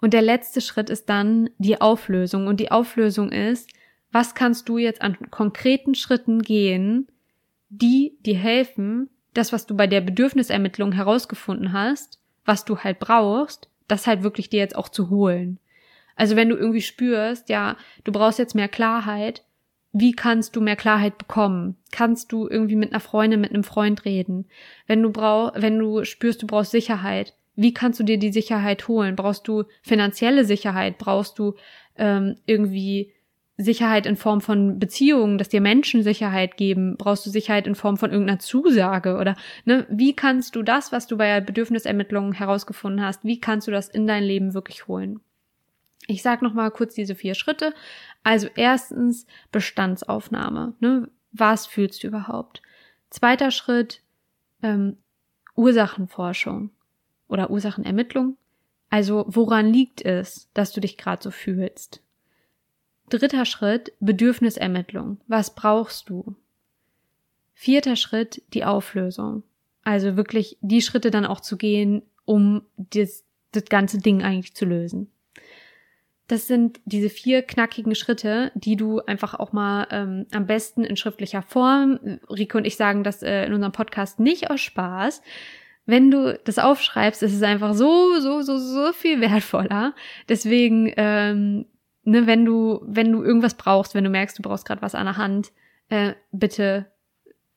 Und 0.00 0.14
der 0.14 0.22
letzte 0.22 0.60
Schritt 0.60 0.90
ist 0.90 1.08
dann 1.08 1.50
die 1.58 1.80
Auflösung. 1.80 2.46
Und 2.46 2.58
die 2.58 2.72
Auflösung 2.72 3.30
ist, 3.30 3.70
was 4.10 4.34
kannst 4.34 4.68
du 4.68 4.78
jetzt 4.78 5.02
an 5.02 5.30
konkreten 5.30 5.94
Schritten 5.94 6.42
gehen, 6.42 7.06
die 7.68 8.18
dir 8.26 8.36
helfen, 8.36 9.08
das, 9.34 9.52
was 9.52 9.66
du 9.66 9.76
bei 9.76 9.86
der 9.86 10.00
Bedürfnisermittlung 10.00 10.92
herausgefunden 10.92 11.72
hast, 11.72 12.19
was 12.50 12.64
du 12.64 12.78
halt 12.78 12.98
brauchst, 12.98 13.68
das 13.86 14.08
halt 14.08 14.24
wirklich 14.24 14.50
dir 14.50 14.58
jetzt 14.58 14.74
auch 14.74 14.88
zu 14.88 15.08
holen. 15.08 15.60
Also 16.16 16.34
wenn 16.34 16.48
du 16.48 16.56
irgendwie 16.56 16.82
spürst, 16.82 17.48
ja, 17.48 17.76
du 18.02 18.10
brauchst 18.10 18.40
jetzt 18.40 18.56
mehr 18.56 18.66
Klarheit, 18.66 19.44
wie 19.92 20.10
kannst 20.10 20.56
du 20.56 20.60
mehr 20.60 20.74
Klarheit 20.74 21.16
bekommen? 21.16 21.76
Kannst 21.92 22.32
du 22.32 22.48
irgendwie 22.48 22.74
mit 22.74 22.90
einer 22.90 22.98
Freundin, 22.98 23.40
mit 23.40 23.52
einem 23.52 23.62
Freund 23.62 24.04
reden? 24.04 24.46
Wenn 24.88 25.00
du 25.00 25.12
brauch, 25.12 25.52
wenn 25.54 25.78
du 25.78 26.04
spürst, 26.04 26.42
du 26.42 26.48
brauchst 26.48 26.72
Sicherheit, 26.72 27.36
wie 27.54 27.72
kannst 27.72 28.00
du 28.00 28.04
dir 28.04 28.18
die 28.18 28.32
Sicherheit 28.32 28.88
holen? 28.88 29.14
Brauchst 29.14 29.46
du 29.46 29.62
finanzielle 29.82 30.44
Sicherheit? 30.44 30.98
Brauchst 30.98 31.38
du 31.38 31.54
ähm, 31.96 32.34
irgendwie 32.46 33.12
Sicherheit 33.62 34.06
in 34.06 34.16
Form 34.16 34.40
von 34.40 34.78
Beziehungen, 34.78 35.38
dass 35.38 35.48
dir 35.48 35.60
Menschen 35.60 36.02
Sicherheit 36.02 36.56
geben? 36.56 36.96
Brauchst 36.96 37.26
du 37.26 37.30
Sicherheit 37.30 37.66
in 37.66 37.74
Form 37.74 37.96
von 37.96 38.10
irgendeiner 38.10 38.38
Zusage? 38.38 39.16
Oder 39.16 39.36
ne, 39.64 39.86
wie 39.90 40.14
kannst 40.14 40.56
du 40.56 40.62
das, 40.62 40.92
was 40.92 41.06
du 41.06 41.16
bei 41.16 41.26
der 41.26 41.40
Bedürfnisermittlung 41.40 42.32
herausgefunden 42.32 43.04
hast, 43.04 43.24
wie 43.24 43.40
kannst 43.40 43.68
du 43.68 43.70
das 43.70 43.88
in 43.88 44.06
dein 44.06 44.24
Leben 44.24 44.54
wirklich 44.54 44.88
holen? 44.88 45.20
Ich 46.06 46.22
sag 46.22 46.42
noch 46.42 46.54
mal 46.54 46.70
kurz 46.70 46.94
diese 46.94 47.14
vier 47.14 47.34
Schritte. 47.34 47.74
Also 48.24 48.48
erstens 48.56 49.26
Bestandsaufnahme. 49.52 50.74
Ne? 50.80 51.08
Was 51.32 51.66
fühlst 51.66 52.02
du 52.02 52.08
überhaupt? 52.08 52.62
Zweiter 53.10 53.50
Schritt 53.50 54.02
ähm, 54.62 54.96
Ursachenforschung 55.54 56.70
oder 57.28 57.50
Ursachenermittlung. 57.50 58.36
Also 58.88 59.24
woran 59.28 59.72
liegt 59.72 60.02
es, 60.02 60.50
dass 60.54 60.72
du 60.72 60.80
dich 60.80 60.96
gerade 60.96 61.22
so 61.22 61.30
fühlst? 61.30 62.02
Dritter 63.10 63.44
Schritt, 63.44 63.92
Bedürfnisermittlung. 64.00 65.18
Was 65.26 65.54
brauchst 65.54 66.08
du? 66.08 66.34
Vierter 67.54 67.96
Schritt, 67.96 68.42
die 68.54 68.64
Auflösung. 68.64 69.42
Also 69.82 70.16
wirklich 70.16 70.56
die 70.60 70.82
Schritte 70.82 71.10
dann 71.10 71.26
auch 71.26 71.40
zu 71.40 71.56
gehen, 71.56 72.02
um 72.24 72.62
das, 72.76 73.24
das 73.52 73.64
ganze 73.66 73.98
Ding 73.98 74.22
eigentlich 74.22 74.54
zu 74.54 74.64
lösen. 74.64 75.10
Das 76.28 76.46
sind 76.46 76.80
diese 76.84 77.10
vier 77.10 77.42
knackigen 77.42 77.96
Schritte, 77.96 78.52
die 78.54 78.76
du 78.76 79.00
einfach 79.00 79.34
auch 79.34 79.52
mal 79.52 79.88
ähm, 79.90 80.26
am 80.30 80.46
besten 80.46 80.84
in 80.84 80.96
schriftlicher 80.96 81.42
Form, 81.42 81.98
Rico 82.30 82.56
und 82.56 82.66
ich 82.66 82.76
sagen 82.76 83.02
das 83.02 83.22
äh, 83.22 83.46
in 83.46 83.52
unserem 83.52 83.72
Podcast 83.72 84.20
nicht 84.20 84.48
aus 84.48 84.60
Spaß, 84.60 85.22
wenn 85.86 86.10
du 86.10 86.38
das 86.44 86.58
aufschreibst, 86.58 87.22
ist 87.22 87.34
es 87.34 87.42
einfach 87.42 87.74
so, 87.74 88.20
so, 88.20 88.42
so, 88.42 88.58
so 88.58 88.92
viel 88.92 89.20
wertvoller. 89.20 89.94
Deswegen 90.28 90.92
ähm, 90.96 91.66
ne, 92.04 92.26
wenn 92.26 92.44
du, 92.44 92.80
wenn 92.84 93.12
du 93.12 93.22
irgendwas 93.22 93.54
brauchst, 93.54 93.94
wenn 93.94 94.04
du 94.04 94.10
merkst, 94.10 94.38
du 94.38 94.42
brauchst 94.42 94.66
gerade 94.66 94.82
was 94.82 94.94
an 94.94 95.06
der 95.06 95.16
Hand, 95.16 95.52
äh, 95.88 96.14
bitte 96.32 96.86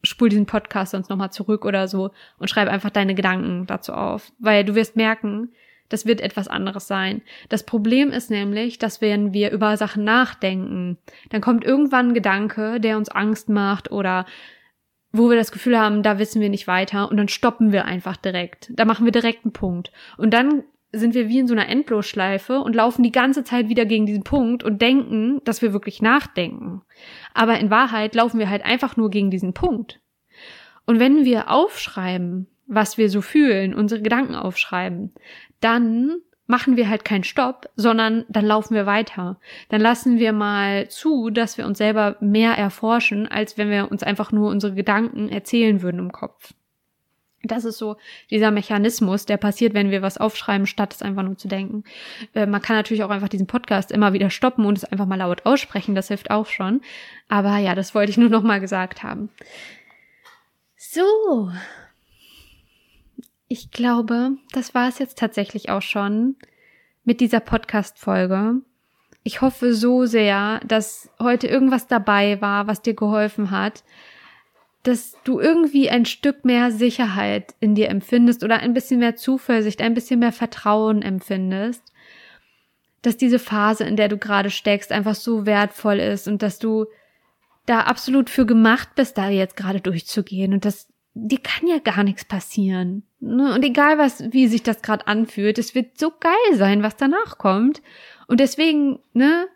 spul 0.03 0.29
diesen 0.29 0.45
Podcast 0.45 0.91
sonst 0.91 1.09
nochmal 1.09 1.31
zurück 1.31 1.65
oder 1.65 1.87
so 1.87 2.11
und 2.37 2.49
schreib 2.49 2.67
einfach 2.67 2.89
deine 2.89 3.15
Gedanken 3.15 3.65
dazu 3.67 3.93
auf. 3.93 4.31
Weil 4.39 4.65
du 4.65 4.75
wirst 4.75 4.95
merken, 4.95 5.53
das 5.89 6.05
wird 6.05 6.21
etwas 6.21 6.47
anderes 6.47 6.87
sein. 6.87 7.21
Das 7.49 7.65
Problem 7.65 8.09
ist 8.09 8.29
nämlich, 8.29 8.79
dass 8.79 9.01
wenn 9.01 9.33
wir 9.33 9.51
über 9.51 9.77
Sachen 9.77 10.03
nachdenken, 10.03 10.97
dann 11.29 11.41
kommt 11.41 11.63
irgendwann 11.63 12.09
ein 12.09 12.13
Gedanke, 12.13 12.79
der 12.79 12.97
uns 12.97 13.09
Angst 13.09 13.47
macht 13.49 13.91
oder 13.91 14.25
wo 15.11 15.29
wir 15.29 15.37
das 15.37 15.51
Gefühl 15.51 15.79
haben, 15.79 16.01
da 16.01 16.17
wissen 16.17 16.41
wir 16.41 16.49
nicht 16.49 16.67
weiter 16.67 17.09
und 17.09 17.17
dann 17.17 17.27
stoppen 17.27 17.71
wir 17.71 17.85
einfach 17.85 18.17
direkt. 18.17 18.71
Da 18.71 18.85
machen 18.85 19.05
wir 19.05 19.11
direkt 19.11 19.45
einen 19.45 19.53
Punkt. 19.53 19.91
Und 20.17 20.33
dann 20.33 20.63
sind 20.93 21.15
wir 21.15 21.27
wie 21.27 21.39
in 21.39 21.47
so 21.47 21.53
einer 21.53 21.67
Endlosschleife 21.67 22.59
und 22.59 22.75
laufen 22.75 23.03
die 23.03 23.11
ganze 23.11 23.43
Zeit 23.43 23.67
wieder 23.67 23.85
gegen 23.85 24.05
diesen 24.05 24.23
Punkt 24.23 24.63
und 24.63 24.81
denken, 24.81 25.41
dass 25.43 25.61
wir 25.61 25.73
wirklich 25.73 26.01
nachdenken. 26.01 26.83
Aber 27.33 27.59
in 27.59 27.71
Wahrheit 27.71 28.15
laufen 28.15 28.39
wir 28.39 28.49
halt 28.49 28.63
einfach 28.63 28.95
nur 28.95 29.09
gegen 29.09 29.31
diesen 29.31 29.53
Punkt. 29.53 29.99
Und 30.85 30.99
wenn 30.99 31.25
wir 31.25 31.49
aufschreiben, 31.49 32.47
was 32.67 32.97
wir 32.97 33.09
so 33.09 33.21
fühlen, 33.21 33.73
unsere 33.73 34.01
Gedanken 34.01 34.35
aufschreiben, 34.35 35.13
dann 35.59 36.17
machen 36.45 36.77
wir 36.77 36.89
halt 36.89 37.05
keinen 37.05 37.23
Stopp, 37.23 37.69
sondern 37.75 38.25
dann 38.27 38.45
laufen 38.45 38.75
wir 38.75 38.85
weiter. 38.85 39.39
Dann 39.69 39.81
lassen 39.81 40.19
wir 40.19 40.33
mal 40.33 40.89
zu, 40.89 41.29
dass 41.29 41.57
wir 41.57 41.65
uns 41.65 41.77
selber 41.77 42.17
mehr 42.19 42.53
erforschen, 42.53 43.27
als 43.27 43.57
wenn 43.57 43.69
wir 43.69 43.89
uns 43.89 44.03
einfach 44.03 44.31
nur 44.31 44.51
unsere 44.51 44.73
Gedanken 44.73 45.29
erzählen 45.29 45.81
würden 45.81 45.99
im 45.99 46.11
Kopf. 46.11 46.53
Das 47.45 47.65
ist 47.65 47.77
so 47.77 47.97
dieser 48.31 48.51
Mechanismus, 48.51 49.25
der 49.25 49.35
passiert, 49.35 49.73
wenn 49.73 49.91
wir 49.91 50.01
was 50.01 50.17
aufschreiben, 50.17 50.65
statt 50.65 50.93
es 50.93 51.01
einfach 51.01 51.23
nur 51.23 51.37
zu 51.37 51.49
denken. 51.49 51.83
Äh, 52.33 52.45
man 52.45 52.61
kann 52.61 52.77
natürlich 52.77 53.03
auch 53.03 53.09
einfach 53.09 53.27
diesen 53.27 53.47
Podcast 53.47 53.91
immer 53.91 54.13
wieder 54.13 54.29
stoppen 54.29 54.65
und 54.65 54.77
es 54.77 54.85
einfach 54.85 55.05
mal 55.05 55.17
laut 55.17 55.45
aussprechen, 55.45 55.93
das 55.93 56.07
hilft 56.07 56.31
auch 56.31 56.47
schon. 56.47 56.81
Aber 57.27 57.57
ja, 57.57 57.75
das 57.75 57.93
wollte 57.93 58.11
ich 58.11 58.17
nur 58.17 58.29
noch 58.29 58.43
mal 58.43 58.61
gesagt 58.61 59.03
haben. 59.03 59.29
So. 60.77 61.51
Ich 63.49 63.71
glaube, 63.71 64.31
das 64.53 64.73
war 64.73 64.87
es 64.87 64.99
jetzt 64.99 65.17
tatsächlich 65.17 65.69
auch 65.69 65.81
schon 65.81 66.37
mit 67.03 67.19
dieser 67.19 67.41
Podcast-Folge. 67.41 68.61
Ich 69.23 69.41
hoffe 69.41 69.73
so 69.73 70.05
sehr, 70.05 70.61
dass 70.65 71.09
heute 71.19 71.47
irgendwas 71.47 71.87
dabei 71.87 72.41
war, 72.41 72.67
was 72.67 72.81
dir 72.81 72.93
geholfen 72.93 73.51
hat 73.51 73.83
dass 74.83 75.15
du 75.23 75.39
irgendwie 75.39 75.89
ein 75.89 76.05
Stück 76.05 76.43
mehr 76.43 76.71
Sicherheit 76.71 77.55
in 77.59 77.73
dir 77.73 77.89
empfindest 77.89 78.43
oder 78.43 78.59
ein 78.59 78.73
bisschen 78.73 78.99
mehr 78.99 79.15
Zuversicht, 79.15 79.81
ein 79.81 79.93
bisschen 79.93 80.19
mehr 80.19 80.33
Vertrauen 80.33 81.01
empfindest, 81.01 81.81
dass 83.01 83.17
diese 83.17 83.39
Phase, 83.39 83.85
in 83.85 83.95
der 83.95 84.09
du 84.09 84.17
gerade 84.17 84.49
steckst, 84.49 84.91
einfach 84.91 85.15
so 85.15 85.45
wertvoll 85.45 85.99
ist 85.99 86.27
und 86.27 86.41
dass 86.41 86.59
du 86.59 86.85
da 87.65 87.81
absolut 87.81 88.29
für 88.29 88.45
gemacht 88.45 88.89
bist, 88.95 89.17
da 89.17 89.29
jetzt 89.29 89.55
gerade 89.55 89.79
durchzugehen 89.79 90.53
und 90.53 90.65
dass 90.65 90.89
dir 91.13 91.39
kann 91.39 91.67
ja 91.67 91.79
gar 91.79 92.03
nichts 92.03 92.25
passieren. 92.25 93.03
Ne? 93.19 93.53
Und 93.53 93.63
egal 93.63 93.97
was, 93.97 94.31
wie 94.33 94.47
sich 94.47 94.63
das 94.63 94.81
gerade 94.81 95.07
anfühlt, 95.07 95.57
es 95.57 95.75
wird 95.75 95.97
so 95.97 96.11
geil 96.19 96.55
sein, 96.57 96.83
was 96.83 96.97
danach 96.97 97.37
kommt. 97.37 97.81
Und 98.27 98.39
deswegen, 98.39 98.99
ne, 99.13 99.47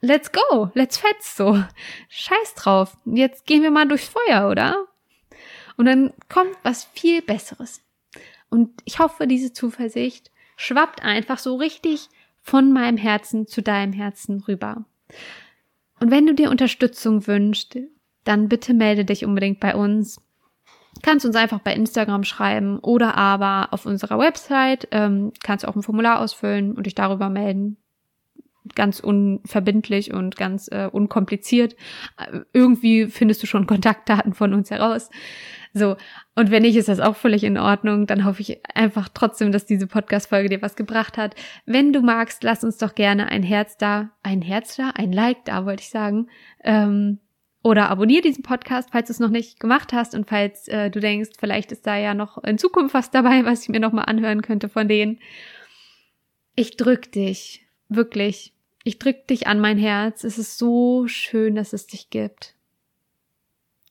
let's 0.00 0.30
go, 0.32 0.70
let's 0.74 0.98
fetz 0.98 1.36
so. 1.36 1.62
Scheiß 2.08 2.54
drauf. 2.54 2.96
Jetzt 3.04 3.46
gehen 3.46 3.62
wir 3.62 3.70
mal 3.70 3.88
durchs 3.88 4.08
Feuer, 4.08 4.50
oder? 4.50 4.86
Und 5.76 5.86
dann 5.86 6.12
kommt 6.28 6.56
was 6.62 6.84
viel 6.84 7.22
Besseres. 7.22 7.80
Und 8.48 8.82
ich 8.84 8.98
hoffe, 8.98 9.26
diese 9.26 9.52
Zuversicht 9.52 10.30
schwappt 10.56 11.02
einfach 11.02 11.38
so 11.38 11.56
richtig 11.56 12.08
von 12.42 12.72
meinem 12.72 12.96
Herzen 12.96 13.46
zu 13.46 13.62
deinem 13.62 13.92
Herzen 13.92 14.42
rüber. 14.46 14.84
Und 16.00 16.10
wenn 16.10 16.26
du 16.26 16.34
dir 16.34 16.50
Unterstützung 16.50 17.26
wünschst, 17.26 17.78
dann 18.24 18.48
bitte 18.48 18.74
melde 18.74 19.04
dich 19.04 19.24
unbedingt 19.24 19.60
bei 19.60 19.74
uns. 19.74 20.20
Kannst 21.02 21.24
uns 21.24 21.36
einfach 21.36 21.60
bei 21.60 21.74
Instagram 21.74 22.24
schreiben 22.24 22.78
oder 22.80 23.16
aber 23.16 23.68
auf 23.72 23.86
unserer 23.86 24.18
Website 24.18 24.88
ähm, 24.90 25.32
kannst 25.42 25.64
du 25.64 25.68
auch 25.68 25.76
ein 25.76 25.82
Formular 25.82 26.18
ausfüllen 26.18 26.74
und 26.74 26.84
dich 26.84 26.94
darüber 26.94 27.28
melden 27.28 27.76
ganz 28.74 29.00
unverbindlich 29.00 30.12
und 30.12 30.36
ganz 30.36 30.68
äh, 30.68 30.88
unkompliziert. 30.90 31.76
Irgendwie 32.52 33.06
findest 33.06 33.42
du 33.42 33.46
schon 33.46 33.66
Kontaktdaten 33.66 34.34
von 34.34 34.54
uns 34.54 34.70
heraus. 34.70 35.10
So, 35.72 35.96
und 36.34 36.50
wenn 36.50 36.62
nicht, 36.62 36.76
ist 36.76 36.88
das 36.88 37.00
auch 37.00 37.16
völlig 37.16 37.44
in 37.44 37.56
Ordnung. 37.56 38.06
Dann 38.06 38.24
hoffe 38.24 38.42
ich 38.42 38.60
einfach 38.74 39.08
trotzdem, 39.08 39.52
dass 39.52 39.66
diese 39.66 39.86
Podcast-Folge 39.86 40.48
dir 40.48 40.62
was 40.62 40.74
gebracht 40.74 41.16
hat. 41.16 41.34
Wenn 41.64 41.92
du 41.92 42.00
magst, 42.00 42.42
lass 42.42 42.64
uns 42.64 42.78
doch 42.78 42.94
gerne 42.94 43.28
ein 43.28 43.42
Herz 43.42 43.76
da, 43.76 44.10
ein 44.22 44.42
Herz 44.42 44.76
da, 44.76 44.90
ein 44.94 45.12
Like 45.12 45.44
da, 45.44 45.64
wollte 45.66 45.82
ich 45.82 45.90
sagen. 45.90 46.28
Ähm, 46.64 47.20
oder 47.62 47.90
abonniere 47.90 48.22
diesen 48.22 48.42
Podcast, 48.42 48.88
falls 48.90 49.08
du 49.08 49.12
es 49.12 49.20
noch 49.20 49.28
nicht 49.28 49.60
gemacht 49.60 49.92
hast 49.92 50.14
und 50.14 50.28
falls 50.28 50.66
äh, 50.68 50.90
du 50.90 50.98
denkst, 50.98 51.30
vielleicht 51.38 51.72
ist 51.72 51.86
da 51.86 51.96
ja 51.96 52.14
noch 52.14 52.42
in 52.42 52.58
Zukunft 52.58 52.94
was 52.94 53.10
dabei, 53.10 53.44
was 53.44 53.62
ich 53.62 53.68
mir 53.68 53.80
noch 53.80 53.92
mal 53.92 54.04
anhören 54.04 54.42
könnte 54.42 54.68
von 54.68 54.88
denen. 54.88 55.20
Ich 56.56 56.76
drück 56.76 57.12
dich 57.12 57.66
wirklich 57.90 58.54
ich 58.84 58.98
drück 58.98 59.26
dich 59.26 59.46
an 59.46 59.60
mein 59.60 59.78
Herz. 59.78 60.24
Es 60.24 60.38
ist 60.38 60.58
so 60.58 61.06
schön, 61.06 61.54
dass 61.54 61.72
es 61.72 61.86
dich 61.86 62.10
gibt. 62.10 62.54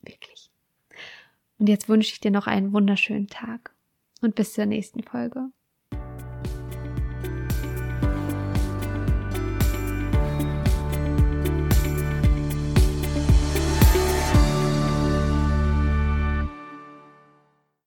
Wirklich. 0.02 0.50
Und 1.60 1.70
jetzt 1.70 1.90
wünsche 1.90 2.14
ich 2.14 2.20
dir 2.20 2.32
noch 2.32 2.48
einen 2.48 2.74
wunderschönen 2.74 3.28
Tag 3.28 3.74
und 4.22 4.36
bis 4.36 4.54
zur 4.54 4.66
nächsten 4.66 5.04
Folge. 5.04 5.50